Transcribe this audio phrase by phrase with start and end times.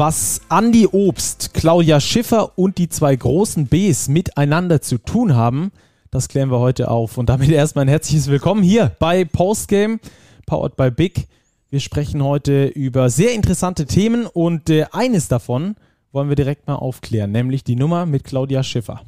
[0.00, 5.72] Was Andi Obst, Claudia Schiffer und die zwei großen Bs miteinander zu tun haben,
[6.10, 7.18] das klären wir heute auf.
[7.18, 10.00] Und damit erstmal ein herzliches Willkommen hier bei Postgame,
[10.46, 11.28] powered by Big.
[11.68, 15.76] Wir sprechen heute über sehr interessante Themen und äh, eines davon
[16.12, 19.02] wollen wir direkt mal aufklären, nämlich die Nummer mit Claudia Schiffer.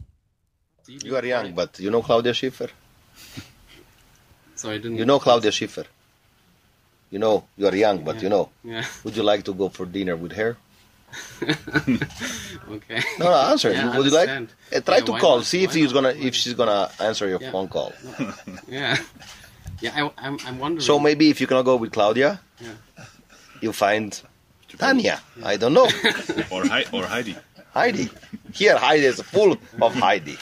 [0.87, 2.69] You are young, but you know Claudia Schiffer?
[4.57, 4.99] Sorry, I didn't.
[4.99, 5.87] You know Claudia Schiffer?
[7.11, 8.23] You know, you are young, but Yeah.
[8.25, 8.49] you know.
[8.63, 8.85] Yeah.
[9.05, 10.59] Would you like to go for dinner with her?
[11.43, 13.01] okay.
[13.19, 13.71] No, no, answer.
[13.73, 14.29] Yeah, I Would you like?
[14.29, 15.37] Uh, try Yeah, to call.
[15.39, 15.47] not?
[15.47, 16.03] See if Why she's not?
[16.03, 17.51] gonna if she's gonna answer your Yeah.
[17.51, 17.93] phone call.
[18.69, 18.97] Yeah.
[19.81, 20.83] Yeah, I, I'm, I'm wondering.
[20.83, 23.05] So maybe if you cannot go with Claudia, Yeah.
[23.61, 24.21] you find
[24.79, 25.21] Tanya.
[25.45, 25.89] I don't know.
[26.51, 27.37] Or, Hei- or Heidi.
[27.75, 28.09] Heidi.
[28.53, 30.37] Here, Heidi is full of Heidi.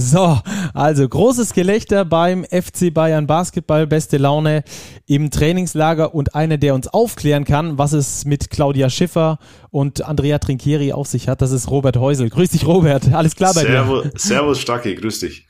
[0.00, 0.40] So,
[0.74, 4.62] also großes Gelächter beim FC Bayern Basketball, beste Laune
[5.06, 10.38] im Trainingslager und einer, der uns aufklären kann, was es mit Claudia Schiffer und Andrea
[10.38, 12.30] Trinchieri auf sich hat, das ist Robert Häusel.
[12.30, 13.12] Grüß dich, Robert.
[13.12, 13.72] Alles klar bei dir?
[13.72, 15.48] Servus, Servus Stacki, grüß dich.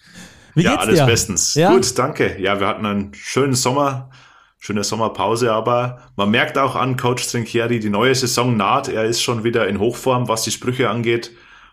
[0.54, 1.04] Wie ja, geht's alles dir?
[1.06, 1.54] bestens.
[1.54, 1.74] Ja?
[1.74, 2.40] Gut, danke.
[2.40, 4.08] Ja, wir hatten einen schönen Sommer,
[4.58, 8.88] schöne Sommerpause, aber man merkt auch an Coach Trinchieri, die neue Saison naht.
[8.88, 11.32] Er ist schon wieder in Hochform, was die Sprüche angeht.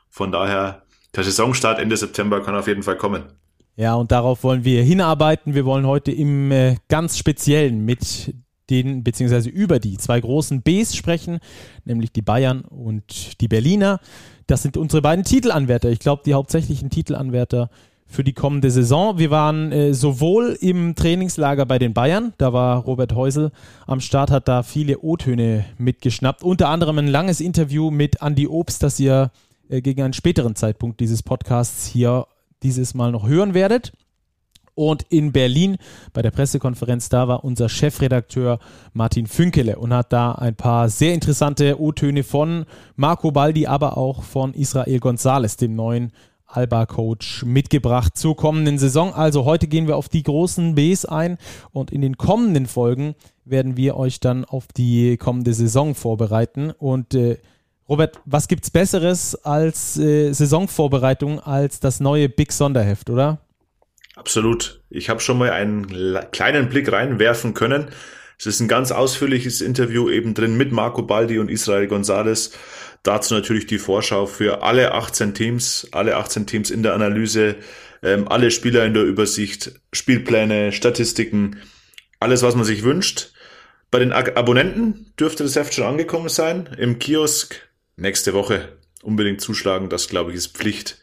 [0.09, 0.84] Von daher,
[1.16, 3.24] der Saisonstart Ende September kann auf jeden Fall kommen.
[3.78, 5.54] Ja, und darauf wollen wir hinarbeiten.
[5.54, 8.34] Wir wollen heute im äh, ganz Speziellen mit
[8.70, 11.40] den, beziehungsweise über die zwei großen Bs sprechen,
[11.84, 14.00] nämlich die Bayern und die Berliner.
[14.48, 15.90] Das sind unsere beiden Titelanwärter.
[15.90, 17.70] Ich glaube, die hauptsächlichen Titelanwärter
[18.08, 19.18] für die kommende Saison.
[19.18, 23.52] Wir waren äh, sowohl im Trainingslager bei den Bayern, da war Robert Häusel
[23.88, 26.44] am Start, hat da viele O-Töne mitgeschnappt.
[26.44, 29.32] Unter anderem ein langes Interview mit Andy Obst, das ihr
[29.70, 32.28] äh, gegen einen späteren Zeitpunkt dieses Podcasts hier
[32.64, 33.94] dieses Mal noch hören werdet.
[34.76, 35.78] Und in Berlin
[36.12, 38.59] bei der Pressekonferenz, da war unser Chefredakteur
[38.94, 42.66] Martin Fünkele und hat da ein paar sehr interessante O-Töne von
[42.98, 46.12] Marco Baldi, aber auch von Israel Gonzalez, dem neuen
[46.46, 49.14] Alba-Coach, mitgebracht zur kommenden Saison.
[49.14, 51.38] Also heute gehen wir auf die großen Bs ein
[51.72, 53.16] und in den kommenden Folgen
[53.46, 56.72] werden wir euch dann auf die kommende Saison vorbereiten.
[56.72, 57.38] Und äh,
[57.88, 63.40] Robert, was gibt's Besseres als äh, Saisonvorbereitung als das neue Big Sonderheft, oder?
[64.16, 64.81] Absolut.
[64.90, 65.88] Ich habe schon mal einen
[66.31, 67.90] kleinen Blick reinwerfen können.
[68.40, 72.51] Es ist ein ganz ausführliches Interview eben drin mit Marco Baldi und Israel Gonzalez.
[73.03, 77.56] Dazu natürlich die Vorschau für alle 18 Teams, alle 18 Teams in der Analyse,
[78.01, 81.57] ähm, alle Spieler in der Übersicht, Spielpläne, Statistiken,
[82.19, 83.31] alles, was man sich wünscht.
[83.91, 86.68] Bei den Ab- Abonnenten dürfte das Heft schon angekommen sein.
[86.78, 87.56] Im Kiosk
[87.97, 88.69] nächste Woche
[89.03, 89.89] unbedingt zuschlagen.
[89.89, 91.00] Das, glaube ich, ist Pflicht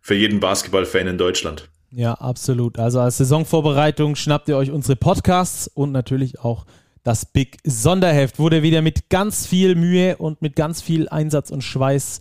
[0.00, 1.68] für jeden Basketballfan in Deutschland.
[1.90, 2.78] Ja, absolut.
[2.78, 6.66] Also als Saisonvorbereitung schnappt ihr euch unsere Podcasts und natürlich auch
[7.02, 8.38] das Big Sonderheft.
[8.38, 12.20] Wurde wieder mit ganz viel Mühe und mit ganz viel Einsatz und Schweiß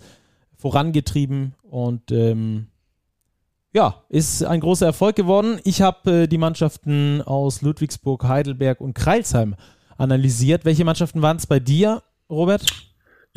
[0.57, 2.67] vorangetrieben und ähm,
[3.73, 5.59] ja, ist ein großer Erfolg geworden.
[5.63, 9.55] Ich habe äh, die Mannschaften aus Ludwigsburg, Heidelberg und Kreilsheim
[9.97, 10.65] analysiert.
[10.65, 12.65] Welche Mannschaften waren es bei dir, Robert?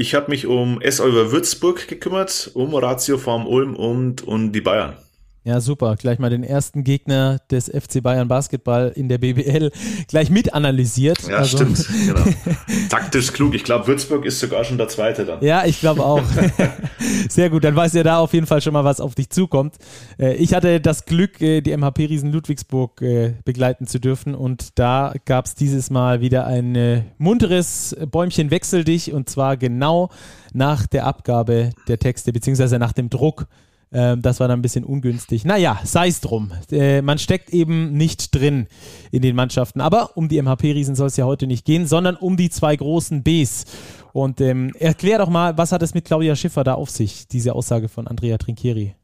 [0.00, 0.98] Ich habe mich um S.
[0.98, 4.96] Olver Würzburg gekümmert, um Ratio Form Ulm und, und die Bayern.
[5.42, 5.96] Ja, super.
[5.96, 9.70] Gleich mal den ersten Gegner des FC Bayern Basketball in der BBL
[10.06, 11.22] gleich mit analysiert.
[11.26, 11.86] Ja, Also- stimmt.
[12.06, 12.24] Genau.
[12.90, 13.54] Taktisch klug.
[13.54, 15.42] Ich glaube, Würzburg ist sogar schon der Zweite dann.
[15.42, 16.22] Ja, ich glaube auch.
[17.30, 19.76] Sehr gut, dann weiß ihr da auf jeden Fall schon mal, was auf dich zukommt.
[20.18, 24.78] Äh, Ich hatte das Glück, äh, die MHP Riesen Ludwigsburg äh, begleiten zu dürfen und
[24.78, 30.10] da gab es dieses Mal wieder ein munteres Bäumchen Wechsel dich und zwar genau
[30.52, 33.46] nach der Abgabe der Texte beziehungsweise nach dem Druck.
[33.92, 35.44] Ähm, Das war dann ein bisschen ungünstig.
[35.44, 36.52] Naja, sei es drum.
[36.70, 38.66] Äh, Man steckt eben nicht drin
[39.10, 39.80] in den Mannschaften.
[39.80, 43.22] Aber um die MHP-Riesen soll es ja heute nicht gehen, sondern um die zwei großen
[43.22, 43.64] Bs.
[44.12, 47.54] Und ähm, erklär doch mal, was hat es mit Claudia Schiffer da auf sich, diese
[47.54, 48.94] Aussage von Andrea Trinchieri?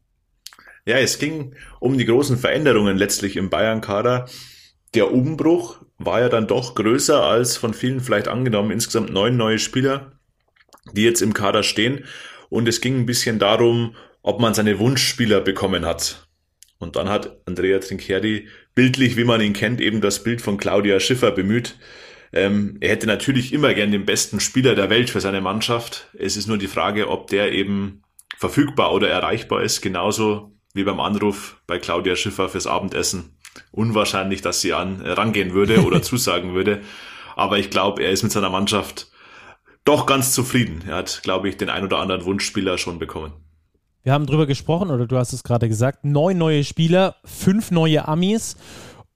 [0.85, 4.27] Ja, es ging um die großen Veränderungen letztlich im Bayern-Kader.
[4.93, 8.71] Der Umbruch war ja dann doch größer als von vielen vielleicht angenommen.
[8.71, 10.13] Insgesamt neun neue Spieler,
[10.93, 12.05] die jetzt im Kader stehen.
[12.49, 13.95] Und es ging ein bisschen darum,
[14.27, 16.27] ob man seine Wunschspieler bekommen hat.
[16.79, 20.99] Und dann hat Andrea Trinchieri bildlich, wie man ihn kennt, eben das Bild von Claudia
[20.99, 21.77] Schiffer bemüht.
[22.33, 26.09] Ähm, er hätte natürlich immer gern den besten Spieler der Welt für seine Mannschaft.
[26.13, 28.01] Es ist nur die Frage, ob der eben
[28.37, 33.37] verfügbar oder erreichbar ist, genauso wie beim Anruf bei Claudia Schiffer fürs Abendessen.
[33.71, 36.81] Unwahrscheinlich, dass sie an äh, rangehen würde oder zusagen würde.
[37.37, 39.09] Aber ich glaube, er ist mit seiner Mannschaft
[39.85, 40.83] doch ganz zufrieden.
[40.85, 43.46] Er hat, glaube ich, den ein oder anderen Wunschspieler schon bekommen.
[44.07, 48.07] Wir haben drüber gesprochen, oder du hast es gerade gesagt, neun neue Spieler, fünf neue
[48.07, 48.55] Amis.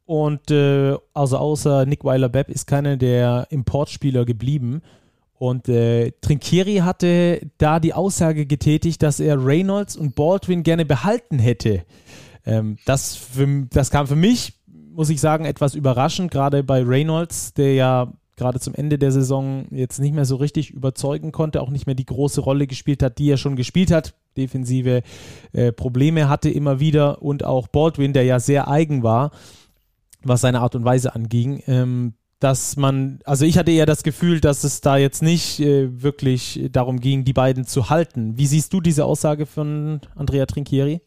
[0.03, 4.81] Und äh, also außer Nick Weiler-Bepp ist keiner der Importspieler geblieben.
[5.35, 11.39] Und äh, Trinkieri hatte da die Aussage getätigt, dass er Reynolds und Baldwin gerne behalten
[11.39, 11.85] hätte.
[12.45, 17.53] Ähm, das, für, das kam für mich, muss ich sagen, etwas überraschend, gerade bei Reynolds,
[17.53, 21.69] der ja gerade zum Ende der Saison jetzt nicht mehr so richtig überzeugen konnte, auch
[21.69, 24.13] nicht mehr die große Rolle gespielt hat, die er schon gespielt hat.
[24.37, 25.03] Defensive
[25.53, 29.31] äh, Probleme hatte immer wieder und auch Baldwin, der ja sehr eigen war,
[30.23, 31.61] was seine Art und Weise anging.
[31.67, 36.01] Ähm, dass man, also ich hatte eher das Gefühl, dass es da jetzt nicht äh,
[36.01, 38.35] wirklich darum ging, die beiden zu halten.
[38.35, 41.01] Wie siehst du diese Aussage von Andrea Trinchieri?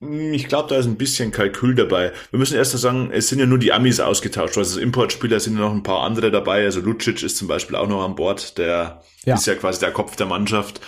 [0.00, 2.12] Hm, ich glaube, da ist ein bisschen Kalkül dabei.
[2.30, 4.56] Wir müssen erst mal sagen, es sind ja nur die Amis ausgetauscht.
[4.58, 6.64] Also Importspieler sind ja noch ein paar andere dabei.
[6.64, 8.58] Also Lucic ist zum Beispiel auch noch an Bord.
[8.58, 9.34] Der ja.
[9.34, 10.80] ist ja quasi der Kopf der Mannschaft.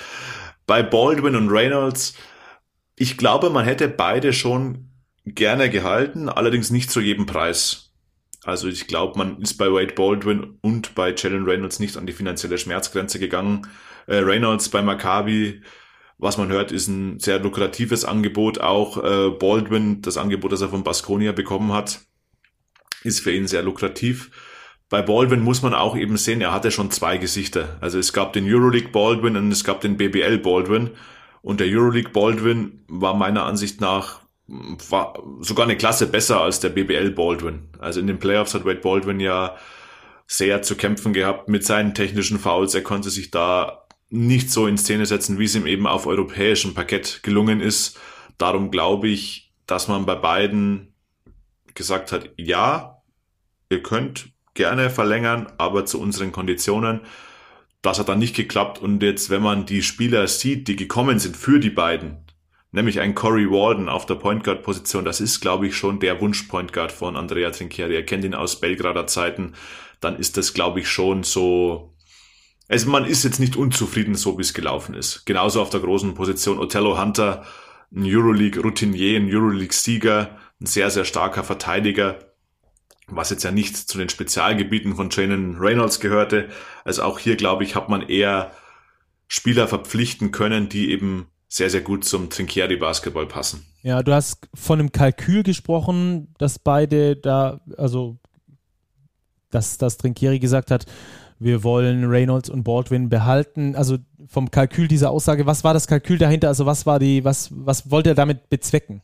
[0.66, 2.14] Bei Baldwin und Reynolds,
[2.96, 4.88] ich glaube, man hätte beide schon
[5.24, 7.92] gerne gehalten, allerdings nicht zu jedem Preis.
[8.44, 12.12] Also ich glaube, man ist bei Wade Baldwin und bei Jalen Reynolds nicht an die
[12.12, 13.68] finanzielle Schmerzgrenze gegangen.
[14.06, 15.62] Äh, Reynolds bei Maccabi,
[16.22, 18.60] was man hört, ist ein sehr lukratives Angebot.
[18.60, 22.00] Auch äh, Baldwin, das Angebot, das er von Baskonia bekommen hat,
[23.02, 24.30] ist für ihn sehr lukrativ.
[24.88, 27.76] Bei Baldwin muss man auch eben sehen, er hatte schon zwei Gesichter.
[27.80, 30.90] Also es gab den Euroleague Baldwin und es gab den BBL Baldwin.
[31.40, 36.68] Und der Euroleague Baldwin war meiner Ansicht nach war sogar eine Klasse besser als der
[36.68, 37.68] BBL Baldwin.
[37.78, 39.56] Also in den Playoffs hat Wade Baldwin ja
[40.26, 42.74] sehr zu kämpfen gehabt mit seinen technischen Fouls.
[42.74, 43.81] Er konnte sich da
[44.12, 47.98] nicht so in Szene setzen, wie es ihm eben auf europäischem Parkett gelungen ist.
[48.36, 50.92] Darum glaube ich, dass man bei beiden
[51.74, 53.02] gesagt hat, ja,
[53.70, 57.00] ihr könnt gerne verlängern, aber zu unseren Konditionen.
[57.80, 61.34] Das hat dann nicht geklappt und jetzt, wenn man die Spieler sieht, die gekommen sind
[61.34, 62.18] für die beiden,
[62.70, 65.06] nämlich ein Corey Walden auf der Point Guard Position.
[65.06, 67.94] Das ist, glaube ich, schon der Wunsch Point Guard von Andrea Trinchieri.
[67.94, 69.54] Er kennt ihn aus Belgrader Zeiten.
[70.00, 71.91] Dann ist das, glaube ich, schon so.
[72.72, 75.26] Also man ist jetzt nicht unzufrieden, so wie es gelaufen ist.
[75.26, 77.44] Genauso auf der großen Position Othello Hunter,
[77.94, 82.18] ein Euroleague Routinier, ein Euroleague Sieger, ein sehr, sehr starker Verteidiger,
[83.08, 86.48] was jetzt ja nicht zu den Spezialgebieten von Janen Reynolds gehörte.
[86.82, 88.52] Also auch hier, glaube ich, hat man eher
[89.28, 93.66] Spieler verpflichten können, die eben sehr, sehr gut zum Trinkieri-Basketball passen.
[93.82, 98.16] Ja, du hast von einem Kalkül gesprochen, dass beide da, also
[99.50, 100.86] dass, dass Trinkieri gesagt hat,
[101.42, 103.74] wir wollen Reynolds und Baldwin behalten.
[103.76, 103.98] Also
[104.28, 106.48] vom Kalkül dieser Aussage, was war das Kalkül dahinter?
[106.48, 109.02] Also was war die, was, was wollte er damit bezwecken?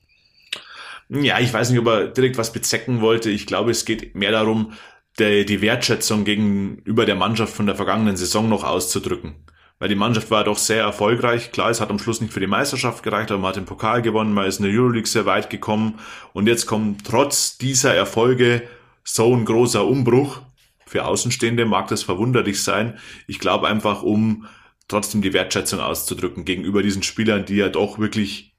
[1.08, 3.30] Ja, ich weiß nicht, ob er direkt was bezwecken wollte.
[3.30, 4.72] Ich glaube, es geht mehr darum,
[5.18, 9.34] die, Wertschätzung gegenüber der Mannschaft von der vergangenen Saison noch auszudrücken
[9.78, 11.52] weil die Mannschaft war doch sehr erfolgreich.
[11.52, 14.02] Klar, es hat am Schluss nicht für die Meisterschaft gereicht, aber man hat den Pokal
[14.02, 16.00] gewonnen, man ist in der Euroleague sehr weit gekommen
[16.32, 18.62] und jetzt kommt trotz dieser Erfolge
[19.04, 20.40] so ein großer Umbruch.
[20.88, 22.98] Für Außenstehende mag das verwunderlich sein.
[23.26, 24.46] Ich glaube einfach, um
[24.88, 28.56] trotzdem die Wertschätzung auszudrücken gegenüber diesen Spielern, die ja doch wirklich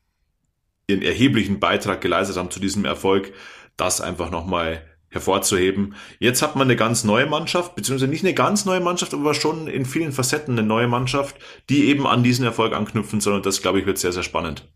[0.88, 3.34] ihren erheblichen Beitrag geleistet haben zu diesem Erfolg,
[3.78, 5.96] das einfach nochmal hervorzuheben.
[6.20, 9.68] Jetzt hat man eine ganz neue Mannschaft, beziehungsweise nicht eine ganz neue Mannschaft, aber schon
[9.68, 11.36] in vielen Facetten eine neue Mannschaft,
[11.70, 13.36] die eben an diesen Erfolg anknüpfen soll.
[13.36, 14.72] Und das, glaube ich, wird sehr, sehr spannend.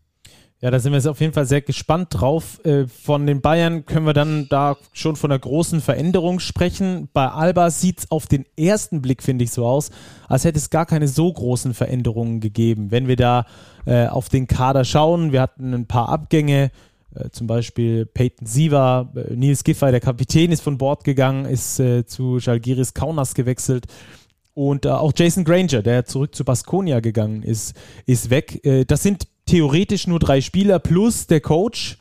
[0.64, 2.58] Ja, da sind wir jetzt auf jeden Fall sehr gespannt drauf.
[2.64, 7.10] Äh, von den Bayern können wir dann da schon von einer großen Veränderung sprechen.
[7.12, 9.90] Bei Alba sieht es auf den ersten Blick, finde ich, so aus,
[10.26, 12.90] als hätte es gar keine so großen Veränderungen gegeben.
[12.90, 13.44] Wenn wir da
[13.84, 16.70] äh, auf den Kader schauen, wir hatten ein paar Abgänge,
[17.14, 21.78] äh, zum Beispiel Peyton Siva, äh, Nils Giffey, der Kapitän, ist von Bord gegangen, ist
[21.78, 23.84] äh, zu Jalgiris Kaunas gewechselt.
[24.54, 28.62] Und äh, auch Jason Granger, der zurück zu Baskonia gegangen ist, ist weg.
[28.86, 31.98] Das sind theoretisch nur drei Spieler plus der Coach,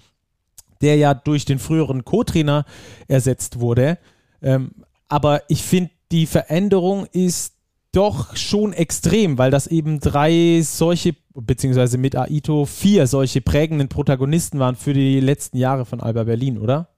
[0.81, 2.65] der ja durch den früheren Co-Trainer
[3.07, 3.97] ersetzt wurde.
[4.41, 4.71] Ähm,
[5.07, 7.53] aber ich finde, die Veränderung ist
[7.91, 14.59] doch schon extrem, weil das eben drei solche, beziehungsweise mit Aito vier solche prägenden Protagonisten
[14.59, 16.89] waren für die letzten Jahre von Alba Berlin, oder?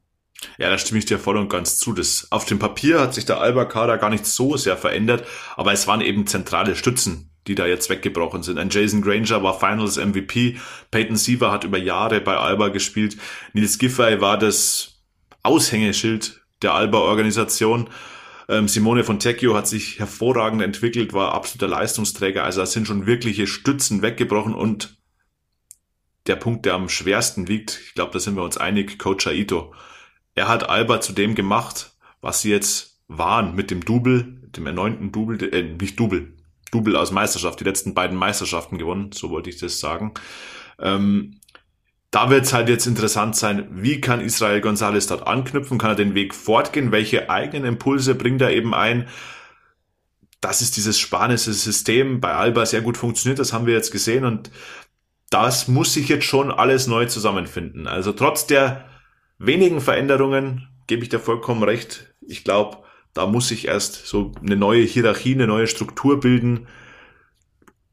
[0.58, 1.94] Ja, da stimme ich dir voll und ganz zu.
[1.94, 5.25] Das, auf dem Papier hat sich der Alba-Kader gar nicht so sehr verändert,
[5.56, 8.58] aber es waren eben zentrale Stützen, die da jetzt weggebrochen sind.
[8.58, 10.58] Ein Jason Granger war Finals MVP,
[10.92, 13.18] Peyton Siever hat über Jahre bei Alba gespielt,
[13.54, 15.04] Nils Giffey war das
[15.44, 17.90] Aushängeschild der Alba-Organisation
[18.48, 22.44] ähm, Simone Fontecchio hat sich hervorragend entwickelt, war absoluter Leistungsträger.
[22.44, 24.98] Also es sind schon wirkliche Stützen weggebrochen und
[26.28, 29.74] der Punkt, der am schwersten wiegt, ich glaube, da sind wir uns einig, Coach Aito.
[30.34, 35.12] Er hat Alba zu dem gemacht, was sie jetzt waren mit dem Double, dem erneuten
[35.12, 36.34] Double, äh, nicht Double,
[36.72, 40.14] Double aus Meisterschaft, die letzten beiden Meisterschaften gewonnen, so wollte ich das sagen.
[40.80, 41.40] Ähm,
[42.12, 45.78] da wird es halt jetzt interessant sein, wie kann Israel Gonzalez dort anknüpfen?
[45.78, 46.92] Kann er den Weg fortgehen?
[46.92, 49.08] Welche eigenen Impulse bringt er eben ein?
[50.46, 54.26] das ist dieses spanische System bei Alba sehr gut funktioniert, das haben wir jetzt gesehen
[54.26, 54.52] und
[55.32, 57.88] das muss sich jetzt schon alles neu zusammenfinden.
[57.88, 58.86] Also trotz der
[59.40, 62.14] wenigen Veränderungen gebe ich dir vollkommen recht.
[62.22, 62.85] Ich glaube,
[63.16, 66.68] da muss sich erst so eine neue Hierarchie, eine neue Struktur bilden,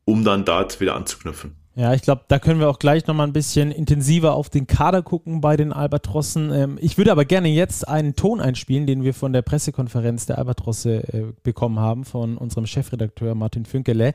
[0.05, 1.57] um dann dort wieder anzuknüpfen.
[1.75, 5.01] Ja, ich glaube, da können wir auch gleich nochmal ein bisschen intensiver auf den Kader
[5.03, 6.53] gucken bei den Albatrossen.
[6.53, 10.37] Ähm, ich würde aber gerne jetzt einen Ton einspielen, den wir von der Pressekonferenz der
[10.37, 14.13] Albatrosse äh, bekommen haben, von unserem Chefredakteur Martin Fünkele,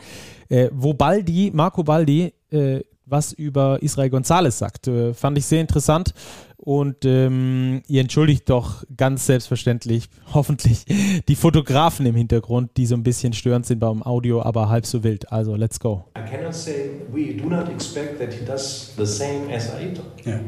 [0.50, 4.88] äh, wo Baldi, Marco Baldi, äh, was über Israel González sagt.
[4.88, 6.14] Äh, fand ich sehr interessant.
[6.58, 10.86] Und ähm, ihr entschuldigt doch ganz selbstverständlich, hoffentlich,
[11.28, 15.04] die Fotografen im Hintergrund, die so ein bisschen störend sind beim Audio, aber halb so
[15.04, 15.32] wild.
[15.32, 16.06] Also, let's go.
[16.18, 20.02] I cannot say we do not expect that he does the same as Aito.
[20.26, 20.42] Yeah.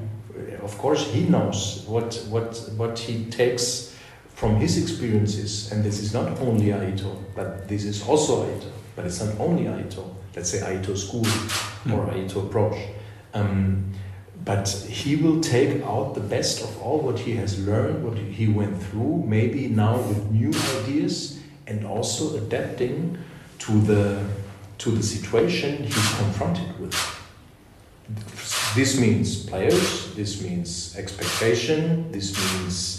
[0.64, 3.94] Of course, he knows what what what he takes
[4.36, 8.68] from his experiences, and this is not only Aito, but this is also Aito.
[8.96, 10.19] But it's not only Aito.
[10.36, 11.26] Let's say Aito school
[11.94, 12.16] or hmm.
[12.16, 12.78] Aito approach.
[13.34, 13.94] Um,
[14.46, 18.48] but he will take out the best of all what he has learned, what he
[18.48, 23.18] went through, maybe now with new ideas and also adapting
[23.60, 24.26] to the
[24.80, 26.96] to the situation he's confronted with.
[28.76, 32.99] This means players, this means expectation, this means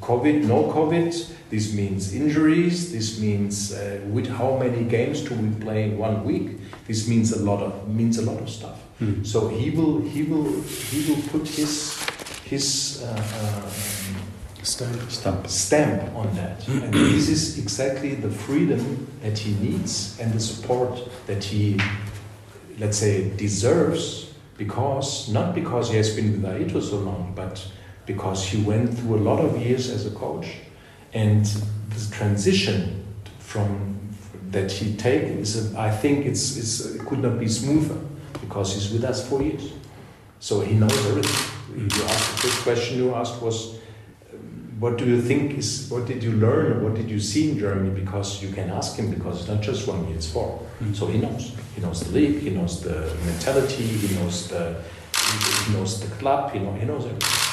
[0.00, 5.48] COVID, no COVID, this means injuries, this means uh, with how many games do we
[5.60, 6.58] play in one week.
[6.86, 8.80] This means a lot of means a lot of stuff.
[9.00, 9.26] Mm.
[9.26, 11.98] So he will he will he will put his
[12.44, 13.70] his uh, uh,
[14.62, 15.10] stamp.
[15.10, 16.82] stamp stamp on that, hmm.
[16.82, 21.78] and this is exactly the freedom that he needs and the support that he,
[22.78, 27.66] let's say, deserves because not because he has been with Aito so long, but
[28.06, 30.46] because he went through a lot of years as a coach,
[31.12, 33.04] and the transition
[33.38, 33.96] from
[34.50, 37.98] that he take is a, I think it's, it's it could not be smoother
[38.40, 39.72] because he's with us for years.
[40.38, 41.52] So he knows everything.
[41.76, 43.78] You asked, the first question you asked was,
[44.78, 47.58] what do you think is, what did you learn or what did you see in
[47.58, 47.90] Germany?
[47.98, 50.92] Because you can ask him because it's not just one year, it's 4 mm-hmm.
[50.92, 51.56] So he knows.
[51.74, 54.82] He knows the league, he knows the mentality, he knows the,
[55.66, 57.45] he knows the club, he, know, he knows everything.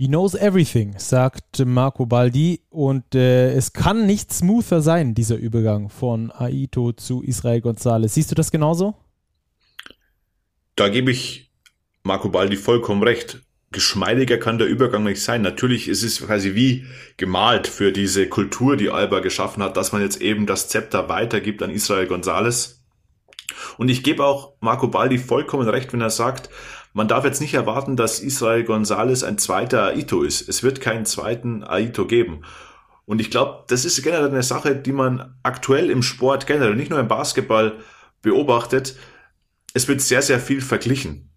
[0.00, 2.60] He knows everything, sagt Marco Baldi.
[2.70, 8.10] Und äh, es kann nicht smoother sein, dieser Übergang von Aito zu Israel González.
[8.10, 8.94] Siehst du das genauso?
[10.76, 11.50] Da gebe ich
[12.04, 13.40] Marco Baldi vollkommen recht.
[13.72, 15.42] Geschmeidiger kann der Übergang nicht sein.
[15.42, 16.86] Natürlich ist es quasi wie
[17.16, 21.60] gemalt für diese Kultur, die Alba geschaffen hat, dass man jetzt eben das Zepter weitergibt
[21.60, 22.76] an Israel González.
[23.78, 26.50] Und ich gebe auch Marco Baldi vollkommen recht, wenn er sagt,
[26.98, 30.48] man darf jetzt nicht erwarten, dass Israel González ein zweiter Aito ist.
[30.48, 32.42] Es wird keinen zweiten Aito geben.
[33.04, 36.90] Und ich glaube, das ist generell eine Sache, die man aktuell im Sport generell, nicht
[36.90, 37.78] nur im Basketball
[38.20, 38.96] beobachtet.
[39.74, 41.30] Es wird sehr, sehr viel verglichen.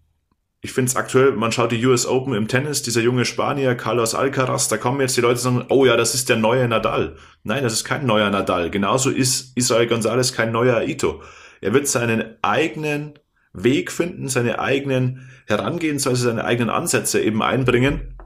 [0.62, 4.16] Ich finde es aktuell, man schaut die US Open im Tennis, dieser junge Spanier, Carlos
[4.16, 7.14] Alcaraz, da kommen jetzt die Leute und sagen, oh ja, das ist der neue Nadal.
[7.44, 8.68] Nein, das ist kein neuer Nadal.
[8.70, 11.22] Genauso ist Israel González kein neuer Aito.
[11.60, 13.14] Er wird seinen eigenen
[13.52, 18.18] Weg finden, seine eigenen Herangehensweise, seine eigenen Ansätze eben einbringen,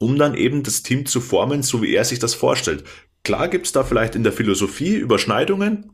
[0.00, 2.84] um dann eben das Team zu formen, so wie er sich das vorstellt.
[3.22, 5.92] Klar gibt's da vielleicht in der Philosophie Überschneidungen.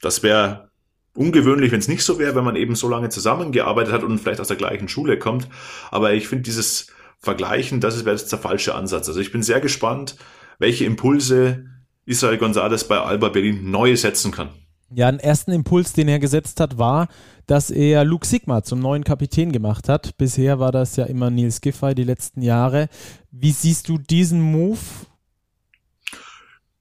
[0.00, 0.70] Das wäre
[1.14, 4.40] ungewöhnlich, wenn es nicht so wäre, wenn man eben so lange zusammengearbeitet hat und vielleicht
[4.40, 5.48] aus der gleichen Schule kommt.
[5.90, 6.88] Aber ich finde dieses
[7.18, 9.08] Vergleichen, das wäre jetzt der falsche Ansatz.
[9.08, 10.16] Also ich bin sehr gespannt,
[10.58, 11.66] welche Impulse
[12.04, 14.50] Israel González bei Alba Berlin neu setzen kann.
[14.90, 17.08] Ja, einen ersten Impuls, den er gesetzt hat, war,
[17.48, 20.16] dass er Luke Sigma zum neuen Kapitän gemacht hat.
[20.18, 22.88] Bisher war das ja immer Nils Giffey die letzten Jahre.
[23.30, 24.78] Wie siehst du diesen Move?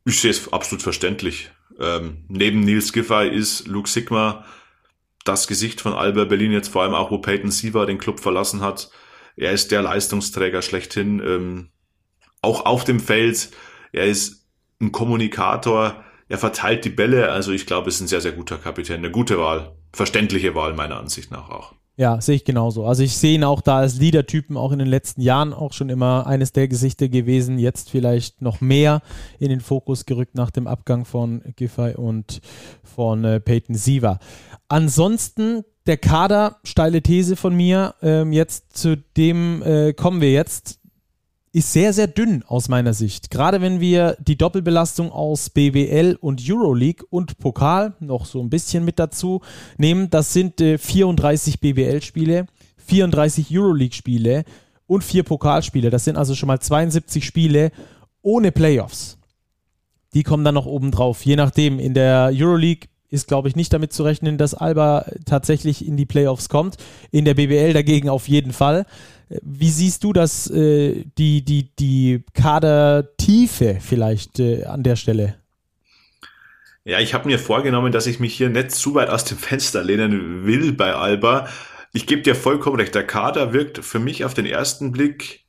[0.06, 1.52] Ich sehe es absolut verständlich.
[1.80, 4.44] Ähm, neben Nils Giffey ist Luke Sigma
[5.24, 8.62] das Gesicht von Alba Berlin jetzt vor allem auch, wo Peyton Siva den Club verlassen
[8.62, 8.90] hat.
[9.38, 11.70] Er ist der Leistungsträger schlechthin, ähm,
[12.42, 13.52] auch auf dem Feld.
[13.94, 14.48] Er ist
[14.82, 17.32] ein Kommunikator er verteilt die Bälle.
[17.32, 18.98] Also ich glaube, ist ein sehr, sehr guter Kapitän.
[18.98, 19.74] Eine gute Wahl.
[19.94, 21.74] Verständliche Wahl meiner Ansicht nach auch.
[22.00, 22.86] Ja, sehe ich genauso.
[22.86, 25.90] Also ich sehe ihn auch da als Leader-Typen auch in den letzten Jahren auch schon
[25.90, 27.58] immer eines der Gesichter gewesen.
[27.58, 29.02] Jetzt vielleicht noch mehr
[29.40, 32.40] in den Fokus gerückt nach dem Abgang von Giffey und
[32.84, 34.20] von äh, Peyton Siever.
[34.68, 37.96] Ansonsten der Kader, steile These von mir.
[38.04, 40.80] Ähm, jetzt zu dem äh, kommen wir jetzt
[41.58, 43.32] ist sehr, sehr dünn aus meiner Sicht.
[43.32, 48.86] Gerade wenn wir die Doppelbelastung aus BWL und Euroleague und Pokal noch so ein bisschen
[48.86, 49.42] mit dazu
[49.80, 52.46] nehmen, das sind äh, 34 BWL-Spiele,
[52.86, 54.44] 34 Euroleague-Spiele
[54.86, 55.90] und vier Pokalspiele.
[55.90, 57.72] Das sind also schon mal 72 Spiele
[58.22, 59.18] ohne Playoffs.
[60.14, 61.26] die kommen dann noch oben drauf.
[61.26, 65.86] Je nachdem, in der Euroleague ist, glaube ich, nicht damit zu rechnen, dass Alba tatsächlich
[65.86, 66.78] in die Playoffs kommt.
[67.12, 68.86] In der BBL dagegen auf jeden Fall.
[69.42, 75.36] Wie siehst du das, äh, die, die, die Kadertiefe vielleicht äh, an der Stelle?
[76.86, 79.84] Ja, ich habe mir vorgenommen, dass ich mich hier nicht zu weit aus dem Fenster
[79.84, 81.50] lehnen will bei Alba.
[81.92, 85.47] Ich gebe dir vollkommen recht, der Kader wirkt für mich auf den ersten Blick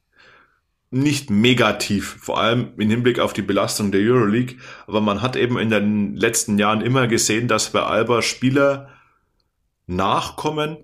[0.90, 4.56] nicht negativ, vor allem im Hinblick auf die Belastung der Euroleague.
[4.86, 8.88] Aber man hat eben in den letzten Jahren immer gesehen, dass bei Alba Spieler
[9.86, 10.78] nachkommen,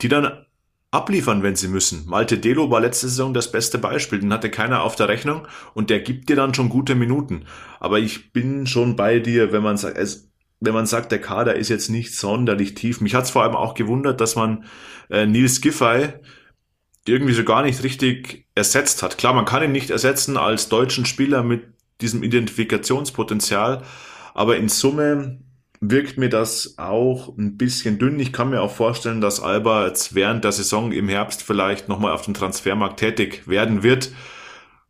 [0.00, 0.44] die dann
[0.90, 2.06] abliefern, wenn sie müssen.
[2.06, 4.20] Malte Delo war letzte Saison das beste Beispiel.
[4.20, 7.46] Den hatte keiner auf der Rechnung und der gibt dir dann schon gute Minuten.
[7.80, 11.56] Aber ich bin schon bei dir, wenn man sagt, es, wenn man sagt, der Kader
[11.56, 13.00] ist jetzt nicht sonderlich tief.
[13.00, 14.64] Mich hat es vor allem auch gewundert, dass man
[15.08, 16.10] äh, Nils Giffey
[17.06, 19.18] irgendwie so gar nicht richtig ersetzt hat.
[19.18, 21.64] Klar, man kann ihn nicht ersetzen als deutschen Spieler mit
[22.00, 23.82] diesem Identifikationspotenzial,
[24.34, 25.38] aber in Summe
[25.80, 28.20] wirkt mir das auch ein bisschen dünn.
[28.20, 32.12] Ich kann mir auch vorstellen, dass Alba jetzt während der Saison im Herbst vielleicht nochmal
[32.12, 34.12] auf dem Transfermarkt tätig werden wird,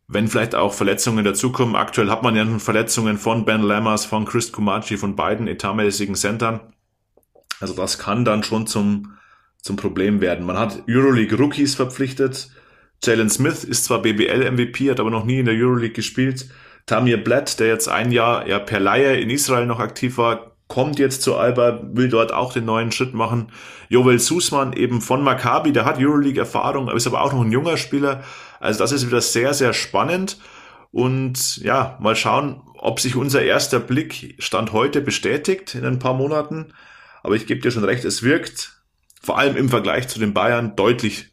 [0.07, 1.75] wenn vielleicht auch Verletzungen dazukommen.
[1.75, 6.13] Aktuell hat man ja schon Verletzungen von Ben Lammers, von Chris Kumachi, von beiden etatmäßigen
[6.13, 6.59] Centern.
[7.59, 9.17] Also das kann dann schon zum,
[9.61, 10.45] zum Problem werden.
[10.45, 12.49] Man hat Euroleague Rookies verpflichtet.
[13.05, 16.49] Jalen Smith ist zwar BBL MVP, hat aber noch nie in der Euroleague gespielt.
[16.85, 20.99] Tamir Blatt, der jetzt ein Jahr ja per Laie in Israel noch aktiv war, kommt
[20.99, 23.51] jetzt zu Alba, will dort auch den neuen Schritt machen.
[23.89, 28.23] Jovel Susman eben von Maccabi, der hat Euroleague-Erfahrung, ist aber auch noch ein junger Spieler.
[28.59, 30.39] Also das ist wieder sehr, sehr spannend.
[30.91, 36.13] Und ja, mal schauen, ob sich unser erster Blick Stand heute bestätigt in ein paar
[36.13, 36.73] Monaten.
[37.21, 38.81] Aber ich gebe dir schon recht, es wirkt
[39.21, 41.29] vor allem im Vergleich zu den Bayern deutlich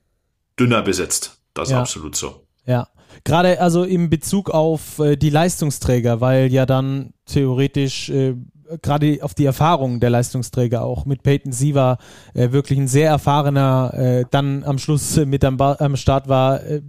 [0.59, 1.40] dünner besetzt.
[1.55, 1.79] Das ja.
[1.79, 2.47] ist absolut so.
[2.67, 2.89] Ja.
[3.25, 8.37] Gerade also im Bezug auf äh, die Leistungsträger, weil ja dann theoretisch äh,
[8.83, 11.99] gerade auf die Erfahrung der Leistungsträger auch mit Peyton Siva
[12.35, 16.83] äh, wirklich ein sehr erfahrener, äh, dann am Schluss mit am, am Start war äh,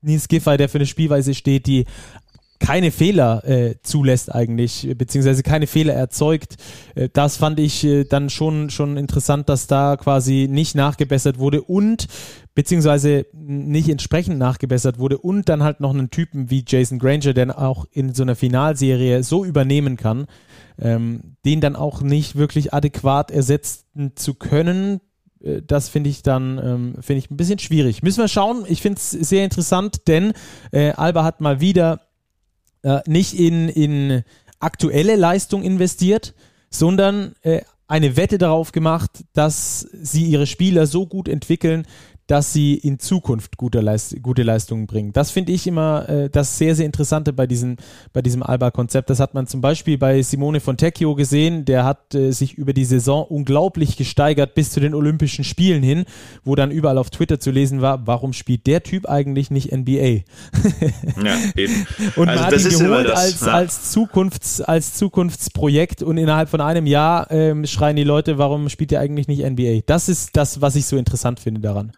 [0.00, 1.86] Nils Giffey, der für eine Spielweise steht, die
[2.60, 6.56] keine Fehler äh, zulässt eigentlich, beziehungsweise keine Fehler erzeugt.
[6.94, 11.62] Äh, das fand ich äh, dann schon, schon interessant, dass da quasi nicht nachgebessert wurde
[11.62, 12.06] und
[12.54, 17.58] beziehungsweise nicht entsprechend nachgebessert wurde und dann halt noch einen Typen wie Jason Granger, der
[17.58, 20.26] auch in so einer Finalserie so übernehmen kann,
[20.80, 25.00] ähm, den dann auch nicht wirklich adäquat ersetzen zu können,
[25.44, 28.02] äh, das finde ich dann ähm, finde ich ein bisschen schwierig.
[28.02, 28.64] Müssen wir schauen.
[28.68, 30.32] Ich finde es sehr interessant, denn
[30.72, 32.00] äh, Alba hat mal wieder
[32.84, 34.22] äh, nicht in, in
[34.60, 36.34] aktuelle Leistung investiert,
[36.70, 41.86] sondern äh, eine Wette darauf gemacht, dass sie ihre Spieler so gut entwickeln,
[42.26, 45.12] dass sie in Zukunft gute, Leist gute Leistungen bringen.
[45.12, 47.76] Das finde ich immer äh, das sehr, sehr Interessante bei, diesen,
[48.12, 49.10] bei diesem Alba-Konzept.
[49.10, 51.64] Das hat man zum Beispiel bei Simone Fontecchio gesehen.
[51.64, 56.04] Der hat äh, sich über die Saison unglaublich gesteigert bis zu den Olympischen Spielen hin,
[56.44, 59.94] wo dann überall auf Twitter zu lesen war, warum spielt der Typ eigentlich nicht NBA?
[60.02, 61.86] ja, eben.
[62.16, 63.52] Und also man hat ihn geholt das, als, ja.
[63.52, 68.90] als, Zukunfts, als Zukunftsprojekt und innerhalb von einem Jahr ähm, schreien die Leute, warum spielt
[68.90, 69.80] der eigentlich nicht NBA?
[69.86, 71.92] Das ist das, was ich so interessant finde daran.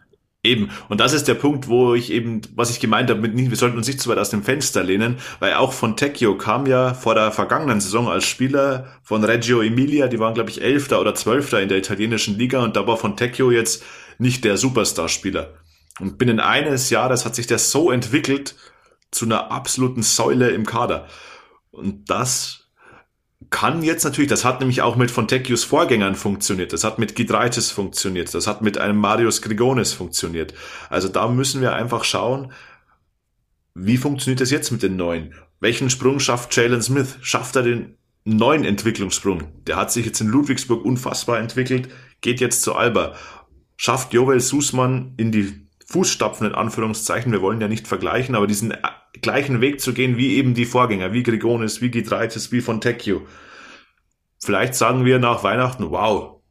[0.47, 0.69] Eben.
[0.89, 3.77] Und das ist der Punkt, wo ich eben, was ich gemeint habe, mit wir sollten
[3.77, 7.15] uns nicht zu weit aus dem Fenster lehnen, weil auch von Tecchio kam ja vor
[7.15, 11.61] der vergangenen Saison als Spieler von Reggio Emilia, die waren, glaube ich, Elfter oder Zwölfter
[11.61, 13.83] in der italienischen Liga und da war von Tecchio jetzt
[14.17, 15.53] nicht der Superstar-Spieler.
[15.99, 18.55] Und binnen eines Jahres hat sich der so entwickelt
[19.11, 21.07] zu einer absoluten Säule im Kader.
[21.71, 22.66] Und das
[23.49, 27.71] kann jetzt natürlich, das hat nämlich auch mit Fontecchios Vorgängern funktioniert, das hat mit Gidreitis
[27.71, 30.53] funktioniert, das hat mit einem Marius Grigonis funktioniert.
[30.89, 32.51] Also da müssen wir einfach schauen,
[33.73, 35.33] wie funktioniert das jetzt mit den neuen?
[35.59, 37.17] Welchen Sprung schafft Jalen Smith?
[37.21, 39.43] Schafft er den neuen Entwicklungssprung?
[39.65, 41.89] Der hat sich jetzt in Ludwigsburg unfassbar entwickelt,
[42.21, 43.15] geht jetzt zu Alba.
[43.75, 48.73] Schafft Joel Sußmann in die Fußstapfen in Anführungszeichen, wir wollen ja nicht vergleichen, aber diesen
[49.21, 53.25] gleichen Weg zu gehen wie eben die Vorgänger, wie Grigonis, wie Gidreitis, wie Fontecchio.
[54.39, 56.41] Vielleicht sagen wir nach Weihnachten, wow,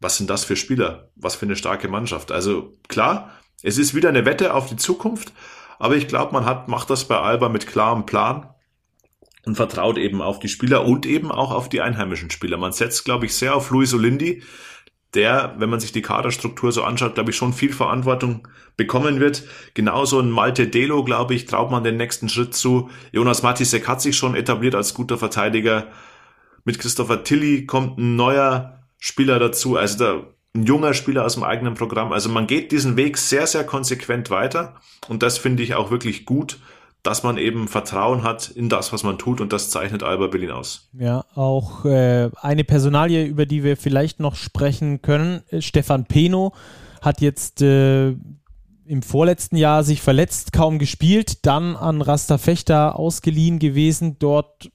[0.00, 1.10] was sind das für Spieler?
[1.16, 2.30] Was für eine starke Mannschaft.
[2.30, 5.32] Also klar, es ist wieder eine Wette auf die Zukunft,
[5.78, 8.50] aber ich glaube, man hat, macht das bei Alba mit klarem Plan
[9.44, 12.56] und vertraut eben auf die Spieler und eben auch auf die einheimischen Spieler.
[12.56, 14.42] Man setzt, glaube ich, sehr auf Luis Olindi,
[15.14, 18.46] der, wenn man sich die Kaderstruktur so anschaut, glaube ich, schon viel Verantwortung
[18.76, 19.44] bekommen wird.
[19.74, 22.90] Genauso ein Malte Delo, glaube ich, traut man den nächsten Schritt zu.
[23.12, 25.88] Jonas Matisek hat sich schon etabliert als guter Verteidiger.
[26.64, 31.42] Mit Christopher Tilly kommt ein neuer Spieler dazu, also der, ein junger Spieler aus dem
[31.42, 32.12] eigenen Programm.
[32.12, 34.76] Also man geht diesen Weg sehr, sehr konsequent weiter
[35.08, 36.58] und das finde ich auch wirklich gut,
[37.04, 40.50] dass man eben Vertrauen hat in das, was man tut und das zeichnet Alba Berlin
[40.50, 40.88] aus.
[40.94, 45.42] Ja, auch äh, eine Personalie, über die wir vielleicht noch sprechen können.
[45.50, 46.54] Äh, Stefan Peno
[47.02, 48.16] hat jetzt äh,
[48.86, 54.70] im vorletzten Jahr sich verletzt, kaum gespielt, dann an Rasta Fechter ausgeliehen gewesen, dort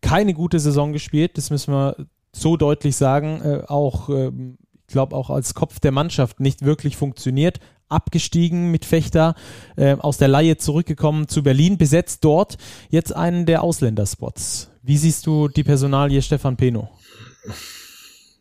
[0.00, 1.96] keine gute Saison gespielt, das müssen wir
[2.32, 6.96] so deutlich sagen, äh, auch ähm, ich glaube auch als Kopf der Mannschaft nicht wirklich
[6.96, 7.58] funktioniert,
[7.92, 9.34] abgestiegen mit Fechter,
[9.76, 12.56] äh, aus der Laie zurückgekommen zu Berlin, besetzt dort
[12.90, 14.70] jetzt einen der Ausländerspots.
[14.82, 16.90] Wie siehst du die Personalie Stefan Peno?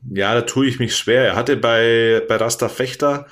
[0.10, 1.26] Ja, da tue ich mich schwer.
[1.26, 3.28] Er hatte bei, bei Rasta Fechter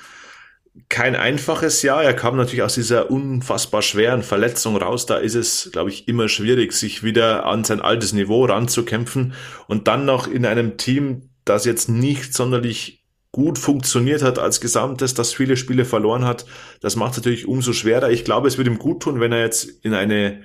[0.87, 2.03] kein einfaches Jahr.
[2.03, 5.05] Er kam natürlich aus dieser unfassbar schweren Verletzung raus.
[5.05, 9.33] Da ist es, glaube ich, immer schwierig, sich wieder an sein altes Niveau ranzukämpfen
[9.67, 12.98] und dann noch in einem Team, das jetzt nicht sonderlich
[13.31, 16.45] gut funktioniert hat als Gesamtes, das viele Spiele verloren hat,
[16.81, 18.09] das macht es natürlich umso schwerer.
[18.09, 20.41] Ich glaube, es würde ihm gut tun, wenn er jetzt in eine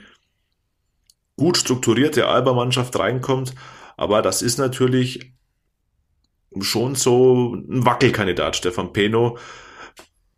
[1.37, 3.55] gut strukturierte Alba-Mannschaft reinkommt.
[3.97, 5.35] Aber das ist natürlich
[6.61, 9.38] schon so ein Wackelkandidat, Stefan Peno.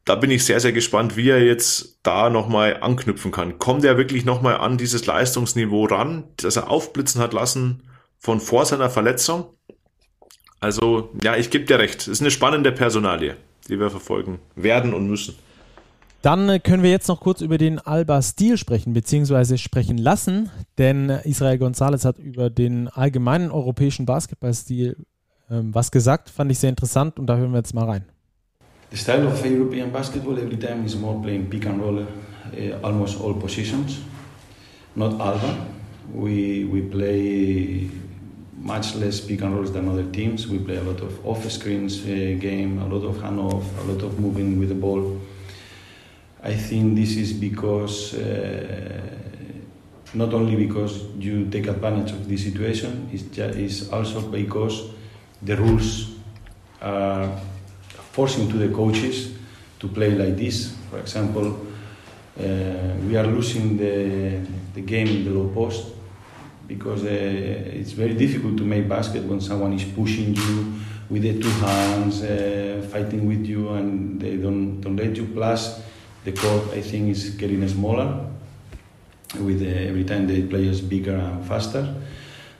[0.04, 3.58] Da bin ich sehr, sehr gespannt, wie er jetzt da nochmal anknüpfen kann.
[3.58, 8.64] Kommt er wirklich nochmal an dieses Leistungsniveau ran, das er aufblitzen hat lassen von vor
[8.64, 9.56] seiner Verletzung?
[10.60, 12.02] Also, ja, ich gebe dir recht.
[12.02, 13.36] Es ist eine spannende Personalie,
[13.68, 15.34] die wir verfolgen werden und müssen.
[16.22, 21.10] Dann äh, können wir jetzt noch kurz über den Alba-Stil sprechen, beziehungsweise sprechen lassen, denn
[21.10, 24.96] Israel González hat über den allgemeinen europäischen Basketballstil
[25.50, 28.04] ähm, was gesagt, fand ich sehr interessant und da hören wir jetzt mal rein.
[28.90, 32.06] The style of European basketball every time is more playing pick and roll, uh,
[32.82, 33.98] almost all positions.
[34.94, 35.66] Not Alba.
[36.14, 37.90] We, we play
[38.58, 40.48] much less pick and rolls than other teams.
[40.48, 44.02] We play a lot of off screens uh, game, a lot of handoff, a lot
[44.02, 45.20] of moving with the ball.
[46.42, 49.16] I think this is because uh,
[50.14, 54.90] not only because you take advantage of the situation, it's, just, it's also because
[55.42, 56.14] the rules
[56.80, 57.38] are
[58.12, 59.34] forcing to the coaches
[59.80, 60.74] to play like this.
[60.90, 61.66] For example,
[62.38, 62.42] uh,
[63.06, 64.40] we are losing the,
[64.74, 65.95] the game in the low post
[66.66, 70.72] because uh, it's very difficult to make basket when someone is pushing you
[71.08, 75.26] with the two hands, uh, fighting with you, and they don't, don't let you.
[75.26, 75.80] Plus,
[76.24, 78.26] the court I think is getting smaller
[79.38, 81.94] with uh, every time the players bigger and faster.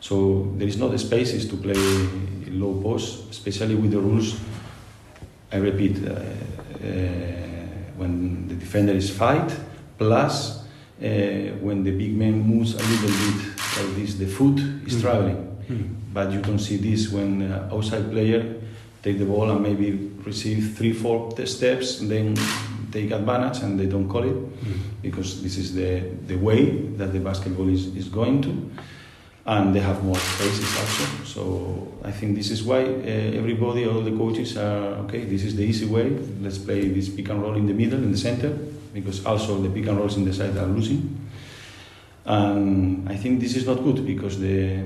[0.00, 1.74] So there is not spaces to play
[2.50, 4.38] low post, especially with the rules.
[5.50, 5.98] I repeat,
[7.96, 9.50] when the defender is fight,
[9.98, 10.64] plus
[10.98, 15.00] when the big man moves a little bit like this, the foot is mm-hmm.
[15.00, 15.36] traveling.
[15.68, 15.94] Mm-hmm.
[16.12, 18.56] But you don't see this when uh, outside player
[19.02, 19.92] take the ball and maybe
[20.24, 22.36] receive three, four steps, and then
[22.90, 24.80] take advantage and they don't call it mm-hmm.
[25.02, 28.70] because this is the, the way that the basketball is, is going to.
[29.44, 31.24] And they have more spaces also.
[31.24, 35.24] So I think this is why uh, everybody, all the coaches are okay.
[35.24, 36.10] This is the easy way.
[36.40, 38.50] Let's play this pick and roll in the middle, in the center,
[38.92, 41.25] because also the pick and rolls in the side are losing.
[42.26, 44.82] And I think this is not good because the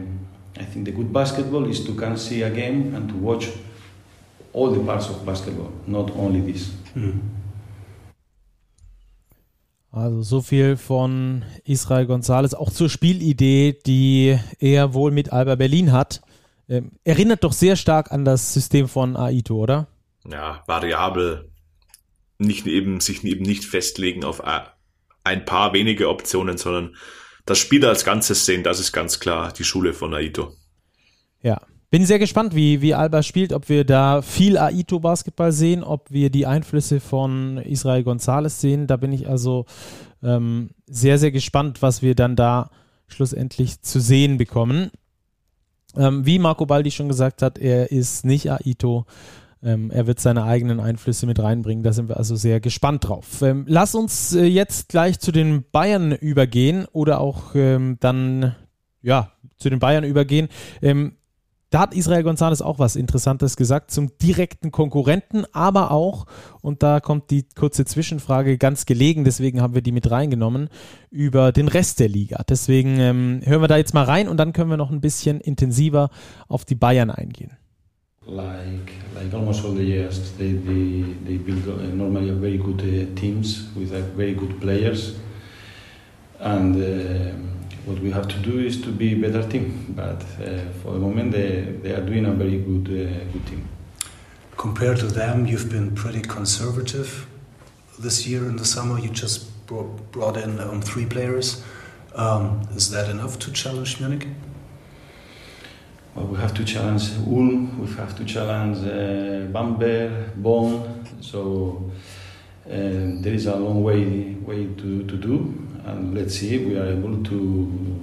[0.59, 3.49] I think the good basketball is to can see a game and to watch
[4.53, 6.73] all the parts of basketball, not only this.
[6.95, 7.21] Mhm.
[9.93, 15.91] Also so viel von Israel González, auch zur Spielidee, die er wohl mit Alba Berlin
[15.91, 16.21] hat.
[16.69, 19.89] Ähm, erinnert doch sehr stark an das System von Aito, oder?
[20.31, 21.51] Ja, variabel.
[22.39, 24.43] Nicht eben, sich eben nicht festlegen auf
[25.25, 26.95] ein paar wenige Optionen, sondern
[27.51, 30.53] das Spiel als Ganzes sehen, das ist ganz klar die Schule von Aito.
[31.43, 31.61] Ja,
[31.91, 36.31] bin sehr gespannt, wie, wie Alba spielt, ob wir da viel Aito-Basketball sehen, ob wir
[36.31, 38.87] die Einflüsse von Israel González sehen.
[38.87, 39.67] Da bin ich also
[40.23, 42.71] ähm, sehr, sehr gespannt, was wir dann da
[43.09, 44.93] schlussendlich zu sehen bekommen.
[45.97, 49.07] Ähm, wie Marco Baldi schon gesagt hat, er ist nicht Aito.
[49.63, 51.85] Ähm, er wird seine eigenen Einflüsse mit reinbringen.
[51.85, 53.43] Da sind wir also sehr gespannt drauf.
[53.43, 58.55] Ähm, lass uns äh, jetzt gleich zu den Bayern übergehen oder auch ähm, dann
[59.03, 60.49] ja zu den Bayern übergehen.
[60.81, 61.17] Ähm,
[61.71, 66.27] da hat Israel González auch was Interessantes gesagt zum direkten Konkurrenten, aber auch,
[66.63, 70.69] und da kommt die kurze Zwischenfrage ganz gelegen, deswegen haben wir die mit reingenommen,
[71.11, 72.43] über den Rest der Liga.
[72.49, 75.41] Deswegen ähm, hören wir da jetzt mal rein und dann können wir noch ein bisschen
[75.41, 76.11] intensiver
[76.49, 77.53] auf die Bayern eingehen.
[78.31, 80.33] Like like almost all the years.
[80.33, 85.19] They they, they build uh, normally very good uh, teams with uh, very good players,
[86.39, 87.33] and uh,
[87.87, 89.95] what we have to do is to be a better team.
[89.97, 93.69] But uh, for the moment, they they are doing a very good uh, good team.
[94.57, 97.27] Compared to them, you've been pretty conservative
[97.99, 98.99] this year in the summer.
[98.99, 101.63] You just brought, brought in um, three players.
[102.15, 104.27] Um, is that enough to challenge Munich?
[106.15, 111.07] Well, we have to challenge Ulm, we have to challenge uh, Bamberg, Bonn.
[111.21, 111.89] So
[112.67, 116.77] uh, there is a long way way to, to do, and let's see if we
[116.77, 118.01] are able to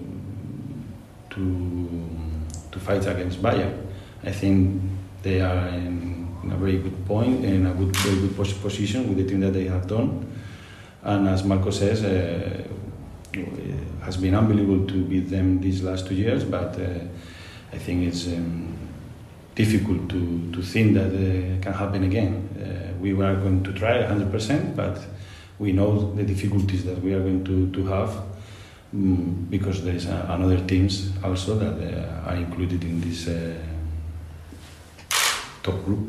[1.31, 2.09] to
[2.71, 3.75] to fight against Bayern.
[4.23, 4.81] I think
[5.21, 9.17] they are in, in a very good point, in a good very good position with
[9.17, 10.25] the team that they have done.
[11.03, 12.63] And as Marco says, uh,
[13.33, 16.79] it has been unbelievable to beat them these last two years, but.
[17.71, 18.77] Uh, I think it's um,
[19.55, 22.49] difficult to, to think that uh, can happen again.
[22.59, 24.99] Uh, we were going to try 100%, but
[25.59, 28.11] we know the difficulties that we are going to, to have
[28.93, 33.55] um, because there is another teams also that uh, are included in this uh,
[35.63, 36.07] top group.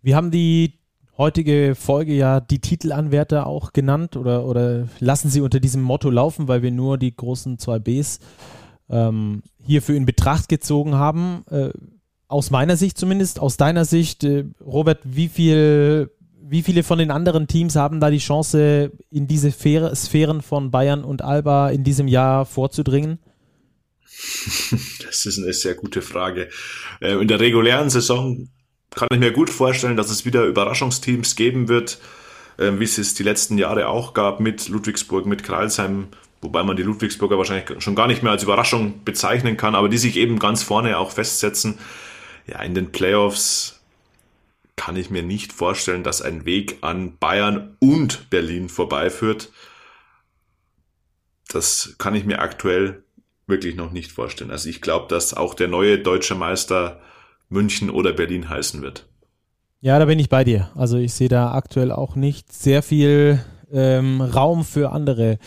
[0.00, 0.78] Wir haben die
[1.18, 6.48] heutige Folge ja die Titelanwärter auch genannt oder, oder lassen sie unter diesem Motto laufen,
[6.48, 8.20] weil wir nur die großen zwei Bs
[8.90, 11.44] ähm, hierfür in Betracht gezogen haben.
[11.50, 11.70] Äh,
[12.28, 16.10] aus meiner Sicht zumindest, aus deiner Sicht, äh, Robert, wie viel,
[16.42, 21.04] wie viele von den anderen Teams haben da die Chance, in diese Sphären von Bayern
[21.04, 23.18] und Alba in diesem Jahr vorzudringen?
[25.04, 26.48] Das ist eine sehr gute Frage.
[27.00, 28.48] Äh, in der regulären Saison
[28.90, 31.98] kann ich mir gut vorstellen, dass es wieder Überraschungsteams geben wird,
[32.58, 36.08] äh, wie es es die letzten Jahre auch gab mit Ludwigsburg, mit Kreilsheim,
[36.40, 39.98] wobei man die Ludwigsburger wahrscheinlich schon gar nicht mehr als Überraschung bezeichnen kann, aber die
[39.98, 41.78] sich eben ganz vorne auch festsetzen.
[42.46, 43.80] Ja, in den Playoffs
[44.76, 49.50] kann ich mir nicht vorstellen, dass ein Weg an Bayern und Berlin vorbeiführt.
[51.48, 53.02] Das kann ich mir aktuell
[53.46, 54.50] wirklich noch nicht vorstellen.
[54.50, 57.00] Also ich glaube, dass auch der neue deutsche Meister
[57.48, 59.06] München oder Berlin heißen wird.
[59.80, 60.70] Ja, da bin ich bei dir.
[60.74, 65.38] Also ich sehe da aktuell auch nicht sehr viel ähm, Raum für andere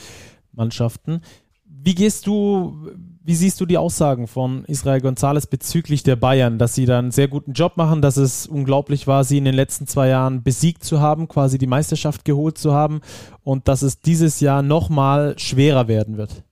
[0.53, 1.21] Mannschaften.
[1.65, 2.91] Wie gehst du,
[3.23, 7.11] wie siehst du die Aussagen von Israel González bezüglich der Bayern, dass sie da einen
[7.11, 10.83] sehr guten Job machen, dass es unglaublich war, sie in den letzten zwei Jahren besiegt
[10.83, 13.01] zu haben, quasi die Meisterschaft geholt zu haben
[13.43, 16.43] und dass es dieses Jahr nochmal schwerer werden wird?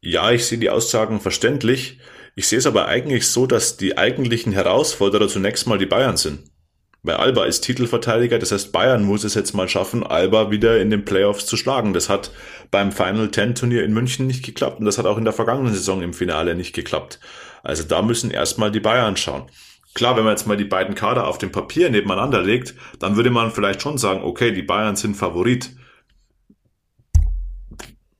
[0.00, 1.98] Ja, ich sehe die Aussagen verständlich.
[2.34, 6.40] Ich sehe es aber eigentlich so, dass die eigentlichen Herausforderer zunächst mal die Bayern sind.
[7.02, 10.90] Weil Alba ist Titelverteidiger, das heißt Bayern muss es jetzt mal schaffen, Alba wieder in
[10.90, 11.94] den Playoffs zu schlagen.
[11.94, 12.30] Das hat
[12.70, 15.72] beim Final Ten Turnier in München nicht geklappt und das hat auch in der vergangenen
[15.72, 17.18] Saison im Finale nicht geklappt.
[17.62, 19.44] Also da müssen erstmal die Bayern schauen.
[19.94, 23.30] Klar, wenn man jetzt mal die beiden Kader auf dem Papier nebeneinander legt, dann würde
[23.30, 25.70] man vielleicht schon sagen, okay, die Bayern sind Favorit.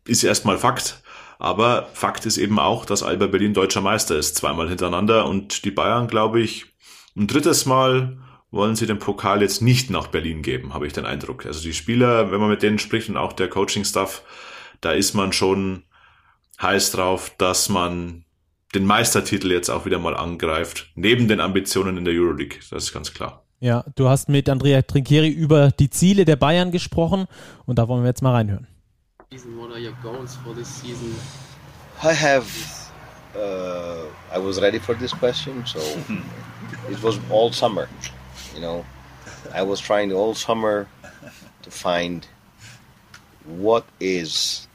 [0.07, 1.03] Ist erstmal Fakt.
[1.39, 5.71] Aber Fakt ist eben auch, dass Alba Berlin deutscher Meister ist, zweimal hintereinander und die
[5.71, 6.67] Bayern, glaube ich,
[7.17, 8.19] ein drittes Mal
[8.51, 11.47] wollen sie den Pokal jetzt nicht nach Berlin geben, habe ich den Eindruck.
[11.47, 14.23] Also die Spieler, wenn man mit denen spricht und auch der Coaching-Staff,
[14.81, 15.85] da ist man schon
[16.61, 18.25] heiß drauf, dass man
[18.75, 22.59] den Meistertitel jetzt auch wieder mal angreift, neben den Ambitionen in der Euroleague.
[22.71, 23.45] Das ist ganz klar.
[23.61, 27.27] Ja, du hast mit Andrea Trinchieri über die Ziele der Bayern gesprochen
[27.67, 28.67] und da wollen wir jetzt mal reinhören.
[29.31, 31.15] What are your goals for this season?
[32.03, 32.47] I have.
[33.35, 35.79] Uh, I was ready for this question, so
[36.91, 37.87] it was all summer.
[38.55, 38.85] You know,
[39.53, 40.89] I was trying all summer
[41.63, 42.27] to find
[43.45, 44.67] what is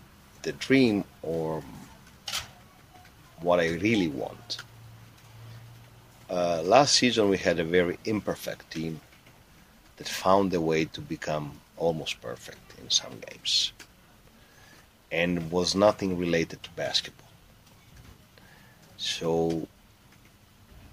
[0.44, 1.64] the dream or
[3.42, 4.58] what I really want.
[6.30, 9.02] Uh, last season, we had a very imperfect team
[9.98, 13.74] that found a way to become almost perfect in some games
[15.12, 17.30] and was nothing related to basketball.
[18.98, 19.68] So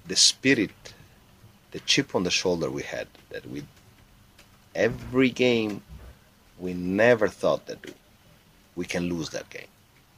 [0.06, 0.94] the spirit
[1.72, 3.64] the chip on the shoulder we had that we
[4.74, 5.82] every game
[6.58, 7.78] we never thought that
[8.76, 9.66] we can lose that game.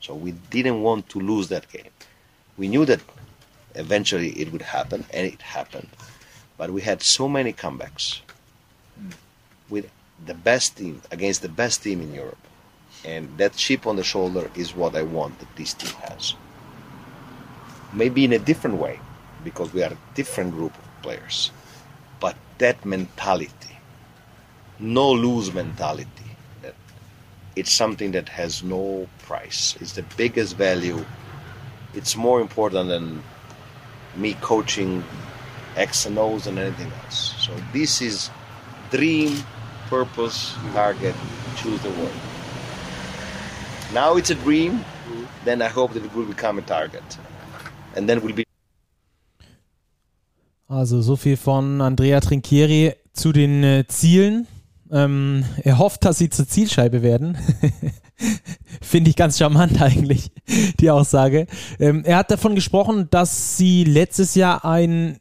[0.00, 1.90] So we didn't want to lose that game.
[2.56, 3.00] We knew that
[3.74, 5.88] eventually it would happen, and it happened.
[6.56, 8.20] But we had so many comebacks
[9.68, 9.90] with
[10.24, 12.38] the best team against the best team in Europe.
[13.04, 16.34] And that chip on the shoulder is what I want that this team has.
[17.92, 19.00] Maybe in a different way,
[19.42, 21.50] because we are a different group players.
[22.20, 23.76] But that mentality,
[24.78, 26.30] no lose mentality,
[26.62, 26.74] that
[27.54, 29.76] it's something that has no price.
[29.80, 31.04] It's the biggest value.
[31.94, 33.22] It's more important than
[34.16, 35.04] me coaching
[35.76, 37.34] X and O's and anything else.
[37.44, 38.30] So this is
[38.90, 39.36] dream,
[39.88, 41.14] purpose, target,
[41.56, 42.16] choose the word.
[43.92, 44.84] Now it's a dream,
[45.44, 47.18] then I hope that it will become a target.
[47.94, 48.43] And then we'll be
[50.66, 54.46] Also so viel von Andrea Trinchieri zu den äh, Zielen.
[54.90, 57.36] Ähm, er hofft, dass sie zur Zielscheibe werden.
[58.80, 60.30] Finde ich ganz charmant eigentlich,
[60.80, 61.46] die Aussage.
[61.78, 65.18] Ähm, er hat davon gesprochen, dass sie letztes Jahr ein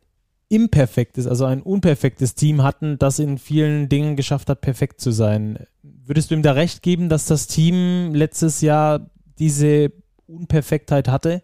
[0.49, 5.65] imperfektes, also ein unperfektes Team hatten, das in vielen Dingen geschafft hat, perfekt zu sein.
[5.81, 9.91] Würdest du ihm da recht geben, dass das Team letztes Jahr diese
[10.27, 11.41] Unperfektheit hatte?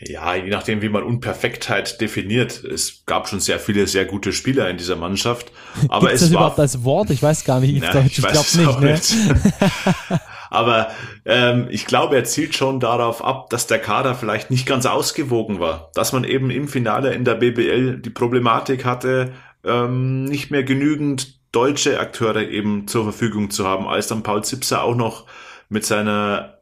[0.00, 2.62] Ja, je nachdem, wie man Unperfektheit definiert.
[2.62, 5.50] Es gab schon sehr viele sehr gute Spieler in dieser Mannschaft.
[5.88, 7.10] Aber Gibt's es das war überhaupt als Wort?
[7.10, 7.74] Ich weiß gar nicht.
[7.74, 8.06] Ich, Deutsch.
[8.06, 8.80] ich ich glaube es nicht.
[8.80, 10.20] Ne?
[10.50, 10.88] Aber
[11.24, 15.60] ähm, ich glaube, er zielt schon darauf ab, dass der Kader vielleicht nicht ganz ausgewogen
[15.60, 15.90] war.
[15.94, 19.32] Dass man eben im Finale in der BBL die Problematik hatte,
[19.64, 24.84] ähm, nicht mehr genügend deutsche Akteure eben zur Verfügung zu haben, als dann Paul Zipser
[24.84, 25.26] auch noch
[25.68, 26.58] mit seiner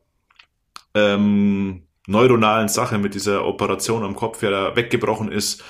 [0.94, 5.62] ähm, neuronalen Sache, mit dieser Operation am Kopf, ja da weggebrochen ist,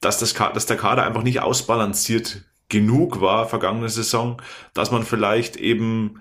[0.00, 4.40] dass, das, dass der Kader einfach nicht ausbalanciert genug war vergangene Saison,
[4.72, 6.20] dass man vielleicht eben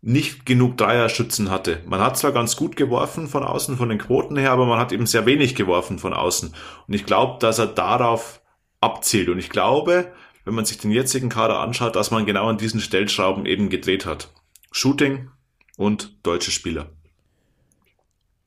[0.00, 1.80] nicht genug Dreierschützen hatte.
[1.86, 4.92] Man hat zwar ganz gut geworfen von außen, von den Quoten her, aber man hat
[4.92, 6.54] eben sehr wenig geworfen von außen.
[6.86, 8.42] Und ich glaube, dass er darauf
[8.80, 9.30] abzielt.
[9.30, 10.12] Und ich glaube,
[10.44, 14.04] wenn man sich den jetzigen Kader anschaut, dass man genau an diesen Stellschrauben eben gedreht
[14.04, 14.30] hat.
[14.72, 15.30] Shooting
[15.78, 16.90] und deutsche Spieler.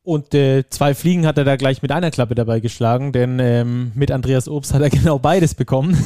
[0.08, 3.91] Und äh, zwei Fliegen hat er da gleich mit einer Klappe dabei geschlagen, denn ähm,
[3.93, 6.02] mit Andreas Obst hat er genau beides bekommen.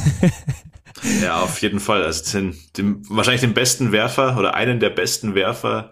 [1.22, 2.04] Ja, auf jeden Fall.
[2.04, 5.92] Also den, den, wahrscheinlich den besten Werfer oder einen der besten Werfer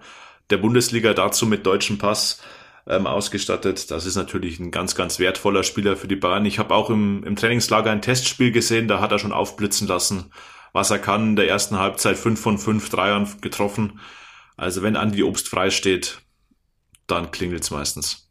[0.50, 2.42] der Bundesliga dazu mit deutschem Pass
[2.88, 3.92] ähm, ausgestattet.
[3.92, 6.46] Das ist natürlich ein ganz, ganz wertvoller Spieler für die Bayern.
[6.46, 10.32] Ich habe auch im, im Trainingslager ein Testspiel gesehen, da hat er schon aufblitzen lassen,
[10.74, 11.30] was er kann.
[11.30, 14.00] In der ersten Halbzeit fünf von fünf Dreiern getroffen.
[14.58, 16.24] Also wenn Andi Obst frei steht,
[17.12, 18.30] dann klingelt's meistens.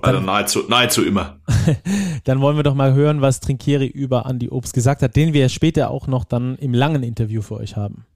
[0.00, 1.40] Also nahezu, nahezu immer.
[2.24, 5.48] Dann wollen wir doch mal hören, was Trinkieri über Andi Obst gesagt hat, den wir
[5.48, 8.06] später auch noch dann im langen Interview für euch haben.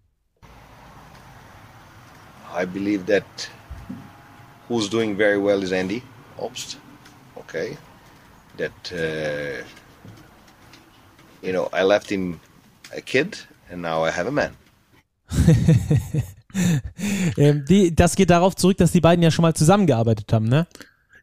[2.57, 3.25] I believe that
[4.69, 6.03] who's doing very well is Andy
[6.39, 6.79] Obst.
[7.35, 7.77] Okay,
[8.57, 9.65] that uh,
[11.43, 12.41] you know I left him
[12.97, 14.53] a kid and now I have a man.
[17.37, 20.67] ähm, die, das geht darauf zurück, dass die beiden ja schon mal zusammengearbeitet haben, ne?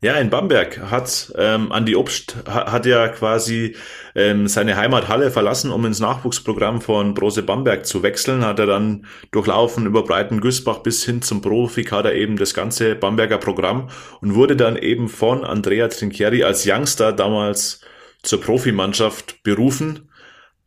[0.01, 3.77] Ja, in Bamberg hat ähm, Andi Obst ha- hat ja quasi
[4.15, 8.43] ähm, seine Heimathalle verlassen, um ins Nachwuchsprogramm von Brose Bamberg zu wechseln.
[8.43, 13.37] Hat er dann durchlaufen über Breiten Güßbach bis hin zum Profikader eben das ganze Bamberger
[13.37, 13.87] Programm
[14.19, 17.79] und wurde dann eben von Andrea Trinchieri als Youngster damals
[18.23, 20.09] zur Profimannschaft berufen.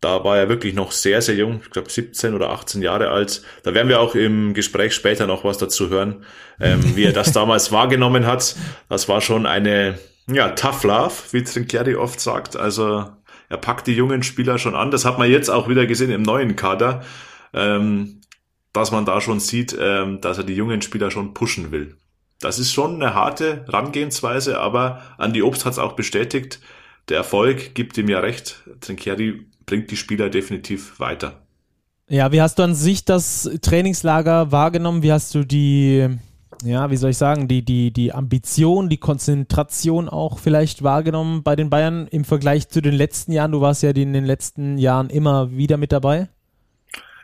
[0.06, 3.42] Da war er wirklich noch sehr, sehr jung, ich glaube 17 oder 18 Jahre alt.
[3.64, 6.24] Da werden wir auch im Gespräch später noch was dazu hören,
[6.60, 8.54] ähm, wie er das damals wahrgenommen hat.
[8.88, 12.54] Das war schon eine, ja, tough love, wie Trinchieri oft sagt.
[12.54, 13.06] Also
[13.48, 14.92] er packt die jungen Spieler schon an.
[14.92, 17.02] Das hat man jetzt auch wieder gesehen im neuen Kader,
[17.52, 18.20] ähm,
[18.72, 21.96] dass man da schon sieht, ähm, dass er die jungen Spieler schon pushen will.
[22.38, 26.60] Das ist schon eine harte Herangehensweise, aber Andi Obst hat es auch bestätigt.
[27.08, 28.62] Der Erfolg gibt ihm ja recht.
[28.80, 31.42] Trinchieri bringt die Spieler definitiv weiter.
[32.08, 35.02] Ja, wie hast du an sich das Trainingslager wahrgenommen?
[35.02, 36.08] Wie hast du die,
[36.64, 41.56] ja, wie soll ich sagen, die, die, die Ambition, die Konzentration auch vielleicht wahrgenommen bei
[41.56, 43.50] den Bayern im Vergleich zu den letzten Jahren?
[43.50, 46.28] Du warst ja in den letzten Jahren immer wieder mit dabei.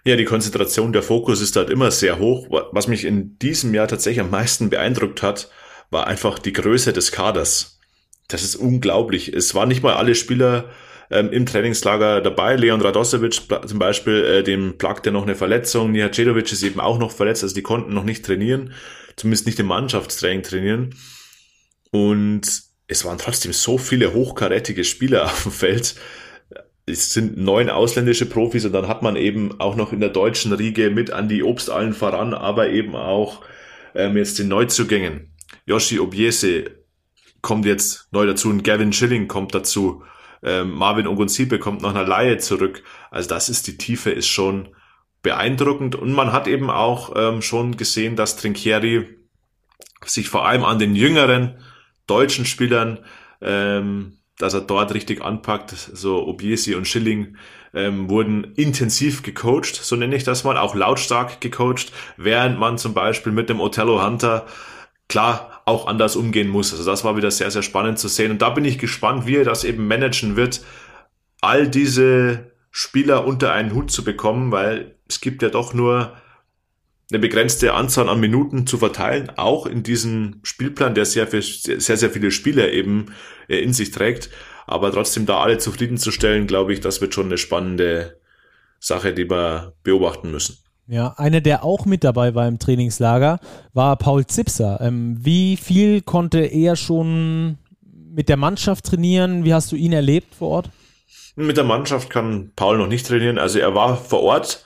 [0.04, 2.48] Ja, die Konzentration, der Fokus ist halt immer sehr hoch.
[2.72, 5.48] Was mich in diesem Jahr tatsächlich am meisten beeindruckt hat,
[5.90, 7.78] war einfach die Größe des Kaders.
[8.26, 9.28] Das ist unglaublich.
[9.32, 10.70] Es waren nicht mal alle Spieler
[11.12, 12.56] ähm, im Trainingslager dabei.
[12.56, 15.92] Leon Radosevic zum Beispiel, äh, dem plagte noch eine Verletzung.
[15.92, 18.72] Nihacedovic ist eben auch noch verletzt, also die konnten noch nicht trainieren,
[19.16, 20.94] zumindest nicht im Mannschaftstraining trainieren.
[21.90, 22.42] Und
[22.88, 25.94] es waren trotzdem so viele hochkarätige Spieler auf dem Feld.
[26.84, 30.52] Es sind neun ausländische Profis und dann hat man eben auch noch in der deutschen
[30.52, 33.42] Riege mit Andi Obst allen voran, aber eben auch
[33.94, 35.32] ähm, jetzt den Neuzugängen.
[35.64, 36.64] Yoshi Obiese
[37.40, 40.02] kommt jetzt neu dazu und Gavin Schilling kommt dazu.
[40.42, 42.82] Ähm, Marvin Ogunsipe kommt nach einer Laie zurück.
[43.10, 44.68] Also das ist, die Tiefe ist schon
[45.22, 49.08] beeindruckend und man hat eben auch ähm, schon gesehen, dass Trinchieri
[50.04, 51.58] sich vor allem an den jüngeren
[52.06, 52.98] deutschen Spielern,
[53.40, 55.70] ähm, dass er dort richtig anpackt.
[55.70, 57.36] So Obiesi und Schilling
[57.72, 62.94] ähm, wurden intensiv gecoacht, so nenne ich das mal, auch lautstark gecoacht, während man zum
[62.94, 64.46] Beispiel mit dem Othello Hunter
[65.08, 66.72] klar auch anders umgehen muss.
[66.72, 68.32] Also das war wieder sehr, sehr spannend zu sehen.
[68.32, 70.62] Und da bin ich gespannt, wie er das eben managen wird,
[71.40, 76.16] all diese Spieler unter einen Hut zu bekommen, weil es gibt ja doch nur
[77.10, 82.10] eine begrenzte Anzahl an Minuten zu verteilen, auch in diesem Spielplan, der sehr, sehr, sehr
[82.10, 83.12] viele Spieler eben
[83.48, 84.30] in sich trägt.
[84.66, 88.18] Aber trotzdem da alle zufriedenzustellen, glaube ich, das wird schon eine spannende
[88.80, 90.61] Sache, die wir beobachten müssen.
[90.88, 93.38] Ja, einer, der auch mit dabei war im Trainingslager,
[93.72, 94.80] war Paul Zipser.
[94.80, 97.58] Ähm, wie viel konnte er schon
[98.14, 99.44] mit der Mannschaft trainieren?
[99.44, 100.70] Wie hast du ihn erlebt vor Ort?
[101.36, 103.38] Mit der Mannschaft kann Paul noch nicht trainieren.
[103.38, 104.64] Also er war vor Ort.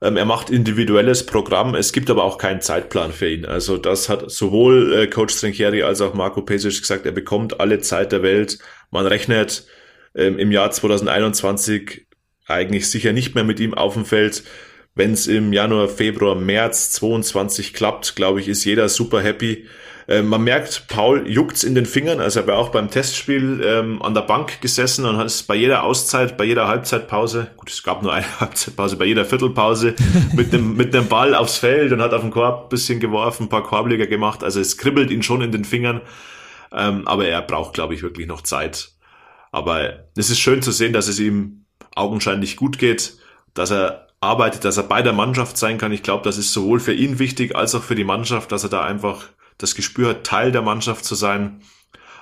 [0.00, 1.74] Ähm, er macht individuelles Programm.
[1.74, 3.46] Es gibt aber auch keinen Zeitplan für ihn.
[3.46, 7.04] Also das hat sowohl äh, Coach Trinchieri als auch Marco Pesic gesagt.
[7.04, 8.58] Er bekommt alle Zeit der Welt.
[8.90, 9.66] Man rechnet
[10.14, 12.06] ähm, im Jahr 2021
[12.46, 14.44] eigentlich sicher nicht mehr mit ihm auf dem Feld.
[14.98, 19.64] Wenn es im Januar, Februar, März 22 klappt, glaube ich, ist jeder super happy.
[20.08, 22.18] Äh, man merkt, Paul juckt's in den Fingern.
[22.18, 25.54] Also er war auch beim Testspiel ähm, an der Bank gesessen und hat es bei
[25.54, 29.94] jeder Auszeit, bei jeder Halbzeitpause, gut, es gab nur eine Halbzeitpause, bei jeder Viertelpause
[30.34, 33.48] mit dem mit dem Ball aufs Feld und hat auf den Korb bisschen geworfen, ein
[33.48, 34.42] paar Korbleger gemacht.
[34.42, 36.00] Also es kribbelt ihn schon in den Fingern.
[36.72, 38.90] Ähm, aber er braucht, glaube ich, wirklich noch Zeit.
[39.52, 43.12] Aber es ist schön zu sehen, dass es ihm augenscheinlich gut geht,
[43.54, 45.92] dass er arbeitet, dass er bei der Mannschaft sein kann.
[45.92, 48.70] Ich glaube, das ist sowohl für ihn wichtig als auch für die Mannschaft, dass er
[48.70, 49.26] da einfach
[49.58, 51.60] das Gespür hat, Teil der Mannschaft zu sein.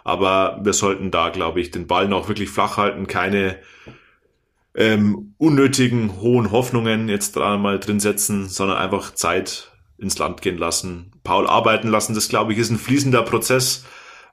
[0.04, 3.58] Aber wir sollten da, glaube ich, den Ball noch wirklich flach halten, keine
[4.74, 10.58] ähm, unnötigen hohen Hoffnungen jetzt da mal drin setzen, sondern einfach Zeit ins Land gehen
[10.58, 12.14] lassen, Paul arbeiten lassen.
[12.14, 13.84] Das, glaube ich, ist ein fließender Prozess.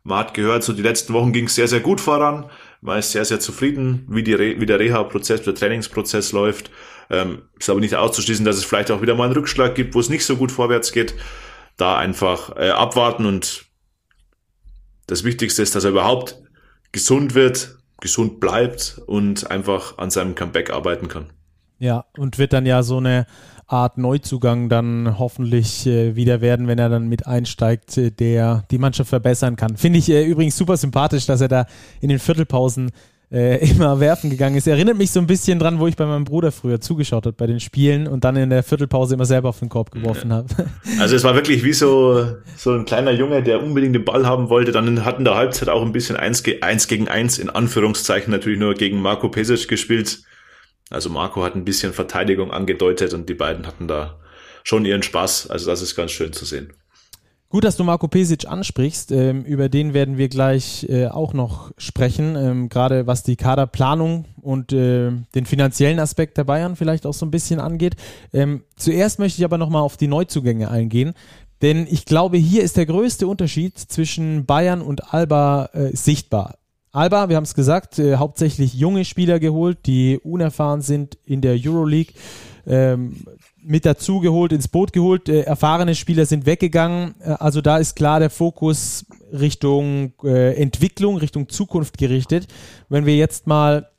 [0.04, 2.50] Man hat gehört, so die letzten Wochen ging es sehr, sehr gut voran.
[2.84, 6.70] Man ist sehr, sehr zufrieden, wie, die Re wie der Reha-Prozess, der Trainingsprozess läuft.
[7.10, 10.00] Ähm, ist aber nicht auszuschließen, dass es vielleicht auch wieder mal einen Rückschlag gibt, wo
[10.00, 11.16] es nicht so gut vorwärts geht
[11.78, 13.66] da einfach äh, abwarten und
[15.08, 16.42] das Wichtigste ist, dass er überhaupt
[16.92, 21.32] gesund wird, gesund bleibt und einfach an seinem Comeback arbeiten kann.
[21.80, 23.26] Ja, und wird dann ja so eine
[23.68, 28.78] Art Neuzugang dann hoffentlich äh, wieder werden, wenn er dann mit einsteigt, äh, der die
[28.78, 29.78] Mannschaft verbessern kann.
[29.78, 31.66] Finde ich äh, übrigens super sympathisch, dass er da
[32.00, 32.92] in den Viertelpausen
[33.32, 34.68] äh, immer werfen gegangen ist.
[34.68, 37.48] Erinnert mich so ein bisschen dran, wo ich bei meinem Bruder früher zugeschaut habe bei
[37.48, 40.38] den Spielen und dann in der Viertelpause immer selber auf den Korb geworfen ja.
[40.38, 40.48] habe.
[41.00, 44.50] Also es war wirklich wie so, so ein kleiner Junge, der unbedingt den Ball haben
[44.50, 44.72] wollte.
[44.72, 48.76] Dann hatten der Halbzeit auch ein bisschen eins, eins gegen eins in Anführungszeichen natürlich nur
[48.76, 50.20] gegen Marco Pesic gespielt.
[50.90, 54.20] Also Marco hat ein bisschen Verteidigung angedeutet und die beiden hatten da
[54.64, 55.50] schon ihren Spaß.
[55.50, 56.74] Also das ist ganz schön zu sehen.
[57.54, 59.12] Gut, dass du Marco Pesic ansprichst.
[59.12, 64.26] Ähm, über den werden wir gleich äh, auch noch sprechen, ähm, gerade was die Kaderplanung
[64.42, 67.96] und äh, den finanziellen Aspekt der Bayern vielleicht auch so ein bisschen angeht.
[68.34, 71.14] Ähm, zuerst möchte ich aber nochmal auf die Neuzugänge eingehen,
[71.62, 76.58] denn ich glaube, hier ist der größte Unterschied zwischen Bayern und Alba äh, sichtbar.
[76.96, 81.58] Alba, wir haben es gesagt, äh, hauptsächlich junge Spieler geholt, die unerfahren sind in der
[81.60, 82.14] Euroleague.
[82.68, 83.26] Ähm,
[83.64, 85.28] mit dazu geholt, ins Boot geholt.
[85.28, 87.16] Äh, erfahrene Spieler sind weggegangen.
[87.20, 92.48] Äh, also da ist klar der Fokus Richtung äh, Entwicklung, Richtung Zukunft gerichtet.
[92.90, 93.90] Wenn wir jetzt mal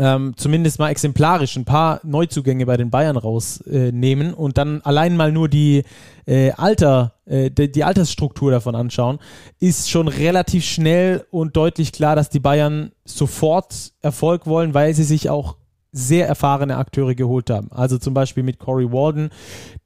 [0.00, 5.14] ähm, zumindest mal exemplarisch ein paar Neuzugänge bei den Bayern rausnehmen äh, und dann allein
[5.14, 5.82] mal nur die
[6.26, 9.18] äh, Alter, äh, die, die, Altersstruktur davon anschauen,
[9.58, 15.04] ist schon relativ schnell und deutlich klar, dass die Bayern sofort Erfolg wollen, weil sie
[15.04, 15.56] sich auch
[15.92, 17.68] sehr erfahrene Akteure geholt haben.
[17.72, 19.30] Also zum Beispiel mit Corey Walden,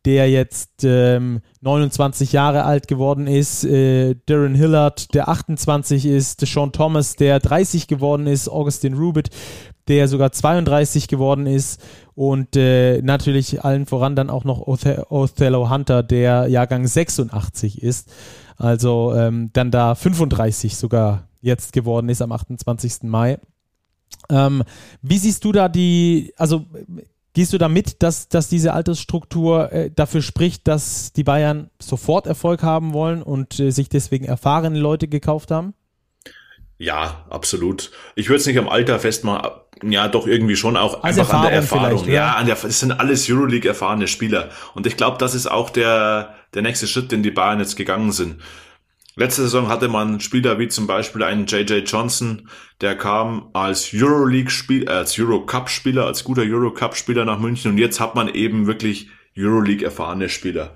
[0.05, 6.73] der jetzt ähm, 29 Jahre alt geworden ist, äh, Darren Hillard, der 28 ist, Sean
[6.73, 9.31] Thomas, der 30 geworden ist, Augustin Rubit,
[9.89, 11.81] der sogar 32 geworden ist
[12.15, 18.11] und äh, natürlich allen voran dann auch noch Othello Hunter, der Jahrgang 86 ist.
[18.57, 23.03] Also ähm, dann da 35 sogar jetzt geworden ist am 28.
[23.03, 23.39] Mai.
[24.31, 24.63] Ähm,
[25.03, 26.65] wie siehst du da die, also
[27.35, 32.27] gehst du da mit, dass, dass diese Altersstruktur äh, dafür spricht, dass die Bayern sofort
[32.27, 35.75] Erfolg haben wollen und äh, sich deswegen erfahrene Leute gekauft haben?
[36.85, 37.91] Ja, absolut.
[38.15, 39.51] Ich würde es nicht am Alter festmachen,
[39.83, 42.09] ja, doch irgendwie schon auch Als einfach Erfahrung an der Erfahrung.
[42.09, 44.51] Ja, an der, es sind alles Euroleague erfahrene Spieler.
[44.75, 48.13] Und ich glaube, das ist auch der, der nächste Schritt, den die Bayern jetzt gegangen
[48.13, 48.43] sind.
[49.17, 52.51] Letzte Saison hatte man Spieler wie zum Beispiel einen JJ Johnson,
[52.83, 58.15] der kam als Euroleague-Spieler, äh, als Eurocup-Spieler, als guter Eurocup-Spieler nach München und jetzt hat
[58.15, 59.09] man eben wirklich
[59.39, 60.75] Euroleague erfahrene Spieler.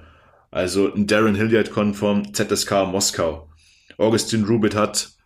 [0.50, 3.50] Also ein Darren Hilliard kommt vom ZSK Moskau.
[3.98, 5.17] Augustin Rubit hat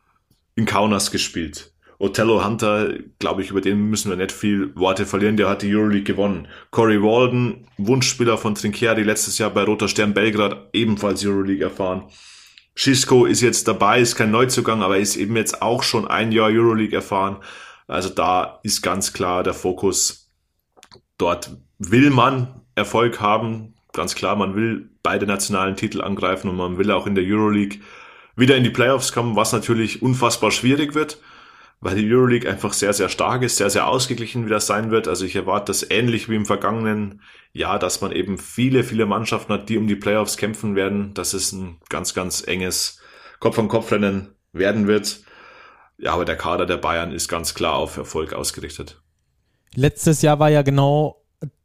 [0.54, 1.72] in Kaunas gespielt.
[1.98, 5.72] Othello Hunter, glaube ich, über den müssen wir nicht viel Worte verlieren, der hat die
[5.72, 6.48] Euroleague gewonnen.
[6.72, 12.04] Corey Walden, Wunschspieler von Trinchieri, letztes Jahr bei Roter Stern Belgrad, ebenfalls Euroleague erfahren.
[12.74, 16.48] Schisco ist jetzt dabei, ist kein Neuzugang, aber ist eben jetzt auch schon ein Jahr
[16.48, 17.36] Euroleague erfahren.
[17.86, 20.30] Also da ist ganz klar der Fokus.
[21.18, 23.74] Dort will man Erfolg haben.
[23.92, 27.80] Ganz klar, man will beide nationalen Titel angreifen und man will auch in der Euroleague
[28.36, 31.18] wieder in die Playoffs kommen, was natürlich unfassbar schwierig wird,
[31.80, 35.08] weil die Euroleague einfach sehr, sehr stark ist, sehr, sehr ausgeglichen wieder sein wird.
[35.08, 37.20] Also ich erwarte das ähnlich wie im vergangenen
[37.52, 41.12] Jahr, dass man eben viele, viele Mannschaften hat, die um die Playoffs kämpfen werden.
[41.14, 43.00] Das ist ein ganz, ganz enges
[43.40, 45.20] Kopf-an-Kopf-Rennen werden wird.
[45.98, 49.02] Ja, aber der Kader der Bayern ist ganz klar auf Erfolg ausgerichtet.
[49.74, 51.21] Letztes Jahr war ja genau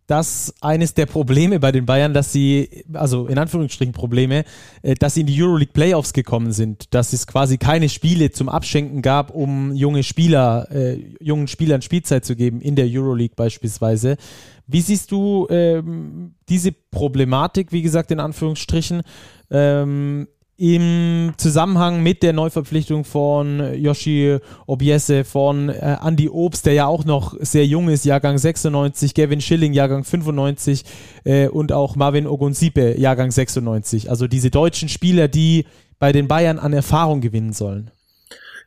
[0.07, 4.45] das eines der Probleme bei den Bayern, dass sie, also in Anführungsstrichen Probleme,
[4.81, 8.49] äh, dass sie in die Euroleague Playoffs gekommen sind, dass es quasi keine Spiele zum
[8.49, 14.17] Abschenken gab, um junge Spieler, äh, jungen Spielern Spielzeit zu geben, in der Euroleague beispielsweise.
[14.65, 19.01] Wie siehst du ähm, diese Problematik, wie gesagt, in Anführungsstrichen?
[19.49, 20.27] Ähm,
[20.57, 27.05] im Zusammenhang mit der Neuverpflichtung von Yoshi Obiese, von äh, Andy Obst, der ja auch
[27.05, 30.83] noch sehr jung ist, Jahrgang 96, Gavin Schilling, Jahrgang 95
[31.23, 34.09] äh, und auch Marvin Ogunsipe, Jahrgang 96.
[34.09, 35.65] Also diese deutschen Spieler, die
[35.99, 37.91] bei den Bayern an Erfahrung gewinnen sollen.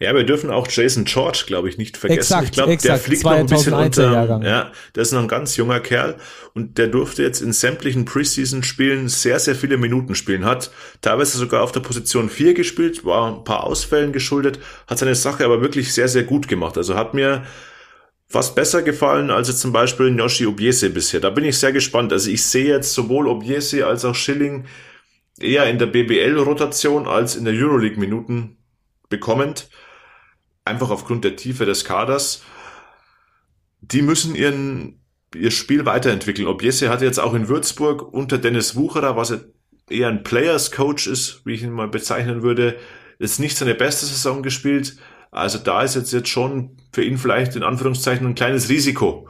[0.03, 2.21] Ja, wir dürfen auch Jason George, glaube ich, nicht vergessen.
[2.21, 4.11] Exakt, ich glaube, der fliegt noch ein bisschen unter.
[4.11, 4.43] Jahrgang.
[4.43, 6.17] Ja, der ist noch ein ganz junger Kerl
[6.55, 10.47] und der durfte jetzt in sämtlichen Preseason-Spielen sehr, sehr viele Minuten spielen.
[10.47, 10.71] Hat
[11.03, 15.45] teilweise sogar auf der Position 4 gespielt, war ein paar Ausfällen geschuldet, hat seine Sache
[15.45, 16.79] aber wirklich sehr, sehr gut gemacht.
[16.79, 17.45] Also hat mir
[18.27, 21.21] fast besser gefallen als jetzt zum Beispiel Yoshi Obiese bisher.
[21.21, 22.11] Da bin ich sehr gespannt.
[22.11, 24.65] Also ich sehe jetzt sowohl Obiese als auch Schilling
[25.39, 28.57] eher in der BBL-Rotation als in der Euroleague-Minuten
[29.11, 29.69] bekommend
[30.71, 32.43] einfach aufgrund der Tiefe des Kaders,
[33.81, 35.01] die müssen ihren,
[35.35, 36.49] ihr Spiel weiterentwickeln.
[36.49, 39.37] Objesse hatte jetzt auch in Würzburg unter Dennis Wucherer, was
[39.89, 42.77] eher ein Players Coach ist, wie ich ihn mal bezeichnen würde,
[43.19, 44.97] jetzt nicht seine beste Saison gespielt.
[45.31, 49.29] Also da ist jetzt, jetzt schon für ihn vielleicht in Anführungszeichen ein kleines Risiko,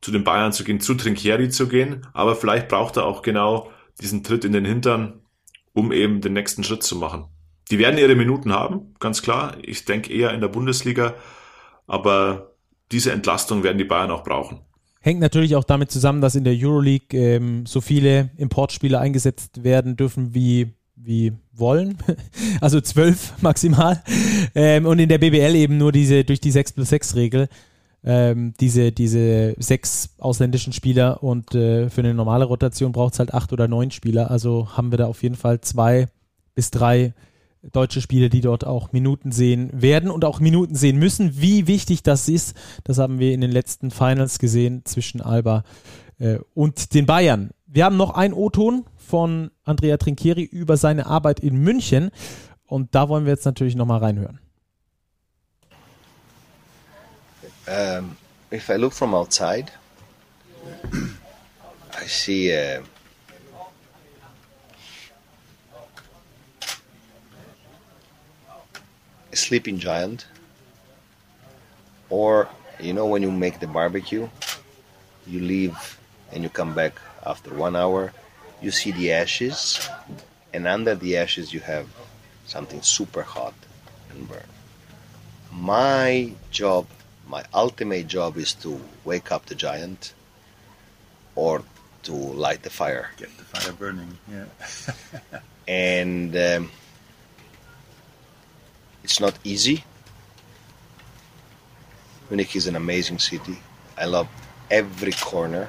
[0.00, 2.06] zu den Bayern zu gehen, zu Trinkieri zu gehen.
[2.12, 3.70] Aber vielleicht braucht er auch genau
[4.00, 5.20] diesen Tritt in den Hintern,
[5.72, 7.26] um eben den nächsten Schritt zu machen.
[7.70, 9.56] Die werden ihre Minuten haben, ganz klar.
[9.62, 11.14] Ich denke eher in der Bundesliga,
[11.86, 12.54] aber
[12.90, 14.60] diese Entlastung werden die Bayern auch brauchen.
[15.00, 19.96] Hängt natürlich auch damit zusammen, dass in der Euroleague ähm, so viele Importspieler eingesetzt werden
[19.96, 21.96] dürfen wie, wie wollen.
[22.60, 24.02] also zwölf maximal.
[24.54, 27.48] Ähm, und in der BBL eben nur diese durch die 6 plus 6 Regel
[28.02, 33.34] ähm, diese, diese sechs ausländischen Spieler und äh, für eine normale Rotation braucht es halt
[33.34, 34.30] acht oder neun Spieler.
[34.30, 36.06] Also haben wir da auf jeden Fall zwei
[36.54, 37.12] bis drei
[37.62, 41.40] deutsche Spieler, die dort auch Minuten sehen werden und auch Minuten sehen müssen.
[41.40, 45.64] Wie wichtig das ist, das haben wir in den letzten Finals gesehen zwischen Alba
[46.18, 47.50] äh, und den Bayern.
[47.66, 52.10] Wir haben noch einen O-Ton von Andrea Trinchieri über seine Arbeit in München
[52.64, 54.40] und da wollen wir jetzt natürlich nochmal reinhören.
[57.66, 58.16] Um,
[58.50, 59.66] if I look from outside,
[60.92, 62.82] I see uh,
[69.32, 70.26] a sleeping giant
[72.08, 72.48] or
[72.80, 74.28] you know when you make the barbecue
[75.26, 75.98] you leave
[76.32, 78.12] and you come back after one hour
[78.60, 79.88] you see the ashes
[80.52, 81.86] and under the ashes you have
[82.46, 83.54] something super hot
[84.10, 84.50] and burn.
[85.52, 86.86] My job
[87.28, 90.14] my ultimate job is to wake up the giant
[91.36, 91.62] or
[92.02, 93.10] to light the fire.
[93.16, 94.46] Get the fire burning yeah.
[95.68, 96.70] And um,
[99.04, 99.84] it's not easy.
[102.28, 103.58] Munich is an amazing city.
[103.98, 104.28] I love
[104.70, 105.68] every corner.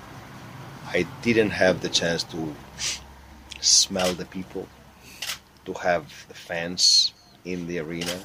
[0.86, 2.54] I didn't have the chance to
[3.60, 4.66] smell the people,
[5.64, 7.12] to have the fans
[7.44, 8.18] in the arena.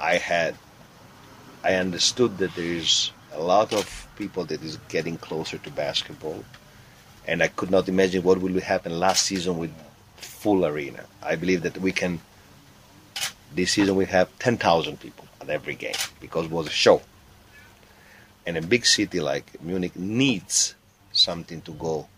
[0.00, 0.56] I had,
[1.62, 6.44] I understood that there is a lot of people that is getting closer to basketball,
[7.26, 9.72] and I could not imagine what will happen last season with
[10.16, 11.04] full arena.
[11.22, 12.20] I believe that we can
[13.54, 17.02] this season we have 10,000 people at every game because it was a show.
[18.46, 20.74] And a big city like Munich needs
[21.12, 22.08] something to go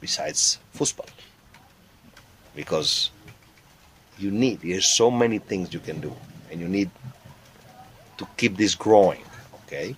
[0.00, 1.06] besides football.
[2.54, 3.10] Because
[4.18, 6.14] you need, there's so many things you can do,
[6.50, 6.90] and you need
[8.18, 9.22] to keep this growing,
[9.64, 9.94] okay?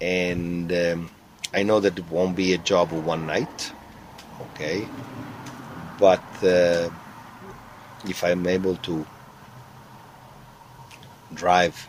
[0.00, 1.10] And um,
[1.54, 3.72] I know that it won't be a job of one night,
[4.40, 4.86] okay?
[5.98, 6.90] But uh,
[8.06, 9.06] if I'm able to
[11.34, 11.88] drive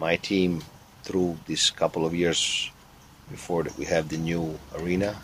[0.00, 0.62] my team
[1.04, 2.70] through this couple of years
[3.30, 5.14] before we have the new arena,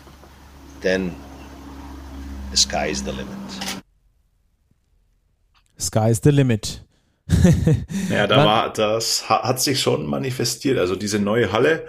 [0.81, 1.15] then
[2.51, 3.37] the sky is the limit.
[5.77, 6.81] Sky is the limit.
[8.09, 10.77] ja, da war, das hat sich schon manifestiert.
[10.77, 11.87] Also diese neue Halle,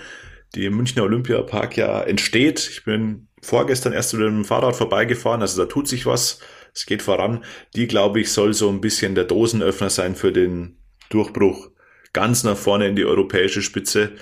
[0.55, 2.69] die im Münchner Olympiapark ja entsteht.
[2.71, 6.39] Ich bin vorgestern erst mit dem Fahrrad vorbeigefahren, also da tut sich was.
[6.75, 7.45] Es geht voran.
[7.75, 10.79] Die, glaube ich, soll so ein bisschen der Dosenöffner sein für den
[11.13, 11.71] Durchbruch
[12.13, 14.13] ganz nach vorne in die europäische Spitze.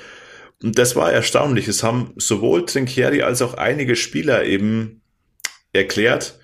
[0.62, 1.68] Und das war erstaunlich.
[1.68, 5.03] Es haben sowohl Trinkieri als auch einige Spieler eben
[5.72, 6.38] erklärt,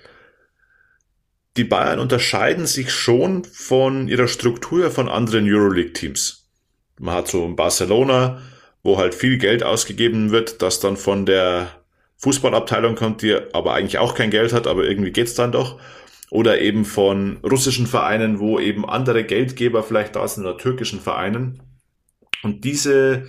[1.56, 6.50] die Bayern unterscheiden sich schon von ihrer Struktur von anderen Euroleague-Teams.
[6.98, 8.42] Man hat so ein Barcelona,
[8.82, 11.70] wo halt viel Geld ausgegeben wird, das dann von der
[12.18, 15.80] Fußballabteilung kommt, die aber eigentlich auch kein Geld hat, aber irgendwie geht's dann doch.
[16.30, 21.62] Oder eben von russischen Vereinen, wo eben andere Geldgeber vielleicht da sind oder türkischen Vereinen.
[22.42, 23.26] Und diese,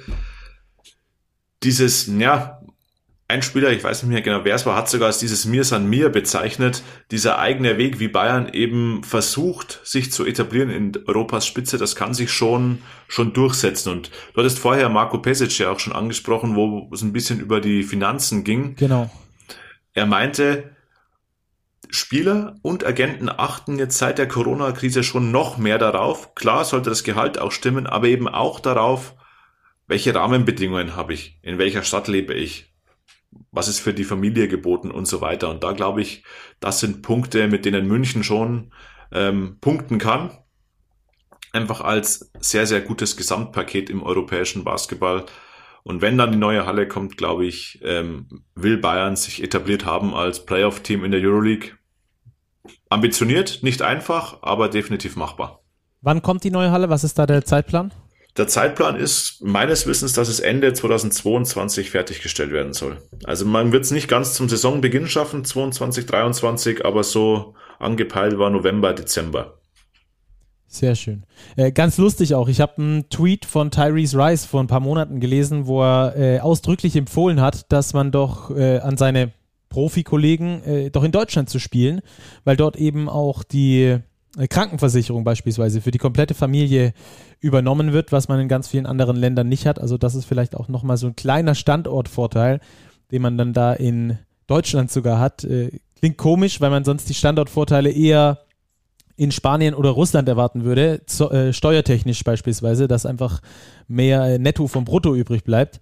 [1.63, 2.57] dieses, ja,
[3.29, 5.65] ein Spieler, ich weiß nicht mehr genau, wer es war, hat sogar als dieses Mir
[5.65, 6.81] san mir bezeichnet,
[7.11, 12.13] dieser eigene Weg, wie Bayern eben versucht, sich zu etablieren in Europas Spitze, das kann
[12.13, 12.79] sich schon,
[13.09, 13.91] schon durchsetzen.
[13.91, 17.59] Und du hattest vorher Marco Pesic ja auch schon angesprochen, wo es ein bisschen über
[17.59, 18.75] die Finanzen ging.
[18.75, 19.09] Genau.
[19.93, 20.76] Er meinte,
[21.89, 26.35] Spieler und Agenten achten jetzt seit der Corona-Krise schon noch mehr darauf.
[26.35, 29.15] Klar sollte das Gehalt auch stimmen, aber eben auch darauf,
[29.87, 32.73] welche Rahmenbedingungen habe ich, in welcher Stadt lebe ich,
[33.51, 35.49] was ist für die Familie geboten und so weiter.
[35.49, 36.23] Und da glaube ich,
[36.59, 38.73] das sind Punkte, mit denen München schon
[39.11, 40.31] ähm, punkten kann.
[41.53, 45.25] Einfach als sehr, sehr gutes Gesamtpaket im europäischen Basketball.
[45.83, 50.13] Und wenn dann die neue Halle kommt, glaube ich, ähm, will Bayern sich etabliert haben
[50.13, 51.76] als Playoff-Team in der Euroleague.
[52.89, 55.61] Ambitioniert, nicht einfach, aber definitiv machbar.
[56.01, 56.89] Wann kommt die neue Halle?
[56.89, 57.91] Was ist da der Zeitplan?
[58.37, 63.01] Der Zeitplan ist meines Wissens, dass es Ende 2022 fertiggestellt werden soll.
[63.23, 68.51] Also man wird es nicht ganz zum Saisonbeginn schaffen, 22, 23, aber so angepeilt war
[68.51, 69.57] November, Dezember.
[70.67, 71.25] Sehr schön.
[71.55, 72.47] Äh, ganz lustig auch.
[72.47, 76.39] Ich habe einen Tweet von Tyrese Rice vor ein paar Monaten gelesen, wo er äh,
[76.39, 79.31] ausdrücklich empfohlen hat, dass man doch äh, an seine
[79.77, 82.01] Profikollegen äh, doch in Deutschland zu spielen,
[82.45, 83.99] weil dort eben auch die
[84.35, 86.93] äh, Krankenversicherung beispielsweise für die komplette Familie
[87.41, 89.79] übernommen wird, was man in ganz vielen anderen Ländern nicht hat.
[89.79, 92.59] Also das ist vielleicht auch nochmal so ein kleiner Standortvorteil,
[93.11, 94.17] den man dann da in
[94.47, 95.43] Deutschland sogar hat.
[95.43, 98.39] Äh, klingt komisch, weil man sonst die Standortvorteile eher
[99.15, 103.43] in Spanien oder Russland erwarten würde, zo, äh, steuertechnisch beispielsweise, dass einfach
[103.87, 105.79] mehr äh, Netto vom Brutto übrig bleibt.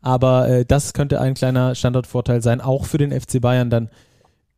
[0.00, 3.90] Aber äh, das könnte ein kleiner Standortvorteil sein, auch für den FC Bayern dann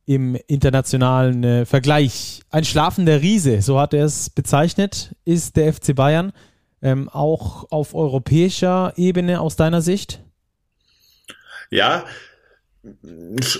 [0.05, 2.43] im internationalen äh, Vergleich.
[2.51, 6.33] Ein schlafender Riese, so hat er es bezeichnet, ist der FC Bayern.
[6.85, 10.21] Ähm, auch auf europäischer Ebene aus deiner Sicht?
[11.71, 12.05] Ja,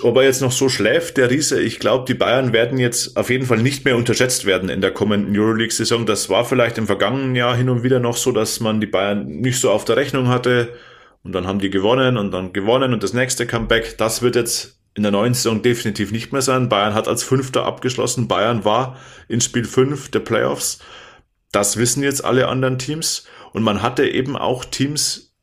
[0.01, 3.29] ob er jetzt noch so schläft, der Riese, ich glaube, die Bayern werden jetzt auf
[3.29, 6.05] jeden Fall nicht mehr unterschätzt werden in der kommenden Euroleague-Saison.
[6.05, 9.25] Das war vielleicht im vergangenen Jahr hin und wieder noch so, dass man die Bayern
[9.27, 10.73] nicht so auf der Rechnung hatte.
[11.23, 13.97] Und dann haben die gewonnen und dann gewonnen und das nächste Comeback.
[13.97, 16.69] Das wird jetzt in der neuen Saison definitiv nicht mehr sein.
[16.69, 18.27] Bayern hat als Fünfter abgeschlossen.
[18.27, 18.97] Bayern war
[19.27, 20.79] in Spiel 5 der Playoffs.
[21.51, 23.25] Das wissen jetzt alle anderen Teams.
[23.53, 25.33] Und man hatte eben auch Teams,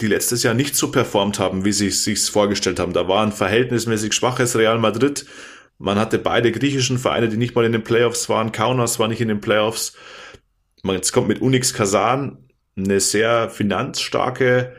[0.00, 2.92] die letztes Jahr nicht so performt haben, wie sie es sich vorgestellt haben.
[2.92, 5.26] Da war ein verhältnismäßig schwaches Real Madrid.
[5.78, 8.52] Man hatte beide griechischen Vereine, die nicht mal in den Playoffs waren.
[8.52, 9.94] Kaunas war nicht in den Playoffs.
[10.82, 12.38] Man, jetzt kommt mit Unix Kazan
[12.76, 14.74] eine sehr finanzstarke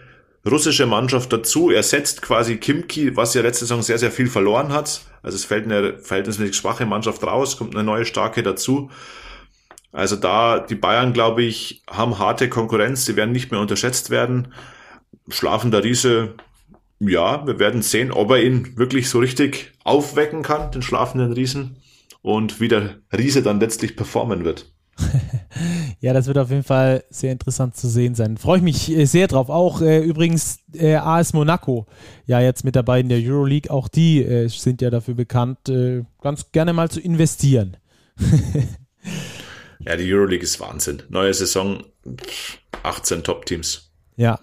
[0.45, 1.69] russische Mannschaft dazu.
[1.69, 5.01] Er setzt quasi Kimki, was ja letzte Saison sehr, sehr viel verloren hat.
[5.21, 8.89] Also es fällt eine verhältnismäßig schwache Mannschaft raus, kommt eine neue starke dazu.
[9.91, 14.53] Also da, die Bayern, glaube ich, haben harte Konkurrenz, sie werden nicht mehr unterschätzt werden.
[15.27, 16.35] Schlafender Riese,
[16.99, 21.77] ja, wir werden sehen, ob er ihn wirklich so richtig aufwecken kann, den schlafenden Riesen,
[22.21, 24.71] und wie der Riese dann letztlich performen wird.
[25.99, 28.37] ja, das wird auf jeden Fall sehr interessant zu sehen sein.
[28.37, 29.49] Freue ich mich äh, sehr drauf.
[29.49, 31.87] Auch äh, übrigens äh, AS Monaco,
[32.25, 33.71] ja, jetzt mit dabei in der Euroleague.
[33.71, 37.77] Auch die äh, sind ja dafür bekannt, äh, ganz gerne mal zu investieren.
[39.79, 41.03] ja, die Euroleague ist Wahnsinn.
[41.09, 41.83] Neue Saison,
[42.83, 43.91] 18 Top-Teams.
[44.15, 44.39] Ja.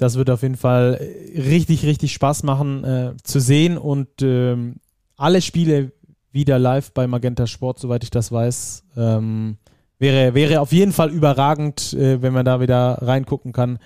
[0.00, 4.76] Das wird auf jeden Fall äh, richtig, richtig Spaß machen zu sehen und ähm,
[5.16, 5.92] alle Spiele
[6.32, 8.84] wieder live bei Magenta Sport, soweit ich das weiß.
[8.96, 9.56] Ähm,
[9.98, 13.78] wäre, wäre auf jeden Fall überragend, äh, wenn man da wieder reingucken kann.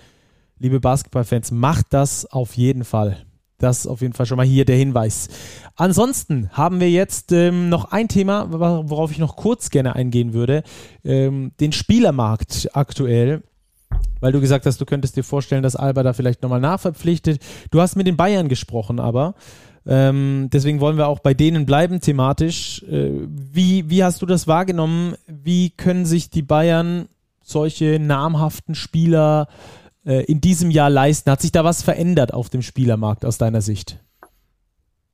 [0.58, 3.24] Liebe Basketballfans, macht das auf jeden Fall.
[3.58, 5.28] Das ist auf jeden Fall schon mal hier der Hinweis.
[5.76, 10.64] Ansonsten haben wir jetzt ähm, noch ein Thema, worauf ich noch kurz gerne eingehen würde.
[11.04, 13.42] Ähm, den Spielermarkt aktuell.
[14.20, 17.40] Weil du gesagt hast, du könntest dir vorstellen, dass Alba da vielleicht nochmal nachverpflichtet.
[17.70, 19.34] Du hast mit den Bayern gesprochen, aber
[19.86, 22.82] ähm, deswegen wollen wir auch bei denen bleiben thematisch.
[22.84, 25.16] Äh, wie, wie hast du das wahrgenommen?
[25.26, 27.08] Wie können sich die Bayern
[27.42, 29.48] solche namhaften Spieler
[30.06, 31.30] äh, in diesem Jahr leisten?
[31.30, 33.98] Hat sich da was verändert auf dem Spielermarkt aus deiner Sicht?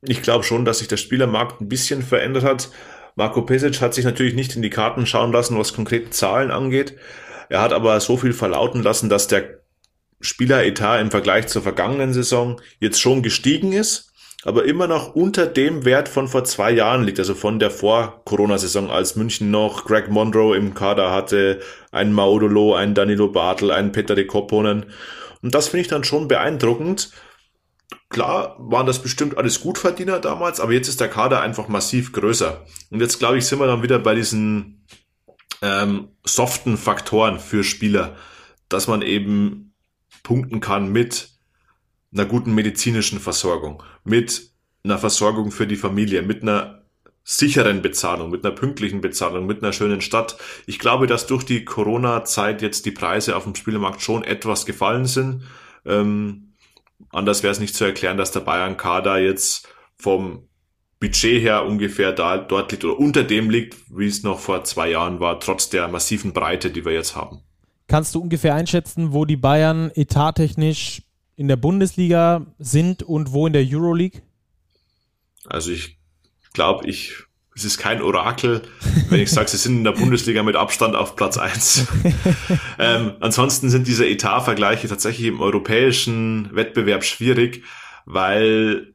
[0.01, 2.69] Ich glaube schon, dass sich der Spielermarkt ein bisschen verändert hat.
[3.15, 6.95] Marco Pesic hat sich natürlich nicht in die Karten schauen lassen, was konkrete Zahlen angeht.
[7.49, 9.59] Er hat aber so viel verlauten lassen, dass der
[10.21, 14.08] Spieleretat im Vergleich zur vergangenen Saison jetzt schon gestiegen ist,
[14.43, 18.89] aber immer noch unter dem Wert von vor zwei Jahren liegt, also von der Vor-Corona-Saison,
[18.89, 21.59] als München noch Greg Monroe im Kader hatte,
[21.91, 24.85] einen Maudolo, einen Danilo Bartel, einen Peter de Kopponen.
[25.41, 27.11] Und das finde ich dann schon beeindruckend.
[28.09, 32.65] Klar waren das bestimmt alles Gutverdiener damals, aber jetzt ist der Kader einfach massiv größer.
[32.91, 34.85] Und jetzt glaube ich, sind wir dann wieder bei diesen
[35.61, 38.15] ähm, soften Faktoren für Spieler,
[38.69, 39.73] dass man eben
[40.23, 41.38] punkten kann mit
[42.13, 44.51] einer guten medizinischen Versorgung, mit
[44.83, 46.83] einer Versorgung für die Familie, mit einer
[47.23, 50.37] sicheren Bezahlung, mit einer pünktlichen Bezahlung, mit einer schönen Stadt.
[50.65, 55.05] Ich glaube, dass durch die Corona-Zeit jetzt die Preise auf dem Spielmarkt schon etwas gefallen
[55.05, 55.43] sind.
[55.85, 56.53] Ähm,
[57.11, 60.47] anders wäre es nicht zu erklären, dass der Bayern-Kader jetzt vom
[60.99, 64.89] Budget her ungefähr da, dort liegt oder unter dem liegt, wie es noch vor zwei
[64.89, 67.41] Jahren war, trotz der massiven Breite, die wir jetzt haben.
[67.87, 71.03] Kannst du ungefähr einschätzen, wo die Bayern etattechnisch
[71.39, 74.21] in der Bundesliga sind und wo in der Euroleague?
[75.45, 75.97] Also ich
[76.51, 77.13] glaube, ich,
[77.55, 78.61] es ist kein Orakel,
[79.09, 81.87] wenn ich sage, sie sind in der Bundesliga mit Abstand auf Platz eins.
[82.77, 87.63] ähm, ansonsten sind diese Etatvergleiche tatsächlich im europäischen Wettbewerb schwierig,
[88.05, 88.93] weil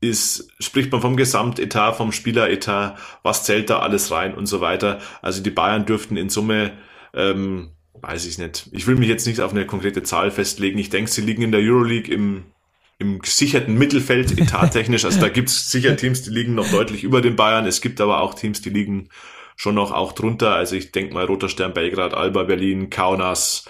[0.00, 5.00] ist, spricht man vom Gesamtetat, vom Spieleretat, was zählt da alles rein und so weiter.
[5.22, 6.78] Also die Bayern dürften in Summe
[7.14, 8.68] ähm, weiß ich nicht.
[8.72, 10.78] Ich will mich jetzt nicht auf eine konkrete Zahl festlegen.
[10.78, 12.44] Ich denke, sie liegen in der Euroleague im,
[12.98, 15.04] im gesicherten Mittelfeld, etattechnisch.
[15.04, 17.66] Also da gibt es sicher Teams, die liegen noch deutlich über den Bayern.
[17.66, 19.08] Es gibt aber auch Teams, die liegen
[19.56, 20.54] schon noch auch drunter.
[20.54, 23.64] Also ich denke mal Roter Stern Belgrad, Alba Berlin, Kaunas,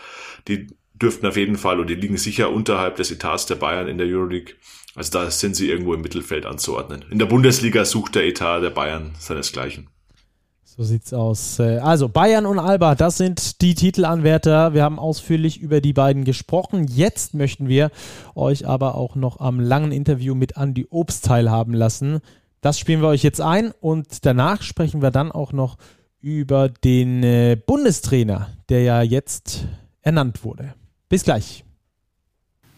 [0.48, 3.98] die dürften auf jeden Fall und die liegen sicher unterhalb des Etats der Bayern in
[3.98, 4.54] der Euroleague.
[4.94, 7.04] Also da sind sie irgendwo im Mittelfeld anzuordnen.
[7.10, 9.88] In der Bundesliga sucht der Etat der Bayern seinesgleichen.
[10.76, 11.60] So sieht's aus.
[11.60, 14.74] Äh, also Bayern und Alba, das sind die Titelanwärter.
[14.74, 16.88] Wir haben ausführlich über die beiden gesprochen.
[16.88, 17.92] Jetzt möchten wir
[18.34, 22.18] euch aber auch noch am langen Interview mit Andy Obst teilhaben lassen.
[22.60, 25.76] Das spielen wir euch jetzt ein und danach sprechen wir dann auch noch
[26.20, 29.66] über den äh, Bundestrainer, der ja jetzt
[30.02, 30.74] ernannt wurde.
[31.08, 31.62] Bis gleich.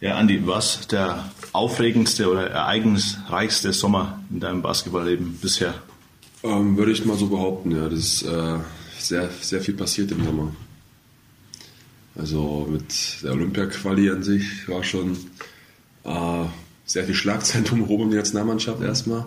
[0.00, 5.72] Ja, Andi, was der aufregendste oder ereignisreichste Sommer in deinem Basketballleben bisher?
[6.46, 7.88] Ähm, würde ich mal so behaupten, ja.
[7.88, 8.58] Das ist äh,
[8.98, 10.54] sehr, sehr viel passiert im Sommer.
[12.14, 15.16] Also mit der Olympia-Quali an sich war schon
[16.04, 16.44] äh,
[16.84, 19.26] sehr viel Schlagzeilen drumherum in der Nationalmannschaft erstmal,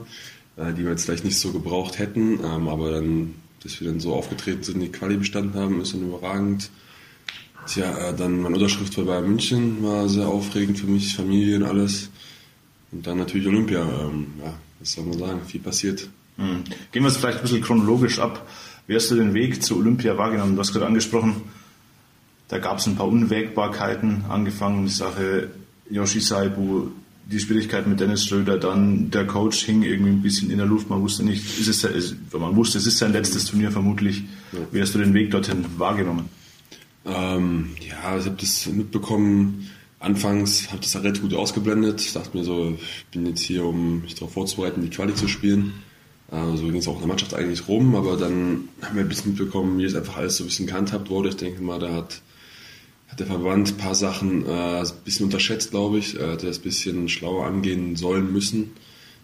[0.57, 2.39] äh, die wir jetzt vielleicht nicht so gebraucht hätten.
[2.43, 6.07] Ähm, aber dann, dass wir dann so aufgetreten sind, die Quali bestanden haben, ist dann
[6.07, 6.70] überragend.
[7.67, 11.63] Tja, äh, dann meine Unterschrift bei Bayern München war sehr aufregend für mich, Familie und
[11.63, 12.09] alles.
[12.91, 13.82] Und dann natürlich Olympia.
[13.82, 16.09] Ähm, ja, was soll man sagen, viel passiert.
[16.40, 16.64] Hm.
[16.92, 18.48] Gehen wir es vielleicht ein bisschen chronologisch ab.
[18.88, 20.56] Wie hast du den Weg zur Olympia wahrgenommen?
[20.56, 21.44] Du hast gerade angesprochen,
[22.48, 25.52] da gab es ein paar Unwägbarkeiten, angefangen die Sache
[25.90, 26.88] Yoshi Saibu,
[27.28, 30.90] die Schwierigkeiten mit Dennis Schröder, dann der Coach hing irgendwie ein bisschen in der Luft,
[30.90, 34.24] man wusste nicht, ist es, ist, man wusste, es ist sein letztes Turnier vermutlich.
[34.72, 36.30] Wie hast du den Weg dorthin wahrgenommen?
[37.06, 39.70] Ähm, ja, ich habe das mitbekommen.
[40.00, 42.02] Anfangs habe das relativ gut ausgeblendet.
[42.02, 45.28] Ich dachte mir so, ich bin jetzt hier, um mich darauf vorzubereiten, die Quali zu
[45.28, 45.74] spielen.
[46.32, 49.10] Äh, so ging es auch in der Mannschaft eigentlich rum, aber dann haben wir ein
[49.10, 51.30] bisschen mitbekommen, wie es einfach alles so ein bisschen gehandhabt wurde.
[51.30, 52.22] Ich denke mal, da hat,
[53.08, 56.20] hat der Verband ein paar Sachen äh, ein bisschen unterschätzt, glaube ich.
[56.20, 58.72] Er hätte das ein bisschen schlauer angehen sollen müssen.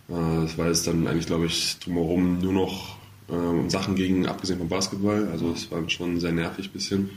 [0.08, 0.14] Äh,
[0.58, 2.98] weil es dann eigentlich, glaube ich, drumherum nur noch
[3.28, 5.28] äh, um Sachen ging, abgesehen vom Basketball.
[5.32, 7.10] Also es war schon sehr nervig ein bisschen.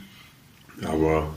[0.83, 1.33] Aber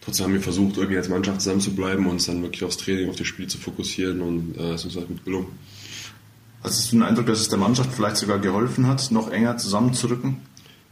[0.00, 3.16] trotzdem haben wir versucht, irgendwie als Mannschaft zusammenzubleiben und uns dann wirklich aufs Training, auf
[3.16, 5.46] das Spiel zu fokussieren und äh, es ist uns halt gut gelungen.
[6.64, 10.38] Hast du den Eindruck, dass es der Mannschaft vielleicht sogar geholfen hat, noch enger zusammenzurücken?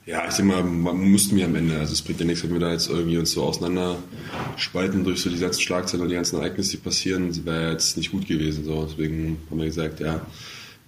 [0.05, 1.79] Ja, ich denke mal, man mussten wir am Ende.
[1.79, 5.31] Also es bringt ja nichts, wenn wir da jetzt irgendwie uns so auseinanderspalten durch so
[5.31, 7.29] die ganzen Schlagzeilen und die ganzen Ereignisse, die passieren.
[7.29, 8.65] Das wäre jetzt nicht gut gewesen.
[8.65, 8.85] So.
[8.85, 10.17] Deswegen haben wir gesagt, ja,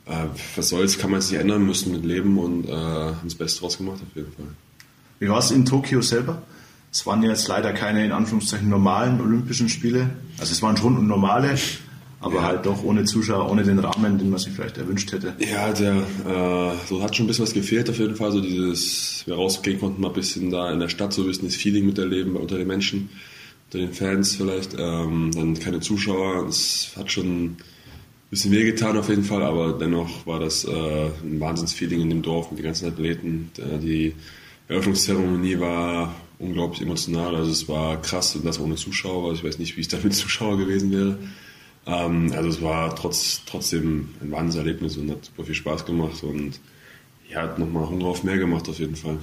[0.07, 0.27] äh,
[0.57, 3.61] was soll's, kann man jetzt nicht ändern, müssen mit leben und äh, haben das Beste
[3.61, 4.47] draus gemacht auf jeden Fall.
[5.19, 6.43] Wie war es in Tokio selber?
[6.93, 10.11] Es waren jetzt leider keine in Anführungszeichen normalen Olympischen Spiele.
[10.39, 11.57] Also es waren schon normale,
[12.25, 12.43] aber ja.
[12.43, 15.35] halt doch ohne Zuschauer, ohne den Rahmen, den man sich vielleicht erwünscht hätte.
[15.39, 18.33] Ja, der äh, so hat schon ein bisschen was gefehlt auf jeden Fall.
[18.33, 21.49] So dieses, wir rausgehen konnten mal ein bisschen da in der Stadt so ein bisschen
[21.49, 23.11] das Feeling miterleben unter den Menschen,
[23.67, 24.75] unter den Fans vielleicht.
[24.79, 26.47] Ähm, dann keine Zuschauer.
[26.47, 27.57] Das hat schon ein
[28.31, 30.71] bisschen wehgetan auf jeden Fall, aber dennoch war das äh,
[31.23, 33.51] ein Wahnsinnsfeeling in dem Dorf mit den ganzen Athleten.
[33.83, 34.15] Die
[34.69, 37.37] Eröffnungszeremonie war unglaublich emotional.
[37.37, 39.35] Also es war krass und das ohne Zuschauer.
[39.35, 41.19] Ich weiß nicht, wie es da mit Zuschauer gewesen wäre.
[41.87, 46.61] Ähm, also es war trotz, trotzdem ein Wahnsinnserlebnis und hat super viel Spaß gemacht und
[47.31, 49.19] ja, hat nochmal Hunger auf mehr gemacht auf jeden Fall.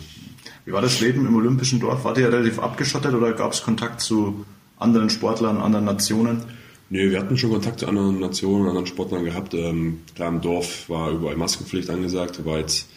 [0.66, 2.04] Wie war das Leben im Olympischen Dorf?
[2.04, 4.46] Wart ihr relativ abgeschottet oder gab es Kontakt zu
[4.78, 6.44] anderen Sportlern, anderen Nationen?
[6.90, 9.54] Nee, wir hatten schon Kontakt zu anderen Nationen, anderen Sportlern gehabt.
[9.54, 12.90] Ähm, klar, im Dorf war überall Maskenpflicht angesagt, war jetzt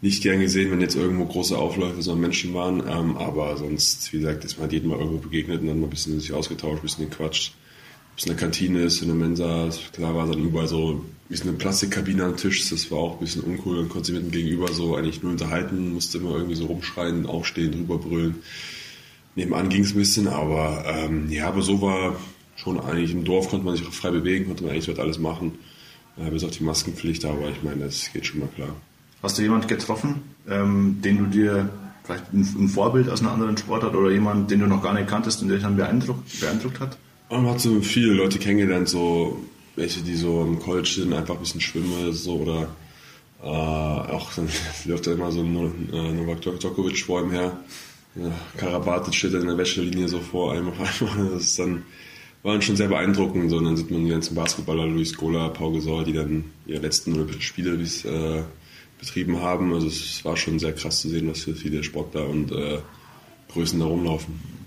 [0.00, 4.18] nicht gern gesehen, wenn jetzt irgendwo große Aufläufe so Menschen waren, ähm, aber sonst, wie
[4.18, 6.78] gesagt, ist man halt jedem mal irgendwo begegnet und dann mal ein bisschen sich ausgetauscht,
[6.78, 7.54] ein bisschen gequatscht.
[8.18, 11.58] Ob es eine Kantine ist, eine Mensa, klar war dann überall so ein bisschen eine
[11.58, 14.72] Plastikkabine am Tisch, das war auch ein bisschen uncool, dann konnte sich mit dem Gegenüber
[14.72, 18.40] so eigentlich nur unterhalten, musste immer irgendwie so rumschreien, aufstehen, drüber brüllen.
[19.36, 22.16] Nebenan ging es ein bisschen, aber ähm, ja, aber so war
[22.56, 25.52] schon eigentlich im Dorf konnte man sich frei bewegen, konnte man eigentlich dort alles machen,
[26.16, 28.74] äh, bis auf die Maskenpflicht, aber ich meine, das geht schon mal klar.
[29.22, 31.70] Hast du jemanden getroffen, ähm, den du dir
[32.02, 35.06] vielleicht ein, ein, Vorbild aus einer anderen Sportart oder jemand, den du noch gar nicht
[35.06, 36.98] kanntest und der dich dann beeindruckt, beeindruckt hat?
[37.30, 39.44] Man hat so viele Leute kennengelernt, so
[39.76, 42.68] welche, die so im College sind, einfach ein bisschen schwimmen so oder
[43.42, 44.48] äh, auch dann
[44.86, 47.58] läuft da immer so ein äh, Novak Djokovic vor ihm her.
[48.16, 51.28] Ja, Karabatic steht dann in der Wäschelinie so vor einem auf einmal.
[51.34, 51.84] Das ist dann
[52.42, 53.50] war dann schon sehr beeindruckend.
[53.50, 56.80] So, und dann sieht man die ganzen Basketballer, Luis Gola, Pau Gasol, die dann ihre
[56.80, 58.42] letzten Olympischen Spiele äh,
[58.98, 59.74] betrieben haben.
[59.74, 62.78] Also es war schon sehr krass zu sehen, was für viele Sportler und äh,
[63.52, 64.57] Größen da rumlaufen.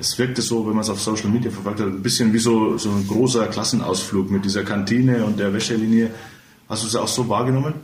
[0.00, 2.78] Es wirkte so, wenn man es auf Social Media verfolgt hat, ein bisschen wie so,
[2.78, 6.10] so ein großer Klassenausflug mit dieser Kantine und der Wäschelinie.
[6.68, 7.74] Hast du es auch so wahrgenommen?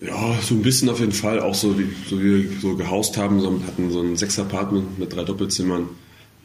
[0.00, 1.40] Ja, so ein bisschen auf jeden Fall.
[1.40, 5.14] Auch so wie, so wie wir so gehaust haben, so, hatten so ein Sechs-Apartment mit
[5.14, 5.88] drei Doppelzimmern.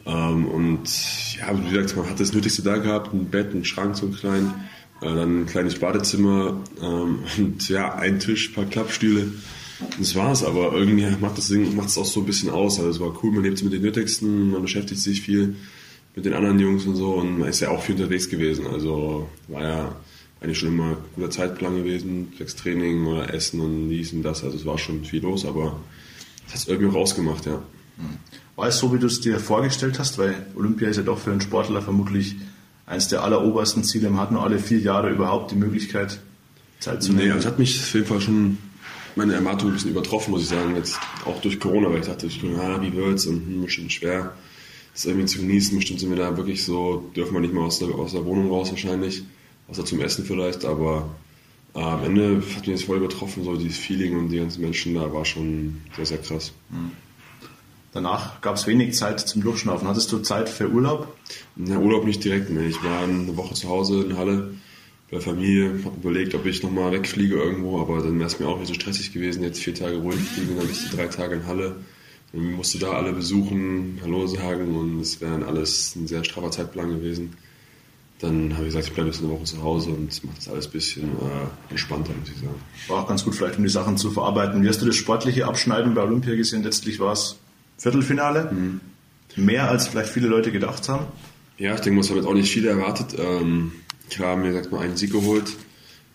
[0.06, 0.88] Ähm, und
[1.36, 4.54] ja, wie gesagt, man hat das Nötigste da gehabt, ein Bett, einen Schrank so klein
[5.02, 9.32] äh, dann ein kleines Badezimmer ähm, und ja, ein Tisch, ein paar Klappstühle.
[9.98, 12.78] Das war's, aber irgendwie macht das Ding macht es auch so ein bisschen aus.
[12.78, 15.56] Also es war cool, man lebt mit den Nötigsten, man beschäftigt sich viel
[16.14, 18.66] mit den anderen Jungs und so und man ist ja auch viel unterwegs gewesen.
[18.66, 19.96] Also war ja
[20.40, 24.42] eigentlich schon immer ein guter Zeitplan gewesen, sechs Training oder Essen und dies und das.
[24.44, 25.78] Also es war schon viel los, aber
[26.46, 27.62] es hat es irgendwie rausgemacht, ja.
[28.56, 30.18] War es so, wie du es dir vorgestellt hast?
[30.18, 32.36] Weil Olympia ist ja doch für einen Sportler vermutlich
[32.86, 34.10] eines der allerobersten Ziele.
[34.10, 36.20] Man hat nur alle vier Jahre überhaupt die Möglichkeit,
[36.80, 37.28] Zeit zu nehmen.
[37.28, 38.58] Nee, das hat mich auf jeden Fall schon
[39.16, 40.76] meine Erwartungen ein bisschen übertroffen, muss ich sagen.
[40.76, 44.34] Jetzt auch durch Corona, weil ich dachte, ich, ah, wie wird's und hm, bestimmt schwer,
[44.92, 45.76] das irgendwie zu genießen.
[45.76, 48.50] Bestimmt sind wir da wirklich so, dürfen wir nicht mal aus der, aus der Wohnung
[48.50, 49.22] raus wahrscheinlich,
[49.68, 51.14] außer zum Essen vielleicht, aber
[51.74, 54.94] äh, am Ende hat mich das voll übertroffen, so dieses Feeling und die ganzen Menschen
[54.94, 56.52] da war schon sehr, sehr krass.
[56.70, 56.92] Mhm.
[57.92, 59.86] Danach gab es wenig Zeit zum Durchschnaufen.
[59.86, 61.14] Hattest du Zeit für Urlaub?
[61.56, 62.66] Na, Urlaub nicht direkt mehr.
[62.66, 64.54] Ich war eine Woche zu Hause in Halle
[65.12, 68.58] bei Familie, habe überlegt, ob ich nochmal wegfliege irgendwo, aber dann wäre es mir auch
[68.58, 71.46] nicht so stressig gewesen, jetzt vier Tage ruhig fliegen, dann bist du drei Tage in
[71.46, 71.76] Halle.
[72.32, 76.50] Dann musst du da alle besuchen, Hallo sagen und es wäre alles ein sehr straffer
[76.50, 77.34] Zeitplan gewesen.
[78.20, 80.66] Dann habe ich gesagt, ich bleibe jetzt eine Woche zu Hause und mache das alles
[80.66, 82.54] ein bisschen äh, entspannter, muss ich sagen.
[82.88, 84.62] War auch ganz gut vielleicht, um die Sachen zu verarbeiten.
[84.62, 86.62] Wie hast du das sportliche Abschneiden bei Olympia gesehen?
[86.62, 87.36] Letztlich war es
[87.76, 88.50] Viertelfinale.
[88.50, 88.80] Mhm.
[89.36, 91.04] Mehr als vielleicht viele Leute gedacht haben.
[91.58, 93.14] Ja, ich denke, man hat auch nicht viel erwartet.
[93.18, 93.72] Ähm,
[94.12, 95.52] klar, mir sagt man einen Sieg geholt.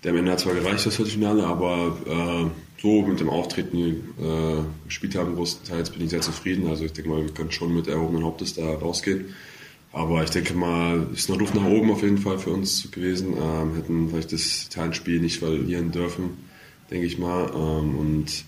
[0.04, 4.86] Der am Ende hat zwar gereicht, das Viertelfinale, aber äh, so mit dem Auftreten äh,
[4.86, 6.68] gespielt haben, größtenteils bin ich sehr zufrieden.
[6.68, 9.34] Also ich denke mal, wir können schon mit erhobenen Hauptes da rausgehen.
[9.92, 13.34] Aber ich denke mal, ist noch Luft nach oben auf jeden Fall für uns gewesen.
[13.42, 16.38] Ähm, hätten vielleicht das Italien-Spiel nicht verlieren dürfen,
[16.92, 17.50] denke ich mal.
[17.56, 18.46] Ähm, und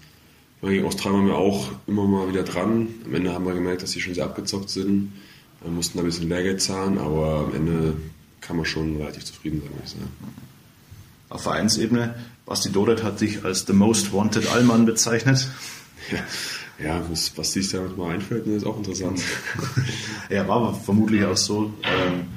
[0.61, 2.89] gegen Australien waren wir auch immer mal wieder dran.
[3.05, 5.13] Am Ende haben wir gemerkt, dass sie schon sehr abgezockt sind.
[5.63, 7.93] Wir mussten da ein bisschen Lehrgeld zahlen, aber am Ende
[8.41, 10.11] kann man schon relativ zufrieden sein, würde ich sagen.
[11.29, 12.15] Auf Vereinsebene,
[12.45, 15.47] Basti Dodet hat dich als The Most Wanted Allmann bezeichnet.
[16.79, 19.21] Ja, ja was, was sich da mal einfällt, ist auch interessant.
[20.29, 22.29] er war aber vermutlich auch so ähm,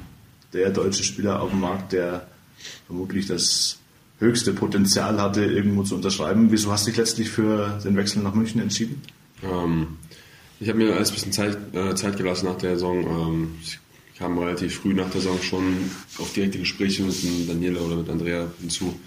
[0.51, 2.27] der deutsche Spieler auf dem Markt, der
[2.85, 3.79] vermutlich das
[4.19, 6.51] höchste Potenzial hatte, irgendwo zu unterschreiben.
[6.51, 9.01] Wieso hast du dich letztlich für den Wechsel nach München entschieden?
[9.41, 9.97] Ähm,
[10.59, 13.03] ich habe mir alles ein bisschen Zeit, äh, Zeit gelassen nach der Saison.
[13.03, 13.79] Ähm, ich
[14.17, 15.89] kam relativ früh nach der Saison schon
[16.19, 17.15] auf direkte Gespräche mit
[17.49, 18.99] Daniela oder mit Andrea hinzu.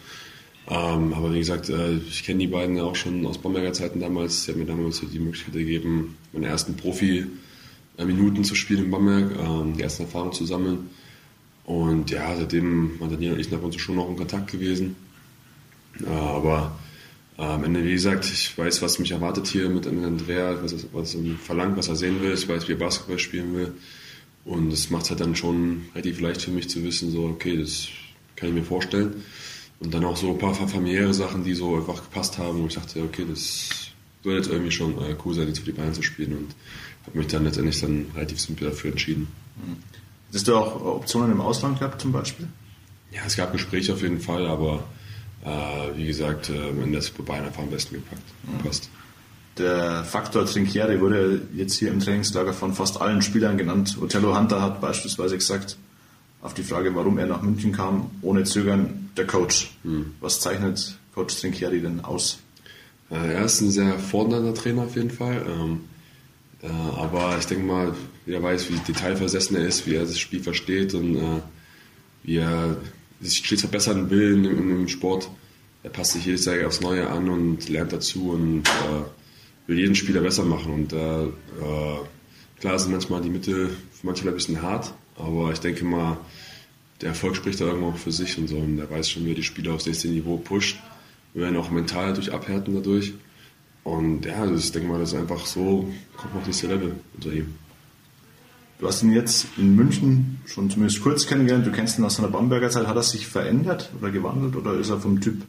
[0.69, 4.01] Ähm, aber wie gesagt, äh, ich kenne die beiden ja auch schon aus Bomberger Zeiten
[4.01, 4.45] damals.
[4.45, 9.77] Sie haben mir damals die Möglichkeit gegeben, meine ersten Profi-Minuten zu spielen in Bamberg, ähm,
[9.77, 10.91] die ersten Erfahrungen zu sammeln.
[11.65, 14.97] Und ja, seitdem waren Daniela und ich nach uns schon noch in Kontakt gewesen.
[16.05, 16.77] Aber
[17.39, 21.15] äh, am Ende, wie gesagt, ich weiß, was mich erwartet hier mit Andrea, was, was
[21.15, 22.35] er verlangt, was er sehen will.
[22.35, 23.73] Ich weiß, wie er Basketball spielen will.
[24.47, 27.57] Und das macht es halt dann schon relativ leicht für mich zu wissen, so, okay,
[27.57, 27.89] das
[28.37, 29.25] kann ich mir vorstellen.
[29.81, 32.61] Und dann auch so ein paar familiäre Sachen, die so einfach gepasst haben.
[32.61, 33.69] Und ich dachte, okay, das
[34.23, 36.33] soll jetzt irgendwie schon äh, cool sein, jetzt für die Bayern zu spielen.
[36.33, 36.55] Und
[37.07, 39.27] habe mich dann letztendlich dann relativ simpel dafür entschieden.
[40.33, 42.49] Hast du auch Optionen im Ausland gehabt zum Beispiel?
[43.11, 44.85] Ja, es gab Gespräche auf jeden Fall, aber
[45.45, 48.23] äh, wie gesagt, äh, ist bei Bayern einfach am besten gepackt,
[48.59, 48.91] gepasst.
[49.59, 53.97] Der Faktor Trinkieri wurde jetzt hier im Trainingslager von fast allen Spielern genannt.
[54.01, 55.79] Otello Hunter hat beispielsweise gesagt,
[56.43, 59.75] auf die Frage, warum er nach München kam, ohne Zögern, der Coach.
[59.83, 60.13] Hm.
[60.21, 62.39] Was zeichnet Coach Trinkieri denn aus?
[63.11, 65.45] Äh, er ist ein sehr fordernder Trainer auf jeden Fall.
[65.49, 65.81] Ähm,
[66.63, 67.95] äh, aber ich denke mal,
[68.27, 71.41] er weiß, wie detailversessen er ist, wie er das Spiel versteht und äh,
[72.25, 72.77] wie er
[73.21, 75.31] sich stets verbessern will in, im Sport.
[75.83, 78.65] Er passt sich jedes Jahr aufs Neue an und lernt dazu und
[79.67, 80.73] will jeden Spieler besser machen.
[80.73, 82.01] Und äh, äh,
[82.61, 86.19] klar sind manchmal die Mittel für manche ein bisschen hart, aber ich denke mal,
[87.01, 88.57] der Erfolg spricht da irgendwo auch für sich und so.
[88.57, 90.79] Und er weiß schon, wie die Spieler aufs nächste Niveau pusht.
[91.35, 93.13] Wir werden auch mental durch abhärten dadurch.
[93.85, 97.33] Und ja, also ich denke mal, das ist einfach so, kommt noch nächste Level unter
[97.33, 97.55] ihm.
[98.79, 101.67] Du hast ihn jetzt in München schon zumindest kurz kennengelernt.
[101.67, 102.87] Du kennst ihn aus seiner Bamberger Zeit.
[102.87, 105.43] Hat er sich verändert oder gewandelt oder ist er vom Typ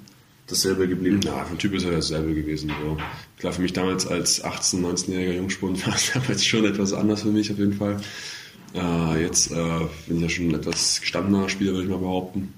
[0.47, 1.19] dasselbe geblieben?
[1.23, 2.71] Ja, vom Typ ist er dasselbe gewesen.
[2.81, 2.97] So.
[3.37, 7.31] Klar, für mich damals als 18-, 19-jähriger Jungspund war es damals schon etwas anders für
[7.31, 8.01] mich auf jeden Fall.
[8.73, 12.53] Äh, jetzt äh, bin ich ja schon ein etwas gestandener Spieler, würde ich mal behaupten.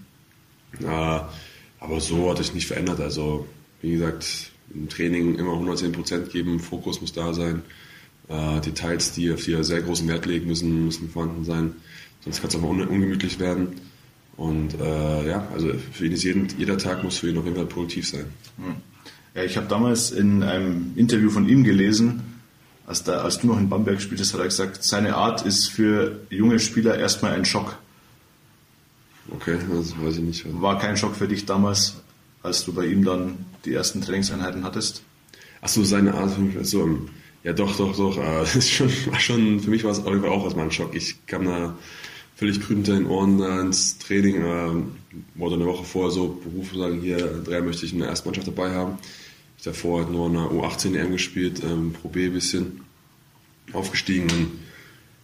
[0.82, 3.00] Äh, aber so hat es nicht verändert.
[3.00, 3.48] Also,
[3.82, 7.64] wie gesagt, im Training immer 110% geben, Fokus muss da sein.
[8.28, 11.76] Äh, Details, die auf die sehr großen Wert legen müssen, müssen vorhanden sein.
[12.22, 13.70] Sonst kann es auch mal un ungemütlich werden.
[14.40, 17.58] Und äh, ja, also für ihn ist jeden, jeder Tag muss für ihn auf jeden
[17.58, 18.24] Fall produktiv sein.
[18.56, 18.76] Hm.
[19.36, 22.22] Ja, ich habe damals in einem Interview von ihm gelesen,
[22.88, 26.22] als, da, als du noch in Bamberg spieltest, hat er gesagt, seine Art ist für
[26.30, 27.80] junge Spieler erstmal ein Schock.
[29.30, 30.62] Okay, das weiß ich nicht.
[30.62, 31.96] War kein Schock für dich damals,
[32.42, 35.04] als du bei ihm dann die ersten Trainingseinheiten hattest?
[35.60, 36.98] Ach so, seine Art für mich, so,
[37.44, 40.72] ja doch, doch, doch, äh, schon, war schon, für mich war es auch erstmal ein
[40.72, 40.96] Schock.
[40.96, 41.76] Ich kam da
[42.40, 44.72] völlig grün hinter den Ohren äh, ins Training, äh,
[45.36, 48.72] wurde eine Woche vorher so berufen, sagen, hier, drei möchte ich in der Erstmannschaft dabei
[48.72, 48.98] haben.
[49.58, 52.80] Ich davor halt nur in der U18 EM gespielt, ähm, Pro B ein bisschen
[53.74, 54.52] aufgestiegen und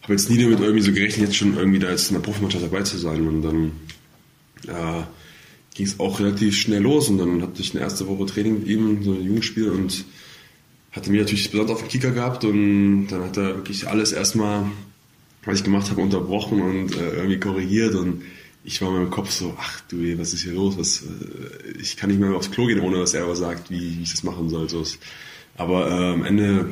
[0.01, 2.65] habe jetzt nie damit irgendwie so gerechnet, jetzt schon irgendwie da jetzt in der Profimannschaft
[2.65, 3.25] dabei zu sein.
[3.25, 3.71] Und dann
[4.67, 5.03] äh,
[5.73, 8.67] ging es auch relativ schnell los und dann hatte ich eine erste Woche Training mit
[8.67, 10.03] ihm, so ein Jugendspiel und
[10.91, 14.65] hatte mir natürlich besonders auf den Kicker gehabt und dann hat er wirklich alles erstmal,
[15.45, 18.23] was ich gemacht habe, unterbrochen und äh, irgendwie korrigiert und
[18.63, 20.77] ich war in meinem Kopf so, ach du, was ist hier los?
[20.77, 23.97] Was, äh, ich kann nicht mehr aufs Klo gehen, ohne dass er aber sagt, wie,
[23.97, 24.67] wie ich das machen soll.
[24.67, 24.83] So.
[25.55, 26.69] Aber äh, am Ende,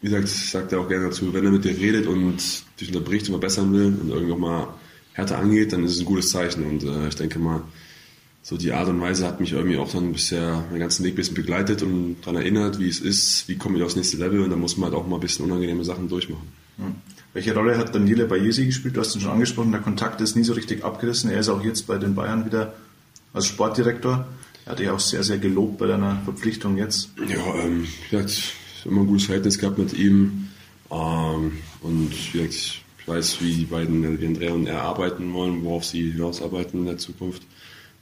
[0.00, 2.38] wie gesagt, sagt er auch gerne dazu, wenn er mit dir redet und
[2.80, 4.68] dich unterbricht und verbessern will und irgendwann mal
[5.12, 6.64] härter angeht, dann ist es ein gutes Zeichen.
[6.64, 7.62] Und äh, ich denke mal,
[8.42, 11.16] so die Art und Weise hat mich irgendwie auch dann bisher meinen ganzen Weg ein
[11.16, 14.50] bisschen begleitet und daran erinnert, wie es ist, wie komme ich aufs nächste Level und
[14.50, 16.48] da muss man halt auch mal ein bisschen unangenehme Sachen durchmachen.
[16.76, 16.94] Hm.
[17.34, 18.96] Welche Rolle hat Daniele Bayesi gespielt?
[18.96, 21.30] Du hast ihn schon angesprochen, der Kontakt ist nie so richtig abgerissen.
[21.30, 22.74] Er ist auch jetzt bei den Bayern wieder
[23.32, 24.24] als Sportdirektor.
[24.64, 27.10] Er hat dich auch sehr, sehr gelobt bei deiner Verpflichtung jetzt.
[27.28, 28.54] Ja, ähm, wie gesagt,
[28.84, 30.48] immer ein gutes Verhältnis gehabt mit ihm.
[30.92, 35.64] Ähm, und wie gesagt, ich weiß, wie die beiden, wie Andrea und er arbeiten wollen,
[35.64, 37.42] worauf sie hinausarbeiten in der Zukunft,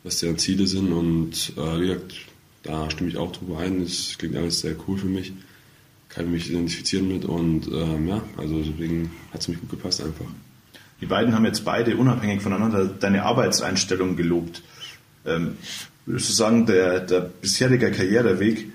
[0.04, 0.92] was deren Ziele sind.
[0.92, 2.16] Und äh, wie gesagt,
[2.64, 3.82] da stimme ich auch drüber ein.
[3.82, 5.32] Das klingt alles sehr cool für mich
[6.14, 10.26] kann mich identifizieren mit und ähm, ja, also deswegen hat es mich gut gepasst einfach.
[11.00, 14.62] Die beiden haben jetzt beide unabhängig voneinander deine Arbeitseinstellung gelobt.
[15.26, 15.56] Ähm,
[16.06, 18.68] würdest du sagen, der, der bisherige Karriereweg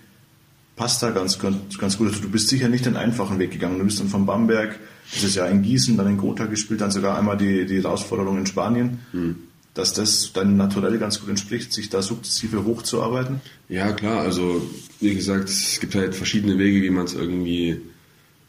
[0.75, 2.07] passt da ganz, ganz, ganz gut?
[2.07, 3.79] Also du bist sicher nicht den einfachen Weg gegangen.
[3.79, 4.77] Du bist dann von Bamberg,
[5.13, 8.45] dieses Jahr in Gießen, dann in Gotha gespielt, dann sogar einmal die, die Herausforderung in
[8.45, 8.99] Spanien.
[9.11, 9.46] Hm
[9.77, 13.41] dass das deinem Naturell ganz gut entspricht, sich da sukzessive hochzuarbeiten?
[13.69, 14.21] Ja, klar.
[14.21, 14.67] Also,
[14.99, 17.81] wie gesagt, es gibt halt verschiedene Wege, wie man es irgendwie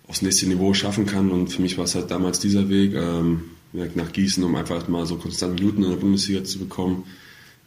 [0.06, 1.30] aufs nächste Niveau schaffen kann.
[1.30, 5.04] Und für mich war es halt damals dieser Weg, ähm, nach Gießen, um einfach mal
[5.04, 7.04] so konstant Minuten in der Bundesliga zu bekommen.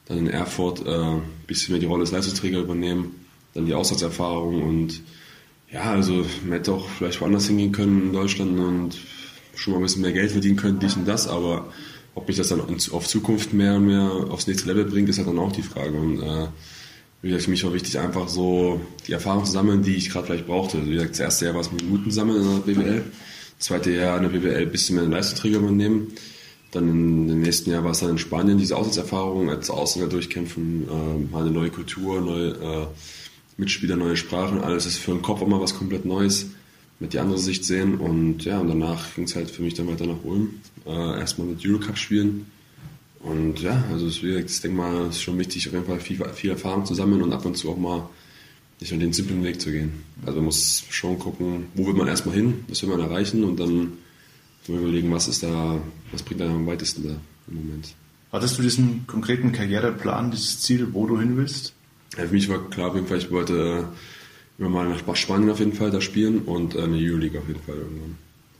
[0.07, 3.15] Dann in Erfurt äh, ein bisschen mehr die Rolle des Leistungsträger übernehmen.
[3.53, 5.01] Dann die Auslandserfahrung und
[5.71, 8.97] ja, also man hätte auch vielleicht woanders hingehen können in Deutschland und
[9.55, 11.71] schon mal ein bisschen mehr Geld verdienen können, dies und das, aber
[12.15, 15.27] ob mich das dann auf Zukunft mehr und mehr aufs nächste Level bringt, ist halt
[15.27, 15.97] dann auch die Frage.
[15.97, 16.47] Und äh,
[17.21, 20.25] wie gesagt, für mich war wichtig, einfach so die Erfahrung zu sammeln, die ich gerade
[20.25, 20.85] vielleicht brauchte.
[20.85, 23.03] Wie gesagt, das erste Jahr war es mit Minuten sammeln in der BBL.
[23.57, 26.07] Das zweite Jahr in der BBL ein bisschen mehr Leistungsträger übernehmen.
[26.71, 31.31] Dann im nächsten Jahr war es dann in Spanien diese Auslandserfahrung, als Ausländer durchkämpfen, äh,
[31.31, 32.87] mal eine neue Kultur, neue äh,
[33.57, 34.61] Mitspieler, neue Sprachen.
[34.61, 36.47] Alles ist für den Kopf immer was komplett Neues
[37.01, 37.95] mit die andere Sicht sehen.
[37.95, 40.61] Und ja, und danach ging es halt für mich dann weiter nach Ulm.
[40.85, 42.45] Äh, erstmal mit Eurocup spielen.
[43.19, 44.21] Und ja, also ich
[44.61, 47.33] denke mal, es ist schon wichtig, auf jeden Fall viel, viel Erfahrung zu sammeln und
[47.33, 48.09] ab und zu auch mal
[48.79, 50.03] nicht nur den simplen Weg zu gehen.
[50.25, 53.59] Also man muss schon gucken, wo will man erstmal hin, was will man erreichen und
[53.59, 53.93] dann
[54.67, 55.81] überlegen, was ist da,
[56.11, 57.15] was bringt da am weitesten da
[57.47, 57.93] im Moment.
[58.31, 61.73] Hattest du diesen konkreten Karriereplan, dieses Ziel, wo du hin willst?
[62.17, 63.89] Ja, für mich war klar auf jeden Fall, ich wollte
[64.61, 67.61] immer mal nach Spanien auf jeden Fall da spielen und äh, eine Euroleague auf jeden
[67.61, 68.15] Fall irgendwann.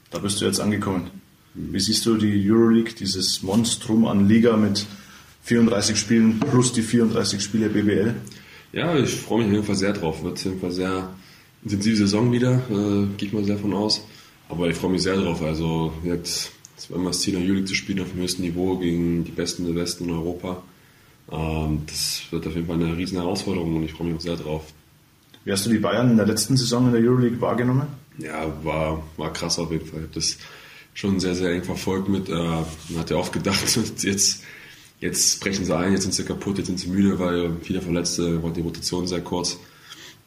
[0.09, 1.11] Da bist du jetzt angekommen.
[1.53, 4.85] Wie siehst du die Euroleague, dieses Monstrum an Liga mit
[5.43, 8.15] 34 Spielen plus die 34 Spiele BBL?
[8.73, 10.23] Ja, ich freue mich auf jeden Fall sehr drauf.
[10.23, 11.13] Wird auf jeden Fall sehr
[11.63, 14.05] intensive Saison wieder, äh, gehe ich mal sehr von aus.
[14.49, 15.41] Aber ich freue mich sehr drauf.
[15.41, 16.51] Also jetzt
[16.89, 19.31] war immer das Ziel, in der Euroleague zu spielen auf dem höchsten Niveau gegen die
[19.31, 20.63] Besten der Westen in Europa.
[21.31, 24.35] Ähm, das wird auf jeden Fall eine riesen Herausforderung und ich freue mich auch sehr
[24.35, 24.63] drauf.
[25.43, 27.87] Wie hast du die Bayern in der letzten Saison in der Euroleague wahrgenommen?
[28.17, 29.99] Ja, war, war krass auf jeden Fall.
[29.99, 30.37] Ich habe das
[30.93, 32.29] schon sehr, sehr eng verfolgt mit.
[32.29, 33.63] Äh, man hat ja oft gedacht,
[34.03, 34.43] jetzt,
[34.99, 38.43] jetzt brechen sie ein, jetzt sind sie kaputt, jetzt sind sie müde, weil viele Verletzte,
[38.43, 39.57] war die Rotation sehr kurz.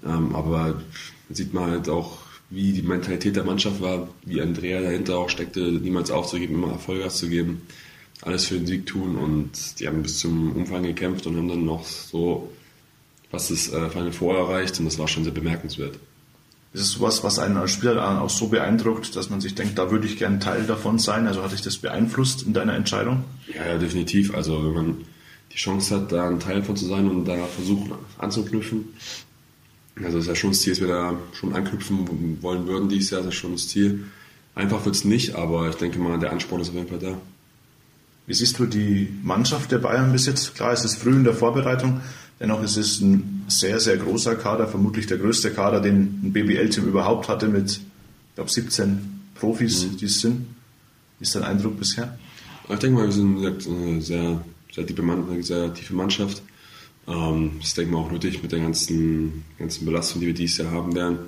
[0.04, 0.82] Ähm, aber
[1.30, 2.18] sieht man halt auch,
[2.50, 7.18] wie die Mentalität der Mannschaft war, wie Andrea dahinter auch steckte, niemals aufzugeben, immer Erfolggas
[7.18, 7.62] zu geben,
[8.22, 11.64] alles für den Sieg tun und die haben bis zum Umfang gekämpft und haben dann
[11.64, 12.52] noch so
[13.35, 15.97] was das äh, Final Four erreicht und das war schon sehr bemerkenswert.
[16.72, 19.93] Ist es sowas, was einen als Spieler auch so beeindruckt, dass man sich denkt, da
[19.93, 21.28] würde ich gern Teil davon sein?
[21.28, 23.22] Also hat dich das beeinflusst in deiner Entscheidung?
[23.55, 24.35] Ja, ja, definitiv.
[24.35, 24.97] Also wenn man
[25.53, 28.87] die Chance hat, da ein Teil davon zu sein und da versuchen anzuknüpfen.
[29.97, 33.11] Also das ist ja schon das Ziel, dass wir da schon anknüpfen wollen würden dieses
[33.11, 34.07] Jahr, das ist schon das Ziel.
[34.57, 37.16] Einfach wird es nicht, aber ich denke mal, der Ansporn ist auf jeden Fall da.
[38.26, 40.57] Wie siehst du die Mannschaft der Bayern bis jetzt?
[40.57, 42.01] Klar, es ist früh in der Vorbereitung,
[42.41, 46.85] Dennoch ist es ein sehr, sehr großer Kader, vermutlich der größte Kader, den ein BBL-Team
[46.85, 49.97] überhaupt hatte, mit, ich glaube, 17 Profis, mhm.
[49.97, 50.47] die es sind.
[51.18, 52.18] Wie ist dein Eindruck bisher?
[52.68, 56.43] Ich denke mal, wir sind eine sehr, sehr, tiefe, sehr tiefe Mannschaft.
[57.07, 60.35] Ähm, das ist, denke ich mal, auch nötig mit der ganzen, ganzen Belastung, die wir
[60.35, 61.18] dieses Jahr haben werden.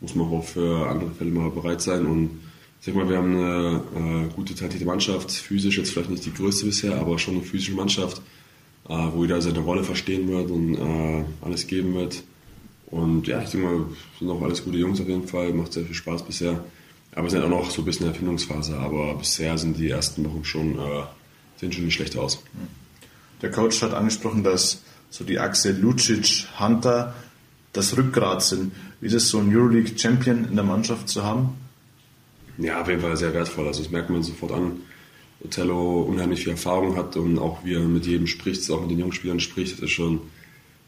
[0.00, 2.06] Muss man auch für andere Fälle mal bereit sein.
[2.06, 2.30] Und
[2.78, 5.32] ich denke mal, wir haben eine äh, gute, talentierte Mannschaft.
[5.32, 8.20] Physisch jetzt vielleicht nicht die größte bisher, aber schon eine physische Mannschaft
[8.86, 12.22] wo jeder seine Rolle verstehen wird und äh, alles geben wird.
[12.86, 13.86] Und ja, ich denke mal,
[14.18, 16.64] sind auch alles gute Jungs auf jeden Fall, macht sehr viel Spaß bisher.
[17.12, 19.88] Aber wir sind auch noch so ein bisschen in der Erfindungsphase, aber bisher sind die
[19.88, 21.02] ersten Wochen schon, äh,
[21.56, 22.42] sehen schon nicht schlecht aus.
[23.40, 27.14] Der Coach hat angesprochen, dass so die Achse Lucic-Hunter
[27.72, 28.72] das Rückgrat sind.
[29.00, 31.54] Wie ist es so ein Euroleague-Champion in der Mannschaft zu haben?
[32.58, 33.66] Ja, auf jeden Fall sehr wertvoll.
[33.66, 34.80] Also das merkt man sofort an.
[35.44, 38.98] Otello unheimlich viel Erfahrung hat und auch wie er mit jedem spricht, auch mit den
[38.98, 40.20] jungen Spielern spricht, das ist schon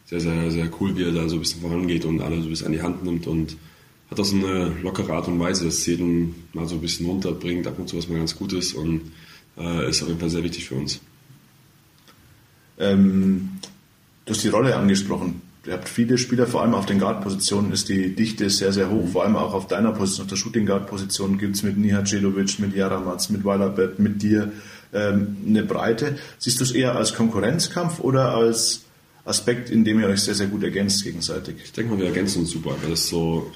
[0.06, 2.50] sehr, sehr, sehr cool, wie er da so ein bisschen vorangeht und alle so ein
[2.50, 3.56] bisschen an die Hand nimmt und
[4.10, 7.66] hat auch so eine lockere Art und Weise, das jeden mal so ein bisschen runterbringt,
[7.66, 9.12] ab und zu was mal ganz gut ist und
[9.58, 11.00] äh, ist auf jeden Fall sehr wichtig für uns.
[12.78, 13.50] Ähm,
[14.24, 17.88] du hast die Rolle angesprochen ihr habt viele Spieler, vor allem auf den Guard-Positionen ist
[17.88, 19.08] die Dichte sehr, sehr hoch.
[19.08, 22.74] Vor allem auch auf deiner Position, auf der Shooting Guard-Position gibt es mit Nihacedovic, mit
[22.74, 24.52] Jaramaz, mit Weilerbett, mit dir
[24.92, 26.16] ähm, eine Breite.
[26.38, 28.82] Siehst du es eher als Konkurrenzkampf oder als
[29.24, 31.56] Aspekt, in dem ihr euch sehr, sehr gut ergänzt gegenseitig?
[31.64, 33.50] Ich denke mal, wir ergänzen uns super, weil das ist so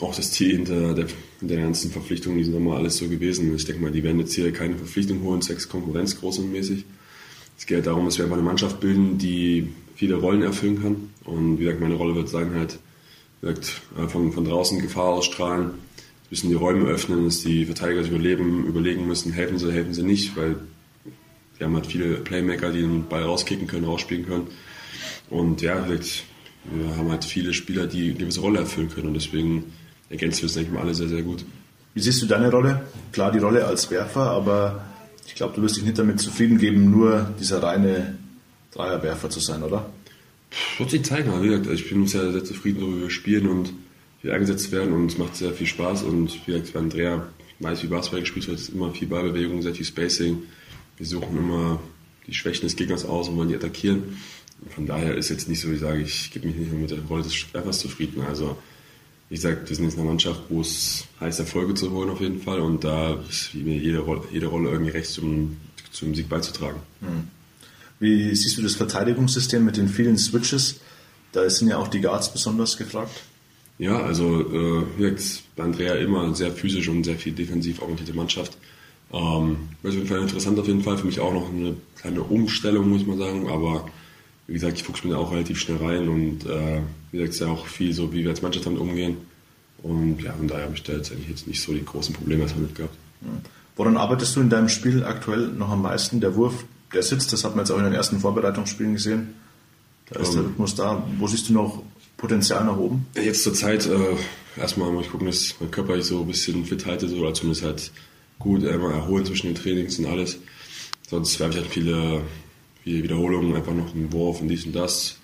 [0.00, 1.06] auch das Ziel hinter der,
[1.40, 3.54] der ganzen Verpflichtungen, die sind immer alles so gewesen.
[3.54, 6.84] Ich denke mal, die werden jetzt hier keine Verpflichtung holen, sechs Konkurrenz groß und mäßig.
[7.58, 11.10] Es geht darum, dass wir einfach eine Mannschaft bilden, die viele Rollen erfüllen kann.
[11.24, 12.78] Und wie gesagt, meine Rolle wird sein, halt
[13.40, 15.72] gesagt, äh, von, von draußen Gefahr ausstrahlen,
[16.30, 20.02] bisschen die Räume öffnen, dass die Verteidiger sich überleben, überlegen müssen, helfen sie, helfen sie
[20.02, 20.56] nicht, weil
[21.58, 24.46] die haben halt viele Playmaker, die den Ball rauskicken können, rausspielen können.
[25.30, 29.64] Und ja, wir haben halt viele Spieler, die eine gewisse Rolle erfüllen können und deswegen
[30.10, 31.44] ergänzen wir es, denke ich mal, alle sehr, sehr gut.
[31.94, 32.86] Wie siehst du deine Rolle?
[33.12, 34.84] Klar, die Rolle als Werfer, aber
[35.26, 38.18] ich glaube, du wirst dich nicht damit zufrieden geben, nur dieser reine
[38.72, 39.90] Dreierwerfer zu sein, oder?
[40.78, 41.42] Wird sich zeigen.
[41.42, 43.72] Wie gesagt, ich bin sehr, sehr zufrieden, so wie wir spielen und
[44.22, 46.02] wie eingesetzt werden und es macht sehr viel Spaß.
[46.02, 47.28] Und wie gesagt, Andrea
[47.60, 50.42] weiß, wie Basketball gespielt wird, ist immer viel Ballbewegung, sehr viel Spacing.
[50.96, 51.80] Wir suchen immer
[52.26, 54.18] die Schwächen des Gegners aus und wollen die attackieren.
[54.60, 56.90] Und von daher ist jetzt nicht so, ich sage, ich gebe mich nicht nur mit
[56.90, 58.22] der Rolle des Werfers zufrieden.
[58.22, 58.58] Also,
[59.30, 62.40] ich sage, wir sind jetzt eine Mannschaft, wo es heißt, Erfolge zu holen auf jeden
[62.40, 62.60] Fall.
[62.60, 65.56] Und da ist mir jede Rolle, jede Rolle irgendwie recht zum,
[65.92, 66.80] zum Sieg beizutragen.
[67.00, 67.28] Mhm.
[68.00, 70.80] Wie siehst du das Verteidigungssystem mit den vielen Switches?
[71.32, 73.22] Da sind ja auch die Guards besonders gefragt.
[73.78, 78.56] Ja, also äh, jetzt bei Andrea immer sehr physisch und sehr viel defensiv orientierte Mannschaft.
[79.12, 80.98] Ähm, ist auf jeden Fall interessant auf jeden Fall.
[80.98, 83.48] Für mich auch noch eine kleine Umstellung, muss man sagen.
[83.48, 83.88] Aber
[84.46, 86.80] wie gesagt, ich fuchse mich da auch relativ schnell rein und äh,
[87.12, 89.18] wie gesagt, es ist ja auch viel so, wie wir als Mannschaft damit umgehen.
[89.82, 92.42] Und ja, von daher habe ich da jetzt eigentlich jetzt nicht so die großen Probleme
[92.42, 92.96] erstmal mit gehabt.
[93.76, 96.20] Woran arbeitest du in deinem Spiel aktuell noch am meisten?
[96.20, 99.34] Der Wurf, der sitzt, das hat man jetzt auch in den ersten Vorbereitungsspielen gesehen.
[100.10, 100.48] Da ist um, der ähm.
[100.50, 101.06] Rhythmus da.
[101.18, 101.82] Wo siehst du noch
[102.16, 103.06] Potenzial nach oben?
[103.14, 104.16] Jetzt zur Zeit äh,
[104.56, 107.92] erstmal mal gucken, dass mein Körper so ein bisschen fit halte, so, oder zumindest halt
[108.38, 110.38] gut einmal erholen zwischen den Trainings und alles.
[111.08, 112.22] Sonst werfe ich halt viele,
[112.84, 115.16] viele Wiederholungen, einfach noch einen Wurf und dies und das.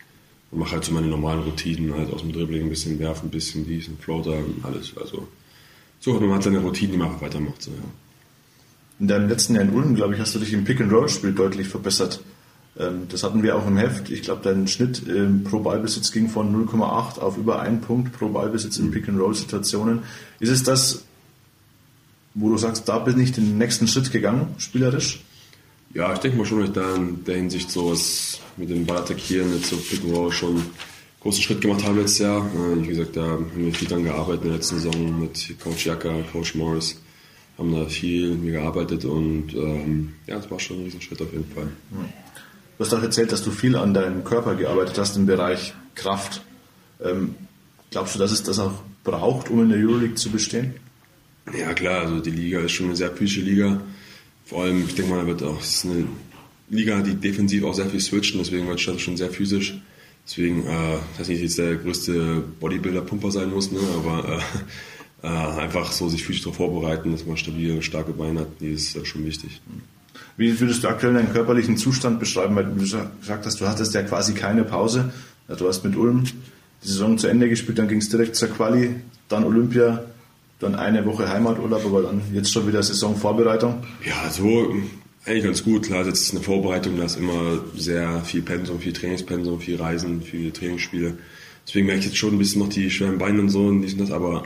[0.50, 3.30] und mache halt so meine normalen Routinen, halt aus dem Dribbling ein bisschen werfen, ein
[3.30, 4.92] bisschen dies, ein Floater und alles.
[4.96, 5.28] Also
[6.00, 7.62] so hat man halt seine Routinen, die man einfach weitermacht.
[7.62, 7.76] So, ja.
[9.00, 12.20] In deinem letzten Jahr in Ulm, glaube ich, hast du dich im Pick-and-Roll-Spiel deutlich verbessert.
[12.78, 14.10] Ähm, das hatten wir auch im Heft.
[14.10, 15.02] Ich glaube, dein Schnitt
[15.44, 20.02] pro Ballbesitz ging von 0,8 auf über einen Punkt pro Ballbesitz in Pick-and-Roll-Situationen.
[20.40, 21.04] Ist es das,
[22.34, 25.22] wo du sagst, da bin ich den nächsten Schritt gegangen, spielerisch?
[25.94, 28.84] Ja, ich denke mal schon, dass ich da in der Hinsicht so was mit dem
[28.84, 30.70] Ball attackieren, jetzt so Pick and Roll schon einen
[31.20, 32.44] großen Schritt gemacht habe letztes Jahr.
[32.44, 35.86] Äh, wie gesagt, da haben wir viel dran gearbeitet in der letzten Saison mit Coach
[35.86, 37.00] Jacka, Coach Morris.
[37.56, 41.32] Haben da viel mit mir gearbeitet und ähm, ja, das war schon ein Riesenschritt auf
[41.32, 41.68] jeden Fall.
[41.90, 46.42] Du hast auch erzählt, dass du viel an deinem Körper gearbeitet hast im Bereich Kraft.
[47.00, 47.36] Ähm,
[47.90, 50.74] glaubst du, dass es das auch braucht, um in der Euroleague zu bestehen?
[51.56, 53.80] Ja, klar, also die Liga ist schon eine sehr physische Liga.
[54.46, 56.06] Vor allem, ich denke mal, wird auch, es ist eine
[56.70, 59.80] Liga, die defensiv auch sehr viel switchen, deswegen wird es schon sehr physisch.
[60.26, 64.40] Deswegen, äh, dass ich jetzt der größte Bodybuilder-Pumper sein muss, ne, aber äh,
[65.24, 68.94] äh, einfach so sich physisch darauf vorbereiten, dass man stabile, starke Beine hat, die ist
[68.94, 69.62] äh, schon wichtig.
[70.36, 72.54] Wie würdest du aktuell deinen körperlichen Zustand beschreiben?
[72.54, 75.12] Weil du gesagt hast, du hattest ja quasi keine Pause.
[75.48, 76.24] Du hast mit Ulm
[76.82, 78.96] die Saison zu Ende gespielt, dann ging es direkt zur Quali,
[79.28, 80.04] dann Olympia,
[80.60, 83.82] dann eine Woche Heimaturlaub, aber dann jetzt schon wieder Saisonvorbereitung.
[84.04, 84.74] Ja, so
[85.24, 85.86] eigentlich ganz gut.
[85.86, 90.20] Klar, jetzt ist eine Vorbereitung, da ist immer sehr viel Pensum, viel Trainingspensum, viel Reisen,
[90.20, 91.16] viele Trainingsspiele.
[91.66, 93.94] Deswegen merke ich jetzt schon ein bisschen noch die schweren Beine und so und dies
[93.94, 94.44] und das, aber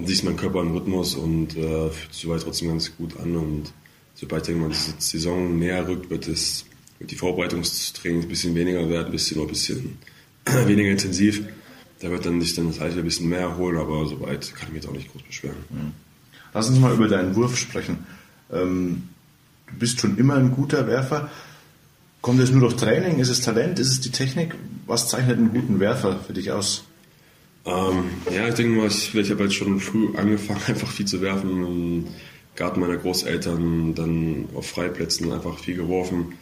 [0.00, 3.36] dann sieht mein Körper im Rhythmus und äh, fühlt sich soweit trotzdem ganz gut an
[3.36, 3.72] und
[4.14, 6.64] sobald irgendwann die Saison näher rückt, wird, es,
[6.98, 9.98] wird die Vorbereitungstraining ein bisschen weniger werden, ein bisschen, ein bisschen
[10.66, 11.42] weniger intensiv.
[12.00, 14.74] Da wird dann sich dann das Alter ein bisschen mehr erholen, aber soweit kann ich
[14.74, 15.56] mich jetzt auch nicht groß beschweren.
[15.68, 15.92] Mhm.
[16.54, 18.06] Lass uns mal über deinen Wurf sprechen.
[18.50, 19.08] Ähm,
[19.66, 21.30] du bist schon immer ein guter Werfer.
[22.22, 23.18] Kommt es nur durch Training?
[23.18, 23.78] Ist es Talent?
[23.78, 24.54] Ist es die Technik?
[24.86, 26.84] Was zeichnet einen guten Werfer für dich aus?
[27.66, 31.20] Ähm, ja, ich denke mal, ich, ich habe halt schon früh angefangen, einfach viel zu
[31.20, 31.50] werfen.
[31.64, 32.04] Im
[32.56, 36.34] Garten meiner Großeltern, dann auf Freiplätzen einfach viel geworfen.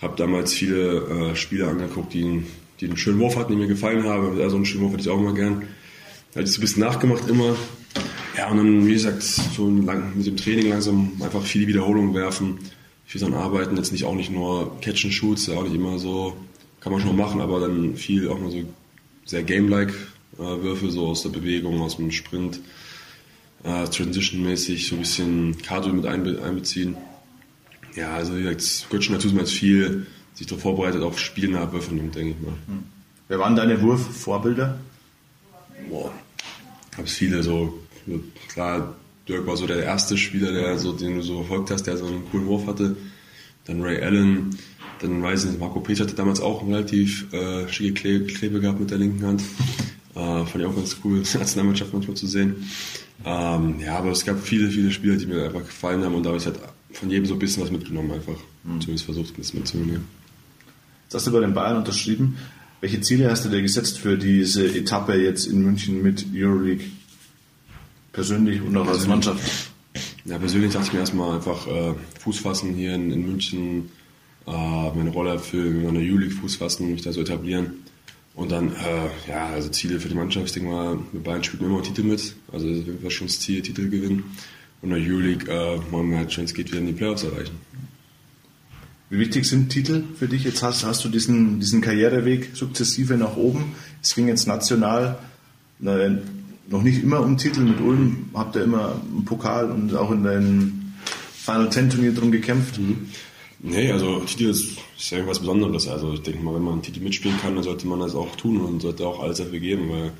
[0.00, 2.44] Habe damals viele äh, Spieler angeguckt, die
[2.80, 4.40] die einen schönen Wurf hatten, die mir gefallen haben.
[4.40, 5.62] Also einen schönen Wurf hätte ich auch immer gern.
[6.32, 7.56] Da hatte ich so ein bisschen nachgemacht immer.
[8.36, 12.58] Ja, und dann, wie gesagt, so lang, mit dem Training langsam einfach viele Wiederholungen werfen,
[13.04, 13.76] viel dran arbeiten.
[13.76, 16.36] Jetzt nicht auch nicht nur Catch and Shoots, ja auch nicht immer so,
[16.80, 18.62] kann man schon machen, aber dann viel auch mal so
[19.24, 19.92] sehr game-like
[20.38, 22.60] Würfe, so aus der Bewegung, aus dem Sprint,
[23.64, 26.96] äh, Transition-mäßig, so ein bisschen Cardio mit einbe einbeziehen.
[27.96, 31.94] Ja, also wie gesagt, dazu, dass man jetzt viel sich darauf vorbereitet auf spielnahe Würfe
[31.94, 32.54] nimmt, denke ich mal.
[32.66, 32.84] Hm.
[33.26, 34.78] Wer waren deine Wurfvorbilder?
[35.90, 36.12] Boah,
[36.96, 37.78] gab es viele, so
[38.48, 38.94] klar,
[39.28, 42.06] Dirk war so der erste Spieler, der so, den du so verfolgt hast, der so
[42.06, 42.96] einen coolen Wurf hatte.
[43.66, 44.56] Dann Ray Allen,
[45.00, 48.60] dann weiß ich nicht, Marco Petsch hatte damals auch eine relativ äh, schicke Klebe, Klebe
[48.60, 49.42] gehabt mit der linken Hand.
[50.14, 52.68] Äh, fand ich auch ganz cool, als Nationalmannschaft manchmal zu sehen.
[53.24, 56.30] Ähm, ja, aber es gab viele, viele Spieler, die mir einfach gefallen haben und da
[56.30, 56.58] habe ich halt
[56.92, 58.36] von jedem so ein bisschen was mitgenommen einfach.
[58.64, 58.80] Mhm.
[58.80, 60.04] Zumindest versucht, ein bisschen mitzunehmen.
[61.04, 62.36] Jetzt hast du bei den Bayern unterschrieben.
[62.80, 66.84] Welche Ziele hast du dir gesetzt für diese Etappe jetzt in München mit Euroleague?
[68.12, 69.70] Persönlich und auch als Mannschaft?
[70.24, 73.90] Ja, persönlich dachte ich mir erstmal einfach äh, Fuß fassen hier in, in München,
[74.46, 77.84] äh, meine Rolle erfüllen, in der Euroleague Fuß fassen, mich da so etablieren.
[78.38, 80.46] Und dann, äh, ja, also Ziele für die Mannschaft.
[80.46, 82.36] Ich denke mal, wir beiden spielen immer Titel mit.
[82.52, 84.22] Also das war schon das Ziel, Titel gewinnen.
[84.80, 87.24] Und in der Euroleague äh, wollen wir halt, wenn es geht, wieder in die Playoffs
[87.24, 87.56] erreichen.
[89.10, 90.44] Wie wichtig sind Titel für dich?
[90.44, 93.72] Jetzt hast, hast du diesen, diesen Karriereweg sukzessive nach oben.
[94.02, 95.18] Es ging jetzt national
[95.80, 96.08] na,
[96.68, 97.62] noch nicht immer um Titel.
[97.62, 100.92] Mit Ulm habt ihr immer einen Pokal und auch in deinem
[101.34, 102.78] Final Ten Turnier drum gekämpft.
[102.78, 103.08] Mhm.
[103.60, 105.88] Nee, also Titel ist, ist ja irgendwas Besonderes.
[105.88, 108.36] Also ich denke mal, wenn man einen Titel mitspielen kann, dann sollte man das auch
[108.36, 110.12] tun und sollte auch alles dafür geben, weil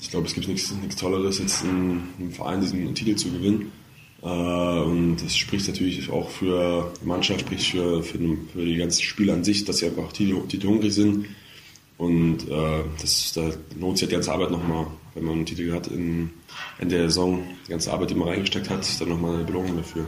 [0.00, 3.72] ich glaube, es gibt nichts, nichts Tolleres, jetzt in einem Verein diesen Titel zu gewinnen.
[4.22, 8.18] Äh, und das spricht natürlich auch für die Mannschaft, spricht für, für,
[8.52, 11.26] für die ganzen Spieler an sich, dass sie einfach titelhungrig sind.
[11.98, 15.88] Und äh, das, da lohnt sich die ganze Arbeit nochmal, wenn man einen Titel hat
[15.88, 16.30] in,
[16.78, 20.06] in der Saison, die ganze Arbeit, die man reingesteckt hat, dann nochmal eine Belohnung dafür.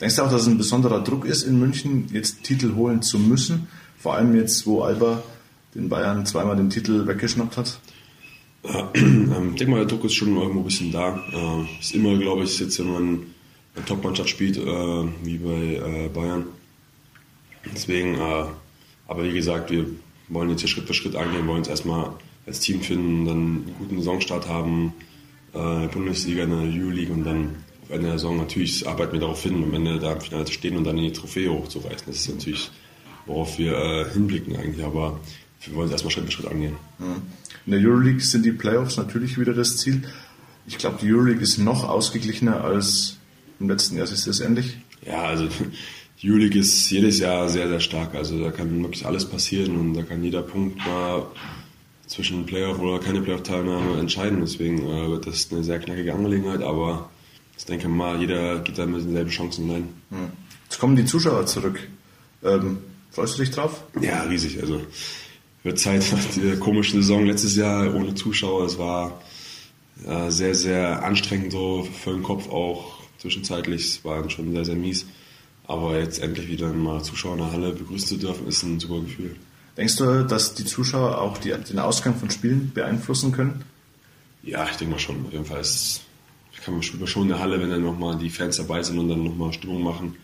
[0.00, 3.18] Denkst du auch, dass es ein besonderer Druck ist, in München jetzt Titel holen zu
[3.18, 3.68] müssen?
[3.98, 5.22] Vor allem jetzt, wo Alba
[5.74, 7.80] den Bayern zweimal den Titel weggeschnappt hat?
[8.62, 11.18] Ähm, ich denke mal, der Druck ist schon irgendwo ein bisschen da.
[11.32, 13.18] Äh, ist immer, glaube ich, jetzt, wenn man
[13.74, 16.44] eine Top-Mannschaft spielt, äh, wie bei äh, Bayern.
[17.74, 18.44] Deswegen, äh,
[19.06, 19.86] aber wie gesagt, wir
[20.28, 22.12] wollen jetzt hier Schritt für Schritt angehen, wollen uns erstmal
[22.46, 24.92] als Team finden, dann einen guten Saisonstart haben,
[25.54, 27.56] äh, Bundesliga, in der Euroleague und dann
[27.90, 30.76] Ende der Saison natürlich arbeiten wir darauf hin, am Ende da im Finale zu stehen
[30.76, 32.06] und dann die Trophäe hochzureißen.
[32.06, 32.70] Das ist natürlich,
[33.26, 34.84] worauf wir äh, hinblicken eigentlich.
[34.84, 35.18] Aber
[35.62, 36.76] wir wollen es erstmal Schritt für Schritt angehen.
[37.66, 40.02] In der Euroleague sind die Playoffs natürlich wieder das Ziel.
[40.66, 43.18] Ich glaube, die Euroleague ist noch ausgeglichener als
[43.58, 44.04] im letzten Jahr.
[44.04, 44.78] Ist das ähnlich?
[45.06, 45.48] Ja, also
[46.22, 48.14] die Euroleague ist jedes Jahr sehr, sehr stark.
[48.14, 51.26] Also da kann wirklich alles passieren und da kann jeder Punkt mal
[52.06, 54.40] zwischen Playoff oder keine Playoff-Teilnahme entscheiden.
[54.40, 57.10] Deswegen äh, wird das eine sehr knackige Angelegenheit, aber
[57.60, 59.88] ich denke mal, jeder geht da mit denselben Chancen hinein.
[60.64, 61.78] Jetzt kommen die Zuschauer zurück.
[62.42, 62.78] Ähm,
[63.10, 63.84] freust du dich drauf?
[64.00, 64.62] Ja, riesig.
[64.62, 64.80] Also
[65.62, 68.64] wird Zeit nach dieser komischen Saison letztes Jahr ohne Zuschauer.
[68.64, 69.20] Es war
[70.06, 73.84] äh, sehr, sehr anstrengend so für den Kopf auch zwischenzeitlich.
[73.84, 75.04] Es war schon sehr, sehr mies.
[75.64, 79.02] Aber jetzt endlich wieder mal Zuschauer in der Halle begrüßen zu dürfen, ist ein super
[79.02, 79.36] Gefühl.
[79.76, 83.66] Denkst du, dass die Zuschauer auch die, den Ausgang von Spielen beeinflussen können?
[84.42, 85.26] Ja, ich denke mal schon.
[85.26, 86.00] Auf jeden Fall ist,
[86.64, 89.24] kann man schon in der Halle, wenn dann nochmal die Fans dabei sind und dann
[89.24, 90.16] nochmal Stimmung machen.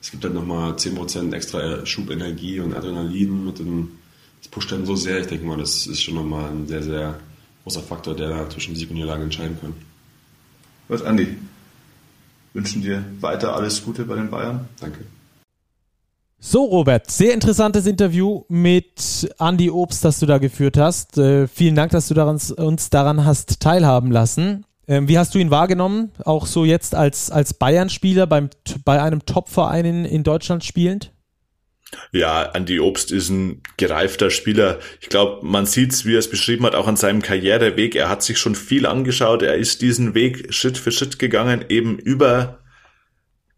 [0.00, 3.92] Es gibt dann nochmal 10% extra Schubenergie und Adrenalin mit dem,
[4.40, 5.20] das pusht dann so sehr.
[5.20, 7.18] Ich denke mal, das ist schon nochmal ein sehr, sehr
[7.64, 9.74] großer Faktor, der da zwischen Sieg und Niederlage entscheiden kann.
[10.88, 11.36] Was, Andi?
[12.54, 14.68] Wünschen dir weiter alles Gute bei den Bayern.
[14.80, 15.00] Danke.
[16.40, 21.18] So, Robert, sehr interessantes Interview mit Andy Obst, das du da geführt hast.
[21.18, 24.64] Äh, vielen Dank, dass du daran, uns daran hast teilhaben lassen.
[24.88, 26.12] Ähm, wie hast du ihn wahrgenommen?
[26.24, 31.12] Auch so jetzt als, als Bayern-Spieler bei einem Top-Verein in, in Deutschland spielend?
[32.12, 34.78] Ja, Andy Obst ist ein gereifter Spieler.
[35.00, 37.94] Ich glaube, man sieht's, wie er es beschrieben hat, auch an seinem Karriereweg.
[37.94, 39.42] Er hat sich schon viel angeschaut.
[39.42, 42.58] Er ist diesen Weg Schritt für Schritt gegangen, eben über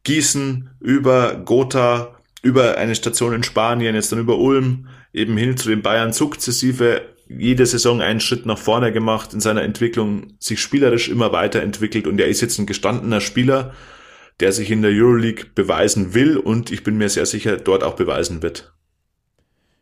[0.05, 5.69] Gießen, über Gotha, über eine Station in Spanien, jetzt dann über Ulm, eben hin zu
[5.69, 7.03] den Bayern sukzessive
[7.39, 12.21] jede Saison einen Schritt nach vorne gemacht in seiner Entwicklung, sich spielerisch immer weiterentwickelt und
[12.21, 13.73] er ist jetzt ein gestandener Spieler,
[14.41, 17.95] der sich in der Euroleague beweisen will und ich bin mir sehr sicher, dort auch
[17.95, 18.73] beweisen wird.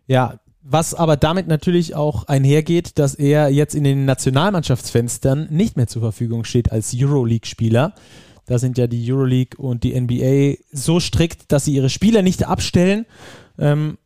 [0.06, 5.86] Ja, was aber damit natürlich auch einhergeht, dass er jetzt in den Nationalmannschaftsfenstern nicht mehr
[5.86, 7.94] zur Verfügung steht als Euroleague-Spieler.
[8.44, 12.46] Da sind ja die Euroleague und die NBA so strikt, dass sie ihre Spieler nicht
[12.46, 13.06] abstellen.
[13.58, 13.98] Ähm,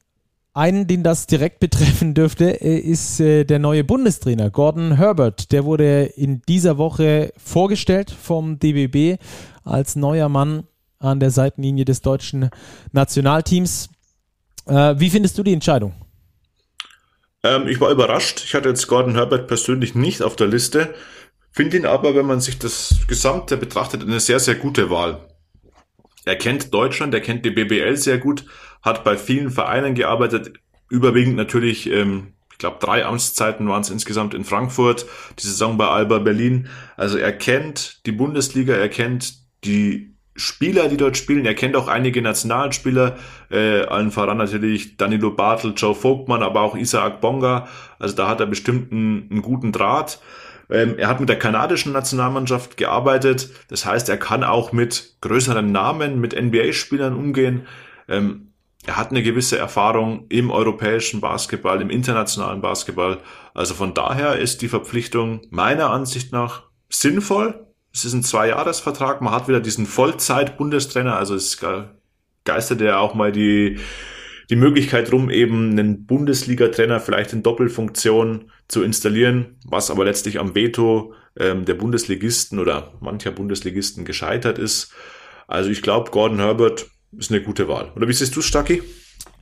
[0.54, 5.52] einen, den das direkt betreffen dürfte, äh, ist äh, der neue Bundestrainer Gordon Herbert.
[5.52, 9.20] Der wurde in dieser Woche vorgestellt vom DBB
[9.64, 10.64] als neuer Mann
[10.98, 12.50] an der Seitenlinie des deutschen
[12.92, 13.88] Nationalteams.
[14.66, 15.94] Äh, wie findest du die Entscheidung?
[17.42, 18.42] Ähm, ich war überrascht.
[18.44, 20.94] Ich hatte jetzt Gordon Herbert persönlich nicht auf der Liste.
[21.50, 25.18] Finde ihn aber, wenn man sich das Gesamte betrachtet, eine sehr, sehr gute Wahl.
[26.24, 28.44] Er kennt Deutschland, er kennt die BBL sehr gut,
[28.82, 30.54] hat bei vielen Vereinen gearbeitet,
[30.88, 35.06] überwiegend natürlich, ähm, ich glaube, drei Amtszeiten waren es insgesamt in Frankfurt,
[35.38, 36.68] die Saison bei Alba Berlin.
[36.96, 39.34] Also er kennt die Bundesliga, er kennt
[39.64, 41.44] die Spieler, die dort spielen.
[41.44, 43.16] Er kennt auch einige Nationalspieler,
[43.50, 47.68] äh, allen voran natürlich Danilo Bartel, Joe Vogtmann, aber auch Isaac Bonga.
[47.98, 50.20] Also da hat er bestimmt einen, einen guten Draht.
[50.70, 53.50] Ähm, er hat mit der kanadischen Nationalmannschaft gearbeitet.
[53.68, 57.66] Das heißt, er kann auch mit größeren Namen, mit NBA-Spielern umgehen.
[58.08, 58.51] Ähm,
[58.84, 63.18] er hat eine gewisse Erfahrung im europäischen Basketball, im internationalen Basketball.
[63.54, 67.66] Also von daher ist die Verpflichtung meiner Ansicht nach sinnvoll.
[67.92, 69.20] Es ist ein Zweijahresvertrag.
[69.20, 71.16] Man hat wieder diesen Vollzeit-Bundestrainer.
[71.16, 71.60] Also es
[72.44, 73.78] geistert ja auch mal die,
[74.50, 80.56] die Möglichkeit rum, eben einen Bundesliga-Trainer vielleicht in Doppelfunktion zu installieren, was aber letztlich am
[80.56, 84.92] Veto ähm, der Bundesligisten oder mancher Bundesligisten gescheitert ist.
[85.46, 86.86] Also ich glaube, Gordon Herbert
[87.16, 87.92] ist eine gute Wahl.
[87.96, 88.82] Oder wie siehst du, Stucky?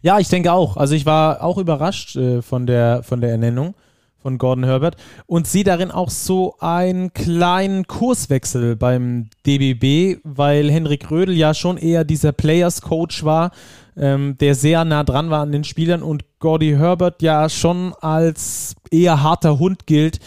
[0.03, 0.77] Ja, ich denke auch.
[0.77, 3.75] Also ich war auch überrascht äh, von, der, von der Ernennung
[4.23, 11.11] von Gordon Herbert und sehe darin auch so einen kleinen Kurswechsel beim DBB, weil Henrik
[11.11, 13.51] Rödel ja schon eher dieser Players Coach war,
[13.97, 18.75] ähm, der sehr nah dran war an den Spielern und Gordy Herbert ja schon als
[18.91, 20.21] eher harter Hund gilt,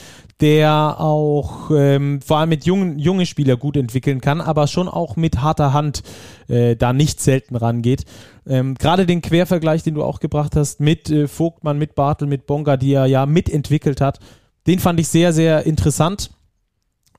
[0.44, 5.16] der auch ähm, vor allem mit jungen junge Spieler gut entwickeln kann, aber schon auch
[5.16, 6.04] mit harter Hand
[6.50, 8.04] äh, da nicht selten rangeht.
[8.46, 12.46] Ähm, Gerade den Quervergleich, den du auch gebracht hast mit äh, Vogtmann, mit Bartel, mit
[12.46, 14.20] Bonga, die er ja mitentwickelt hat,
[14.68, 16.32] den fand ich sehr, sehr interessant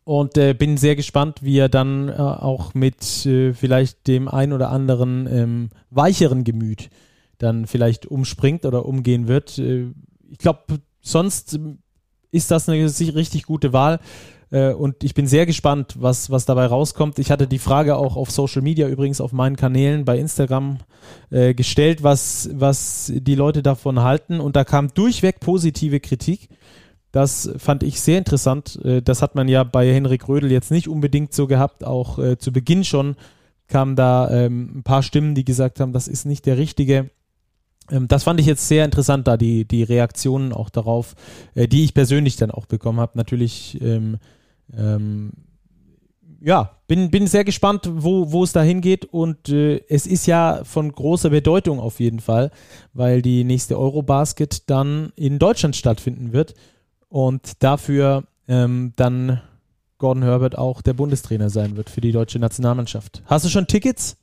[0.05, 4.53] und äh, bin sehr gespannt, wie er dann äh, auch mit äh, vielleicht dem ein
[4.53, 6.91] oder anderen ähm, weicheren Gemüt
[7.39, 9.59] dann vielleicht umspringt oder umgehen wird.
[9.59, 9.87] Äh,
[10.29, 10.61] ich glaube,
[11.01, 11.59] sonst
[12.35, 14.01] ist das eine richtig gute Wahl.
[14.51, 17.19] Äh, und ich bin sehr gespannt, was, was dabei rauskommt.
[17.19, 20.79] Ich hatte die Frage auch auf Social Media, übrigens auf meinen Kanälen bei Instagram
[21.31, 24.41] äh, gestellt, was, was die Leute davon halten.
[24.41, 26.49] Und da kam durchweg positive Kritik.
[27.13, 28.79] Das fand ich sehr interessant.
[28.85, 31.85] Äh, das hat man ja bei Henrik Rödel jetzt nicht unbedingt so gehabt.
[31.85, 33.17] Auch äh, zu Beginn schon
[33.69, 37.11] kamen da ähm, ein paar Stimmen, die gesagt haben, das ist nicht der richtige.
[37.91, 41.15] Ähm, das fand ich jetzt sehr interessant, da die, die Reaktionen auch darauf,
[41.55, 43.13] äh, die ich persönlich dann auch bekommen habe.
[43.17, 44.19] Natürlich, ähm,
[44.77, 45.33] ähm,
[46.41, 49.07] ja, bin, bin sehr gespannt, wo, wo es da hingeht.
[49.07, 52.51] Und äh, es ist ja von großer Bedeutung auf jeden Fall,
[52.93, 56.55] weil die nächste Eurobasket dann in Deutschland stattfinden wird.
[57.09, 59.41] Und dafür ähm, dann
[59.99, 63.23] Gordon Herbert auch der Bundestrainer sein wird für die deutsche Nationalmannschaft.
[63.27, 64.17] Hast du schon Tickets?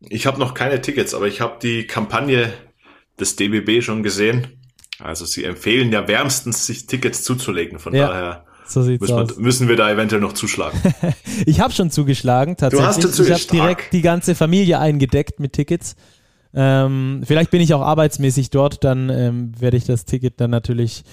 [0.00, 2.52] Ich habe noch keine Tickets, aber ich habe die Kampagne
[3.18, 4.48] des DBB schon gesehen.
[4.98, 7.78] Also sie empfehlen ja wärmstens, sich Tickets zuzulegen.
[7.78, 10.78] Von ja, daher so müssen, wir, müssen, wir, da eventuell noch zuschlagen.
[11.46, 12.84] ich habe schon zugeschlagen, tatsächlich.
[12.84, 15.94] Du hast dazu ich habe direkt die ganze Familie eingedeckt mit Tickets.
[16.54, 21.04] Ähm, vielleicht bin ich auch arbeitsmäßig dort, dann ähm, werde ich das Ticket dann natürlich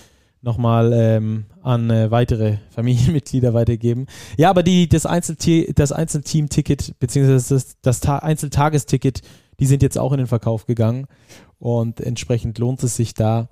[0.41, 4.07] nochmal ähm, an äh, weitere Familienmitglieder weitergeben.
[4.37, 9.21] Ja, aber die, das, Einzelteam, das Einzelteam-Ticket, beziehungsweise das, das Ta Einzeltagesticket,
[9.59, 11.07] die sind jetzt auch in den Verkauf gegangen.
[11.63, 13.47] Und entsprechend lohnt es sich da,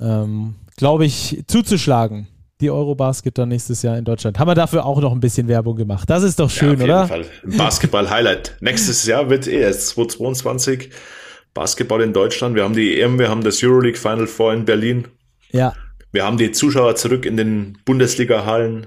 [0.00, 2.28] ähm, glaube ich, zuzuschlagen.
[2.60, 4.38] Die Eurobasket dann nächstes Jahr in Deutschland.
[4.38, 6.08] Haben wir dafür auch noch ein bisschen Werbung gemacht.
[6.08, 7.06] Das ist doch schön, ja, auf jeden oder?
[7.08, 7.24] Fall.
[7.56, 8.58] Basketball-Highlight.
[8.60, 10.90] Nächstes Jahr wird eh erst 2022
[11.52, 12.54] Basketball in Deutschland.
[12.54, 15.08] Wir haben die EM, wir haben das Euroleague Final Four in Berlin.
[15.50, 15.74] Ja.
[16.12, 18.86] Wir haben die Zuschauer zurück in den Bundesliga-Hallen.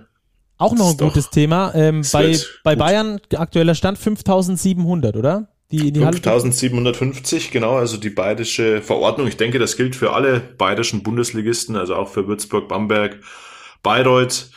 [0.57, 1.76] Auch noch ein gutes Thema.
[1.76, 5.49] Ähm, bei, bei Bayern aktueller Stand 5700, oder?
[5.72, 9.27] Die die 5750, genau, also die bayerische Verordnung.
[9.27, 13.19] Ich denke, das gilt für alle bayerischen Bundesligisten, also auch für Würzburg, Bamberg,
[13.81, 14.49] Bayreuth.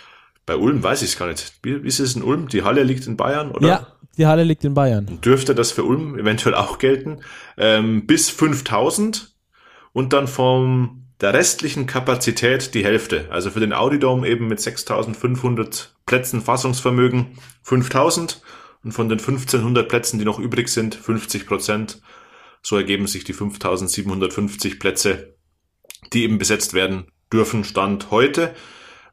[0.46, 1.54] Bei Ulm weiß ich es gar nicht.
[1.62, 2.48] Wie, wie ist es in Ulm?
[2.48, 3.66] Die Halle liegt in Bayern, oder?
[3.66, 3.86] Ja,
[4.18, 5.20] die Halle liegt in Bayern.
[5.24, 7.20] Dürfte das für Ulm eventuell auch gelten?
[7.56, 9.34] Ähm, bis 5000
[9.92, 13.28] und dann vom der restlichen Kapazität die Hälfte.
[13.30, 18.42] Also für den Audidom eben mit 6500 Plätzen Fassungsvermögen 5000
[18.84, 22.00] und von den 1500 Plätzen, die noch übrig sind, 50 Prozent.
[22.62, 25.36] So ergeben sich die 5750 Plätze,
[26.12, 28.54] die eben besetzt werden dürfen, Stand heute.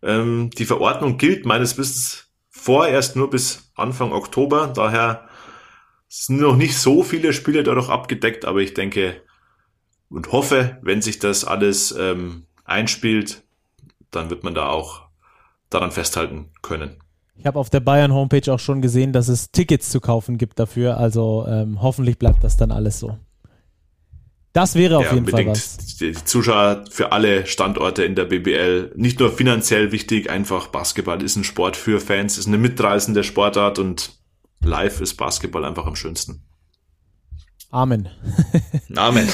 [0.04, 5.28] Ähm, die Verordnung gilt meines Wissens vorerst nur bis Anfang Oktober, daher
[6.08, 9.22] sind noch nicht so viele Spiele dadurch abgedeckt, aber ich denke
[10.10, 13.44] und hoffe, wenn sich das alles ähm, einspielt,
[14.12, 15.04] dann wird man da auch
[15.70, 17.01] daran festhalten können.
[17.42, 20.60] Ich habe auf der Bayern Homepage auch schon gesehen, dass es Tickets zu kaufen gibt
[20.60, 20.98] dafür.
[20.98, 23.18] Also ähm, hoffentlich bleibt das dann alles so.
[24.54, 25.78] Das wäre auf ja, jeden Fall was.
[25.98, 31.36] Die Zuschauer für alle Standorte in der BBL nicht nur finanziell wichtig, einfach Basketball ist
[31.36, 34.20] ein Sport für Fans, ist eine mitreißende Sportart und
[34.64, 36.44] live ist Basketball einfach am schönsten.
[37.72, 38.08] Amen.
[38.96, 39.28] Amen.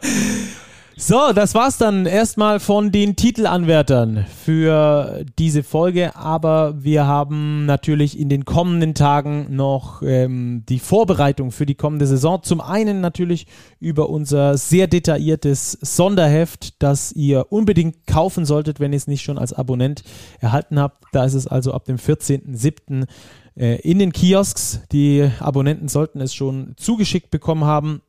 [1.04, 6.14] So, das war's dann erstmal von den Titelanwärtern für diese Folge.
[6.14, 12.06] Aber wir haben natürlich in den kommenden Tagen noch ähm, die Vorbereitung für die kommende
[12.06, 12.44] Saison.
[12.44, 13.48] Zum einen natürlich
[13.80, 19.38] über unser sehr detailliertes Sonderheft, das ihr unbedingt kaufen solltet, wenn ihr es nicht schon
[19.38, 20.04] als Abonnent
[20.38, 21.02] erhalten habt.
[21.10, 23.08] Da ist es also ab dem 14.07.
[23.56, 24.82] Äh, in den Kiosks.
[24.92, 28.02] Die Abonnenten sollten es schon zugeschickt bekommen haben.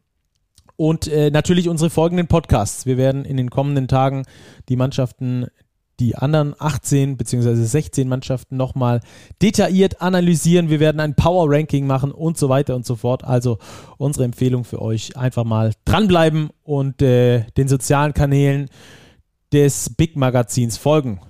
[0.83, 2.85] Und äh, natürlich unsere folgenden Podcasts.
[2.85, 4.23] Wir werden in den kommenden Tagen
[4.67, 5.47] die Mannschaften,
[6.01, 7.55] die anderen 18 bzw.
[7.55, 8.99] 16 Mannschaften nochmal
[9.41, 10.69] detailliert analysieren.
[10.69, 13.23] Wir werden ein Power Ranking machen und so weiter und so fort.
[13.23, 13.59] Also
[13.97, 18.69] unsere Empfehlung für euch, einfach mal dranbleiben und äh, den sozialen Kanälen
[19.53, 21.21] des Big Magazins folgen.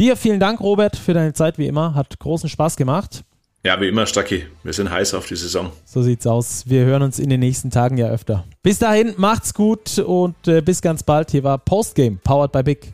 [0.00, 1.94] Dir vielen Dank, Robert, für deine Zeit wie immer.
[1.94, 3.22] Hat großen Spaß gemacht.
[3.66, 4.44] Ja, wie immer, Stacki.
[4.62, 5.72] Wir sind heiß auf die Saison.
[5.86, 6.64] So sieht's aus.
[6.66, 8.44] Wir hören uns in den nächsten Tagen ja öfter.
[8.62, 11.30] Bis dahin, macht's gut und äh, bis ganz bald.
[11.30, 12.92] Hier war Postgame, powered by Big.